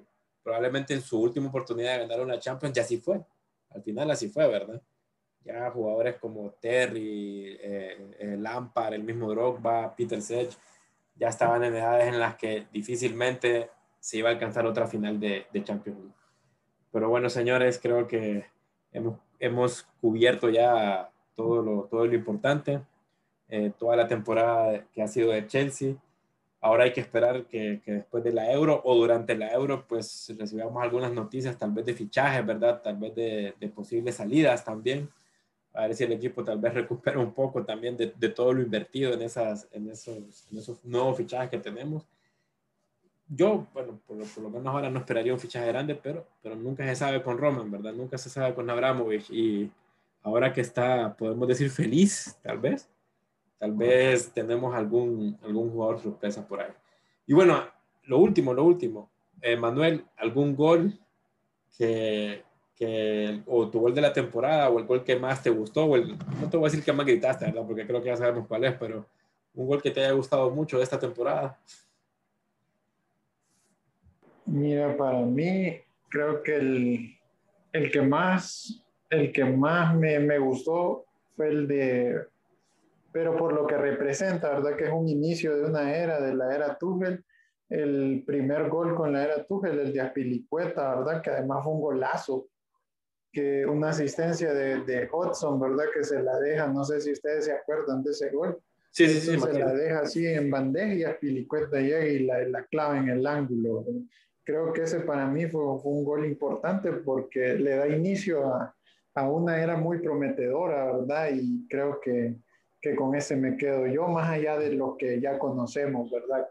probablemente 0.44 0.94
en 0.94 1.02
su 1.02 1.20
última 1.20 1.48
oportunidad 1.48 1.94
de 1.94 2.06
ganar 2.06 2.20
una 2.20 2.38
Champions, 2.38 2.76
ya 2.76 2.82
así 2.82 2.98
fue. 2.98 3.20
Al 3.70 3.82
final 3.82 4.08
así 4.08 4.28
fue, 4.28 4.46
¿verdad? 4.46 4.80
Ya 5.44 5.70
jugadores 5.70 6.16
como 6.16 6.50
Terry, 6.60 7.58
eh, 7.60 8.14
eh, 8.18 8.36
Lampard, 8.38 8.94
el 8.94 9.04
mismo 9.04 9.30
Drogba, 9.30 9.94
Peter 9.94 10.20
Sech, 10.20 10.50
ya 11.16 11.28
estaban 11.28 11.62
en 11.64 11.74
edades 11.74 12.08
en 12.08 12.18
las 12.18 12.36
que 12.36 12.66
difícilmente 12.72 13.70
se 14.00 14.18
iba 14.18 14.30
a 14.30 14.32
alcanzar 14.32 14.66
otra 14.66 14.86
final 14.86 15.20
de, 15.20 15.46
de 15.52 15.62
Champions 15.62 15.98
League. 15.98 16.14
Pero 16.90 17.08
bueno, 17.08 17.28
señores, 17.28 17.78
creo 17.78 18.08
que 18.08 18.46
hemos, 18.92 19.18
hemos 19.38 19.82
cubierto 20.00 20.48
ya 20.48 21.10
todo 21.34 21.62
lo, 21.62 21.82
todo 21.84 22.06
lo 22.06 22.14
importante, 22.14 22.80
eh, 23.48 23.72
toda 23.78 23.96
la 23.96 24.06
temporada 24.06 24.86
que 24.92 25.02
ha 25.02 25.08
sido 25.08 25.30
de 25.30 25.46
Chelsea. 25.46 25.94
Ahora 26.60 26.84
hay 26.84 26.92
que 26.92 27.00
esperar 27.00 27.44
que, 27.44 27.82
que, 27.84 27.92
después 27.92 28.24
de 28.24 28.32
la 28.32 28.50
Euro 28.50 28.80
o 28.84 28.94
durante 28.94 29.36
la 29.36 29.52
Euro, 29.52 29.84
pues 29.86 30.32
recibamos 30.38 30.82
algunas 30.82 31.12
noticias, 31.12 31.58
tal 31.58 31.72
vez 31.72 31.84
de 31.84 31.92
fichajes, 31.92 32.46
¿verdad? 32.46 32.80
Tal 32.82 32.96
vez 32.96 33.14
de, 33.14 33.54
de 33.60 33.68
posibles 33.68 34.14
salidas 34.14 34.64
también 34.64 35.10
a 35.74 35.82
ver 35.82 35.94
si 35.94 36.04
el 36.04 36.12
equipo 36.12 36.44
tal 36.44 36.58
vez 36.58 36.72
recupera 36.74 37.18
un 37.18 37.32
poco 37.32 37.64
también 37.64 37.96
de, 37.96 38.12
de 38.16 38.28
todo 38.28 38.52
lo 38.52 38.62
invertido 38.62 39.12
en, 39.12 39.22
esas, 39.22 39.68
en, 39.72 39.90
esos, 39.90 40.46
en 40.50 40.58
esos 40.58 40.84
nuevos 40.84 41.16
fichajes 41.16 41.50
que 41.50 41.58
tenemos. 41.58 42.06
Yo, 43.28 43.66
bueno, 43.72 43.98
por, 44.06 44.18
por, 44.18 44.42
lo 44.42 44.50
menos 44.50 44.66
ahora 44.66 44.90
no 44.90 45.00
esperaría 45.00 45.32
un 45.32 45.40
fichaje 45.40 45.66
grande, 45.66 45.94
pero, 45.94 46.26
pero 46.42 46.54
nunca 46.54 46.84
se 46.84 46.94
sabe 46.94 47.22
con 47.22 47.38
Roman, 47.38 47.70
¿verdad? 47.70 47.92
Nunca 47.92 48.18
se 48.18 48.30
sabe 48.30 48.54
con 48.54 48.68
Abramovich 48.68 49.30
y 49.30 49.70
ahora 50.22 50.52
que 50.52 50.60
está, 50.60 51.16
podemos 51.16 51.48
decir 51.48 51.70
feliz, 51.70 52.38
tal 52.42 52.58
vez, 52.58 52.88
tal 53.58 53.72
vez 53.72 54.30
tenemos 54.32 54.74
algún, 54.74 55.38
algún 55.42 55.70
jugador 55.70 56.00
sorpresa 56.00 56.46
por 56.46 56.60
ahí. 56.60 56.72
Y 57.26 57.32
bueno, 57.32 57.64
lo 58.04 58.18
último, 58.18 58.52
lo 58.52 58.64
último, 58.64 59.10
eh, 59.40 59.56
Manuel, 59.56 60.04
¿algún 60.16 60.54
gol 60.54 60.98
que, 61.76 62.44
que, 62.76 63.42
o 63.46 63.68
tu 63.68 63.80
gol 63.80 63.94
de 63.94 64.00
la 64.00 64.12
temporada, 64.12 64.68
o 64.68 64.78
el 64.78 64.86
gol 64.86 65.04
que 65.04 65.16
más 65.16 65.42
te 65.42 65.50
gustó, 65.50 65.84
o 65.84 65.96
el, 65.96 66.16
no 66.40 66.50
te 66.50 66.56
voy 66.56 66.66
a 66.66 66.70
decir 66.70 66.84
que 66.84 66.92
más 66.92 67.06
gritaste, 67.06 67.46
¿verdad? 67.46 67.64
Porque 67.66 67.86
creo 67.86 68.02
que 68.02 68.08
ya 68.08 68.16
sabemos 68.16 68.46
cuál 68.48 68.64
es, 68.64 68.74
pero 68.74 69.06
un 69.54 69.66
gol 69.66 69.80
que 69.82 69.90
te 69.90 70.00
haya 70.00 70.12
gustado 70.12 70.50
mucho 70.50 70.78
de 70.78 70.84
esta 70.84 70.98
temporada. 70.98 71.58
Mira, 74.46 74.96
para 74.96 75.20
mí, 75.20 75.80
creo 76.08 76.42
que 76.42 76.56
el, 76.56 77.18
el 77.72 77.90
que 77.90 78.02
más, 78.02 78.84
el 79.08 79.32
que 79.32 79.44
más 79.44 79.94
me, 79.94 80.18
me 80.18 80.38
gustó 80.38 81.04
fue 81.36 81.48
el 81.48 81.68
de, 81.68 82.26
pero 83.14 83.36
por 83.36 83.52
lo 83.52 83.66
que 83.66 83.76
representa, 83.76 84.50
¿verdad? 84.50 84.76
Que 84.76 84.84
es 84.84 84.92
un 84.92 85.08
inicio 85.08 85.56
de 85.56 85.64
una 85.64 85.96
era, 85.96 86.20
de 86.20 86.34
la 86.34 86.52
era 86.54 86.76
Tuchel, 86.76 87.24
el 87.70 88.24
primer 88.26 88.68
gol 88.68 88.94
con 88.96 89.12
la 89.12 89.24
era 89.24 89.44
Tuchel, 89.44 89.78
el 89.78 89.92
de 89.92 90.00
Apilicueta, 90.00 90.96
¿verdad? 90.96 91.22
Que 91.22 91.30
además 91.30 91.62
fue 91.62 91.72
un 91.74 91.80
golazo 91.80 92.48
que 93.34 93.66
una 93.66 93.90
asistencia 93.90 94.54
de, 94.54 94.84
de, 94.84 95.08
Hudson, 95.12 95.60
¿verdad? 95.60 95.86
Que 95.92 96.04
se 96.04 96.22
la 96.22 96.38
deja, 96.38 96.68
no 96.68 96.84
sé 96.84 97.00
si 97.00 97.12
ustedes 97.12 97.46
se 97.46 97.52
acuerdan 97.52 98.02
de 98.02 98.12
ese 98.12 98.30
gol. 98.30 98.58
Sí, 98.92 99.08
sí, 99.08 99.20
sí. 99.20 99.40
Se 99.40 99.58
la 99.58 99.74
deja 99.74 100.00
así 100.00 100.24
en 100.24 100.50
bandeja 100.50 100.94
y 100.94 101.02
Aspilicueta 101.02 101.80
llega 101.80 102.06
y 102.06 102.20
la, 102.20 102.46
la 102.46 102.64
clava 102.66 102.96
en 102.96 103.08
el 103.08 103.26
ángulo. 103.26 103.84
Creo 104.44 104.72
que 104.72 104.82
ese 104.82 105.00
para 105.00 105.26
mí 105.26 105.46
fue, 105.46 105.62
fue 105.80 105.92
un 105.92 106.04
gol 106.04 106.24
importante 106.24 106.92
porque 106.92 107.54
le 107.54 107.76
da 107.76 107.88
inicio 107.88 108.46
a, 108.46 108.74
a, 109.14 109.28
una 109.28 109.60
era 109.60 109.76
muy 109.76 109.98
prometedora, 109.98 110.92
¿verdad? 110.92 111.30
Y 111.34 111.66
creo 111.68 112.00
que, 112.00 112.36
que 112.80 112.94
con 112.94 113.16
ese 113.16 113.34
me 113.34 113.56
quedo 113.56 113.86
yo, 113.88 114.06
más 114.06 114.30
allá 114.30 114.56
de 114.58 114.72
lo 114.72 114.96
que 114.96 115.20
ya 115.20 115.40
conocemos, 115.40 116.08
¿verdad? 116.10 116.46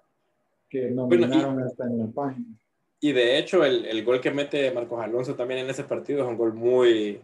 Que 0.69 0.91
nominaron 0.91 1.53
bueno, 1.53 1.61
y, 1.61 1.71
hasta 1.71 1.86
en 1.86 1.99
la 1.99 2.07
página. 2.07 2.57
Y 3.04 3.12
de 3.12 3.38
hecho, 3.38 3.66
el, 3.66 3.86
el, 3.86 4.06
gol 4.06 4.22
que 4.22 4.32
mete 4.32 4.72
Marcos 4.72 5.04
Alonso 5.04 5.36
también 5.36 5.60
en 5.60 5.70
ese 5.70 5.84
partido 5.84 6.22
es 6.22 6.26
un 6.26 6.38
gol 6.38 6.54
muy, 6.54 7.20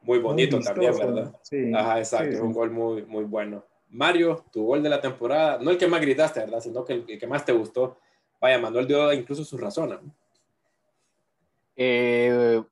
muy 0.00 0.18
bonito 0.18 0.56
muy 0.56 0.64
también, 0.64 0.96
¿verdad? 0.96 1.36
Sí, 1.42 1.70
Ajá, 1.74 1.98
exacto, 1.98 2.30
sí, 2.30 2.36
es 2.36 2.40
un 2.40 2.54
gol 2.54 2.70
muy, 2.70 3.04
muy 3.04 3.24
bueno. 3.24 3.62
Mario, 3.90 4.46
tu 4.50 4.64
gol 4.64 4.82
de 4.82 4.88
la 4.88 4.98
temporada, 4.98 5.58
no 5.60 5.72
el 5.72 5.76
que 5.76 5.86
más 5.86 6.00
gritaste, 6.00 6.40
¿verdad? 6.40 6.60
Sino 6.60 6.86
que 6.86 6.94
el, 6.94 7.04
el 7.06 7.18
que 7.18 7.26
más 7.26 7.44
te 7.44 7.52
gustó. 7.52 7.98
Vaya, 8.40 8.58
Manuel 8.58 8.86
dio 8.86 9.12
incluso 9.12 9.44
su 9.44 9.58
razón. 9.58 9.90
¿no? 9.90 10.00
Eh, 11.76 12.62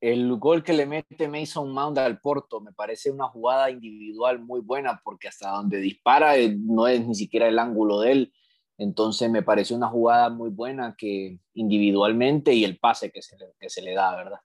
el 0.00 0.36
gol 0.38 0.62
que 0.62 0.72
le 0.72 0.86
mete 0.86 1.28
Mason 1.28 1.70
Mount 1.70 1.98
al 1.98 2.22
Porto 2.22 2.58
me 2.58 2.72
parece 2.72 3.10
una 3.10 3.28
jugada 3.28 3.70
individual 3.70 4.38
muy 4.38 4.60
buena 4.62 4.98
porque 5.04 5.28
hasta 5.28 5.50
donde 5.50 5.76
dispara 5.76 6.38
eh, 6.38 6.56
no 6.58 6.88
es 6.88 7.06
ni 7.06 7.14
siquiera 7.14 7.46
el 7.48 7.58
ángulo 7.58 8.00
de 8.00 8.12
él 8.12 8.32
entonces 8.78 9.30
me 9.30 9.42
pareció 9.42 9.76
una 9.76 9.88
jugada 9.88 10.28
muy 10.28 10.50
buena 10.50 10.94
que 10.96 11.38
individualmente 11.54 12.52
y 12.52 12.64
el 12.64 12.78
pase 12.78 13.10
que 13.10 13.22
se 13.22 13.82
le, 13.82 13.94
da, 13.94 14.16
¿verdad? 14.16 14.40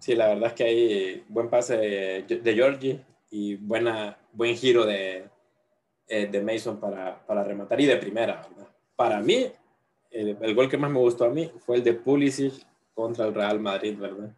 Sí, 0.00 0.14
la 0.14 0.28
verdad 0.28 0.48
es 0.48 0.52
que 0.54 0.64
hay 0.64 1.24
buen 1.28 1.48
pase 1.48 1.76
de, 1.76 2.54
Georgie 2.54 3.00
y 3.30 3.56
buena, 3.56 4.18
buen 4.32 4.56
giro 4.56 4.84
de, 4.84 5.28
eh, 6.08 6.26
de 6.26 6.42
Mason 6.42 6.80
para, 6.80 7.24
para, 7.26 7.44
rematar 7.44 7.80
y 7.80 7.86
de 7.86 7.96
primera, 7.96 8.42
¿verdad? 8.50 8.68
Para 8.96 9.20
mí, 9.20 9.46
el, 10.10 10.36
el, 10.40 10.54
gol 10.54 10.68
que 10.68 10.76
más 10.76 10.90
me 10.90 10.98
gustó 10.98 11.24
a 11.24 11.30
mí 11.30 11.50
fue 11.60 11.76
el 11.76 11.84
de 11.84 11.94
Pulisic 11.94 12.52
contra 12.92 13.26
el 13.26 13.34
Real 13.34 13.60
Madrid, 13.60 13.96
¿verdad? 13.96 14.34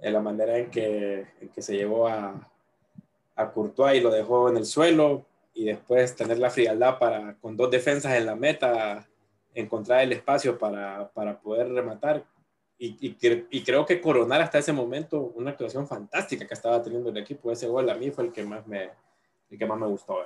En 0.00 0.12
la 0.12 0.20
manera 0.20 0.58
en 0.58 0.70
que, 0.70 1.26
en 1.40 1.48
que 1.48 1.62
se 1.62 1.74
llevó 1.74 2.06
a, 2.06 2.48
a 3.34 3.50
Courtois 3.50 3.98
y 3.98 4.02
lo 4.02 4.10
dejó 4.10 4.50
en 4.50 4.58
el 4.58 4.66
suelo, 4.66 5.24
y 5.58 5.64
después 5.64 6.14
tener 6.14 6.38
la 6.38 6.50
frialdad 6.50 7.00
para, 7.00 7.36
con 7.40 7.56
dos 7.56 7.68
defensas 7.68 8.14
en 8.14 8.26
la 8.26 8.36
meta, 8.36 9.08
encontrar 9.52 10.02
el 10.02 10.12
espacio 10.12 10.56
para, 10.56 11.10
para 11.12 11.40
poder 11.40 11.68
rematar. 11.72 12.24
Y, 12.78 12.96
y, 13.00 13.16
y, 13.50 13.64
creo 13.64 13.84
que 13.84 14.00
coronar 14.00 14.40
hasta 14.40 14.58
ese 14.58 14.72
momento 14.72 15.32
una 15.34 15.50
actuación 15.50 15.88
fantástica 15.88 16.46
que 16.46 16.54
estaba 16.54 16.80
teniendo 16.80 17.10
el 17.10 17.16
equipo. 17.16 17.50
Ese 17.50 17.66
gol 17.66 17.90
a 17.90 17.96
mí 17.96 18.12
fue 18.12 18.26
el 18.26 18.32
que 18.32 18.44
más 18.44 18.68
me, 18.68 18.90
el 19.50 19.58
que 19.58 19.66
más 19.66 19.76
me 19.80 19.88
gustó. 19.88 20.18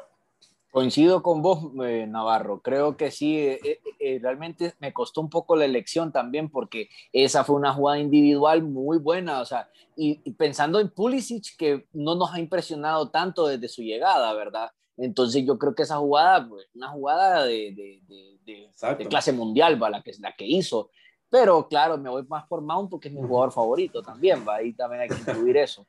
Coincido 0.71 1.23
con 1.23 1.41
vos, 1.41 1.71
eh, 1.83 2.07
Navarro. 2.07 2.61
Creo 2.61 2.99
que 2.99 3.11
sí, 3.11 3.39
eh, 3.39 3.81
eh, 4.01 4.19
realmente 4.21 4.75
me 4.81 4.93
costó 4.93 5.23
un 5.23 5.31
poco 5.31 5.57
la 5.57 5.65
elección 5.65 6.13
también 6.13 6.51
porque 6.51 6.91
esa 7.11 7.43
fue 7.43 7.57
una 7.57 7.73
jugada 7.73 8.01
individual 8.01 8.63
muy 8.63 8.99
buena. 8.99 9.41
O 9.41 9.47
sea, 9.47 9.71
y, 9.97 10.21
y 10.25 10.33
pensando 10.33 10.79
en 10.79 10.91
Pulisic, 10.91 11.57
que 11.57 11.87
no 11.95 12.17
nos 12.17 12.35
ha 12.35 12.39
impresionado 12.39 13.09
tanto 13.09 13.47
desde 13.47 13.69
su 13.69 13.81
llegada, 13.81 14.35
¿verdad? 14.35 14.73
Entonces 14.97 15.45
yo 15.47 15.59
creo 15.59 15.75
que 15.75 15.83
esa 15.83 15.97
jugada, 15.97 16.49
pues, 16.49 16.67
una 16.75 16.89
jugada 16.89 17.45
de, 17.45 17.73
de, 17.75 18.39
de, 18.45 18.71
de 18.99 19.07
clase 19.07 19.33
mundial, 19.33 19.83
¿va? 19.83 19.91
La, 19.91 20.03
que, 20.03 20.13
la 20.21 20.35
que 20.35 20.47
hizo. 20.47 20.91
Pero 21.31 21.67
claro, 21.67 21.97
me 21.97 22.11
voy 22.11 22.25
más 22.29 22.47
por 22.47 22.61
Mount 22.61 22.91
porque 22.91 23.09
es 23.09 23.15
mi 23.15 23.23
jugador 23.23 23.53
favorito 23.53 24.03
también, 24.03 24.45
va, 24.47 24.57
ahí 24.57 24.75
también 24.75 25.03
hay 25.03 25.09
que 25.09 25.15
incluir 25.31 25.57
eso. 25.57 25.87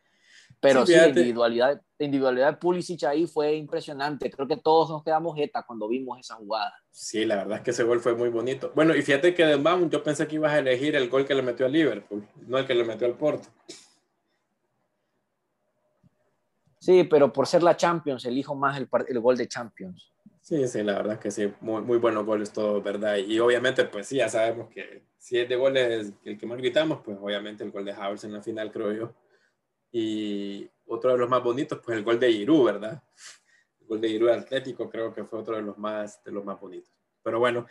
Pero 0.64 0.86
sí, 0.86 0.96
la, 0.96 1.10
individualidad, 1.10 1.82
la 2.00 2.06
individualidad 2.06 2.52
de 2.52 2.58
Pulisic 2.58 3.04
ahí 3.04 3.28
fue 3.28 3.56
impresionante. 3.56 4.32
Creo 4.32 4.48
que 4.48 4.56
todos 4.56 4.90
nos 4.90 5.04
quedamos 5.04 5.36
jeta 5.36 5.64
cuando 5.64 5.90
vimos 5.90 6.18
esa 6.18 6.36
jugada. 6.36 6.74
Sí, 6.90 7.26
la 7.26 7.36
verdad 7.36 7.58
es 7.58 7.64
que 7.64 7.72
ese 7.72 7.84
gol 7.84 8.00
fue 8.00 8.16
muy 8.16 8.30
bonito. 8.30 8.72
Bueno, 8.74 8.96
y 8.96 9.02
fíjate 9.02 9.36
que 9.36 9.46
de 9.46 9.58
Mount 9.58 9.92
yo 9.92 10.02
pensé 10.02 10.26
que 10.26 10.36
ibas 10.36 10.54
a 10.54 10.60
elegir 10.60 10.96
el 10.96 11.10
gol 11.10 11.26
que 11.26 11.36
le 11.36 11.42
metió 11.42 11.66
a 11.66 11.70
Liverpool, 11.70 12.26
no 12.48 12.58
el 12.58 12.66
que 12.66 12.76
le 12.76 12.86
metió 12.86 13.06
al 13.06 13.16
Porto. 13.16 13.50
Sí, 16.84 17.06
pero 17.06 17.32
por 17.32 17.48
ser 17.48 17.64
la 17.64 17.78
Champions, 17.78 18.26
elijo 18.26 18.56
más 18.56 18.78
el, 18.78 19.20
gol 19.22 19.38
de 19.38 19.48
Champions. 19.48 20.12
Sí, 20.42 20.68
sí, 20.68 20.84
la 20.84 20.96
verdad 20.96 21.18
que 21.18 21.32
sí, 21.32 21.50
muy, 21.62 21.98
buenos 21.98 22.26
goles 22.26 22.52
todos, 22.52 22.84
¿verdad? 22.84 23.16
Y 23.16 23.40
obviamente, 23.40 23.86
pues 23.86 24.06
sí, 24.06 24.18
ya 24.18 24.28
sabemos 24.28 24.68
que 24.68 25.06
si 25.18 25.40
es 25.40 25.48
de 25.48 25.56
goles 25.56 26.12
el 26.26 26.38
que 26.38 26.46
más 26.46 26.58
gritamos, 26.58 27.00
pues 27.02 27.18
obviamente 27.22 27.64
el 27.64 27.72
gol 27.72 27.86
de 27.86 27.94
Havertz 27.94 28.26
en 28.26 28.34
la 28.34 28.42
final, 28.42 28.70
creo 28.70 28.92
yo. 28.92 29.16
Y 29.94 30.70
otro 30.86 31.14
de 31.14 31.20
los 31.20 31.30
más 31.30 31.42
bonitos, 31.42 31.80
pues 31.80 31.98
el 31.98 32.04
gol 32.04 32.20
de 32.20 32.34
Giroud, 32.34 32.66
¿verdad? 32.66 33.02
El 33.80 33.88
gol 33.88 34.02
de 34.02 34.10
Giroud 34.10 34.32
Atlético 34.32 34.90
creo 34.90 35.14
que 35.14 35.24
fue 35.24 35.40
otro 35.40 35.56
de 35.56 35.62
los 35.62 35.78
más, 35.78 36.22
de 36.26 36.34
los 36.34 36.44
más 36.44 36.60
bonitos. 36.60 36.92
Pero 37.24 37.40
bueno, 37.40 37.66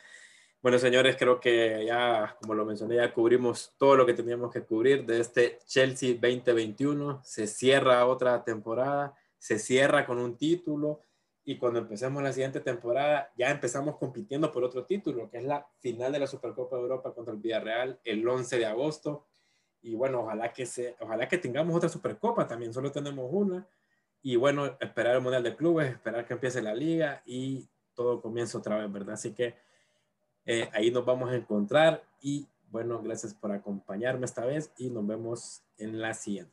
bueno, 0.62 0.78
señores, 0.78 1.16
creo 1.18 1.40
que 1.40 1.84
ya, 1.84 2.36
como 2.40 2.54
lo 2.54 2.64
mencioné, 2.64 2.94
ya 2.94 3.12
cubrimos 3.12 3.74
todo 3.76 3.96
lo 3.96 4.06
que 4.06 4.14
teníamos 4.14 4.52
que 4.52 4.62
cubrir 4.62 5.04
de 5.04 5.18
este 5.20 5.58
Chelsea 5.66 6.14
2021. 6.14 7.20
Se 7.24 7.48
cierra 7.48 8.06
otra 8.06 8.44
temporada, 8.44 9.12
se 9.38 9.58
cierra 9.58 10.06
con 10.06 10.20
un 10.20 10.36
título 10.36 11.02
y 11.44 11.58
cuando 11.58 11.80
empecemos 11.80 12.22
la 12.22 12.32
siguiente 12.32 12.60
temporada 12.60 13.32
ya 13.36 13.50
empezamos 13.50 13.96
compitiendo 13.96 14.52
por 14.52 14.62
otro 14.62 14.84
título, 14.84 15.28
que 15.28 15.38
es 15.38 15.44
la 15.44 15.66
final 15.80 16.12
de 16.12 16.20
la 16.20 16.28
Supercopa 16.28 16.76
de 16.76 16.82
Europa 16.82 17.12
contra 17.12 17.34
el 17.34 17.40
Villarreal 17.40 17.98
el 18.04 18.26
11 18.26 18.58
de 18.58 18.66
agosto. 18.66 19.26
Y 19.80 19.96
bueno, 19.96 20.20
ojalá 20.20 20.52
que, 20.52 20.64
se, 20.64 20.94
ojalá 21.00 21.26
que 21.26 21.38
tengamos 21.38 21.74
otra 21.74 21.88
Supercopa 21.88 22.46
también, 22.46 22.72
solo 22.72 22.92
tenemos 22.92 23.28
una. 23.32 23.66
Y 24.22 24.36
bueno, 24.36 24.76
esperar 24.78 25.16
el 25.16 25.22
Mundial 25.22 25.42
de 25.42 25.56
Clubes, 25.56 25.90
esperar 25.90 26.24
que 26.24 26.34
empiece 26.34 26.62
la 26.62 26.72
liga 26.72 27.20
y 27.26 27.68
todo 27.94 28.22
comienza 28.22 28.58
otra 28.58 28.78
vez, 28.78 28.92
¿verdad? 28.92 29.14
Así 29.14 29.34
que 29.34 29.56
eh, 30.47 30.68
ahí 30.72 30.90
nos 30.90 31.05
vamos 31.05 31.30
a 31.30 31.36
encontrar 31.36 32.03
y 32.20 32.47
bueno, 32.70 33.03
gracias 33.03 33.34
por 33.34 33.53
acompañarme 33.53 34.24
esta 34.24 34.45
vez 34.45 34.72
y 34.78 34.88
nos 34.90 35.07
vemos 35.07 35.62
en 35.76 36.01
la 36.01 36.14
siguiente. 36.14 36.53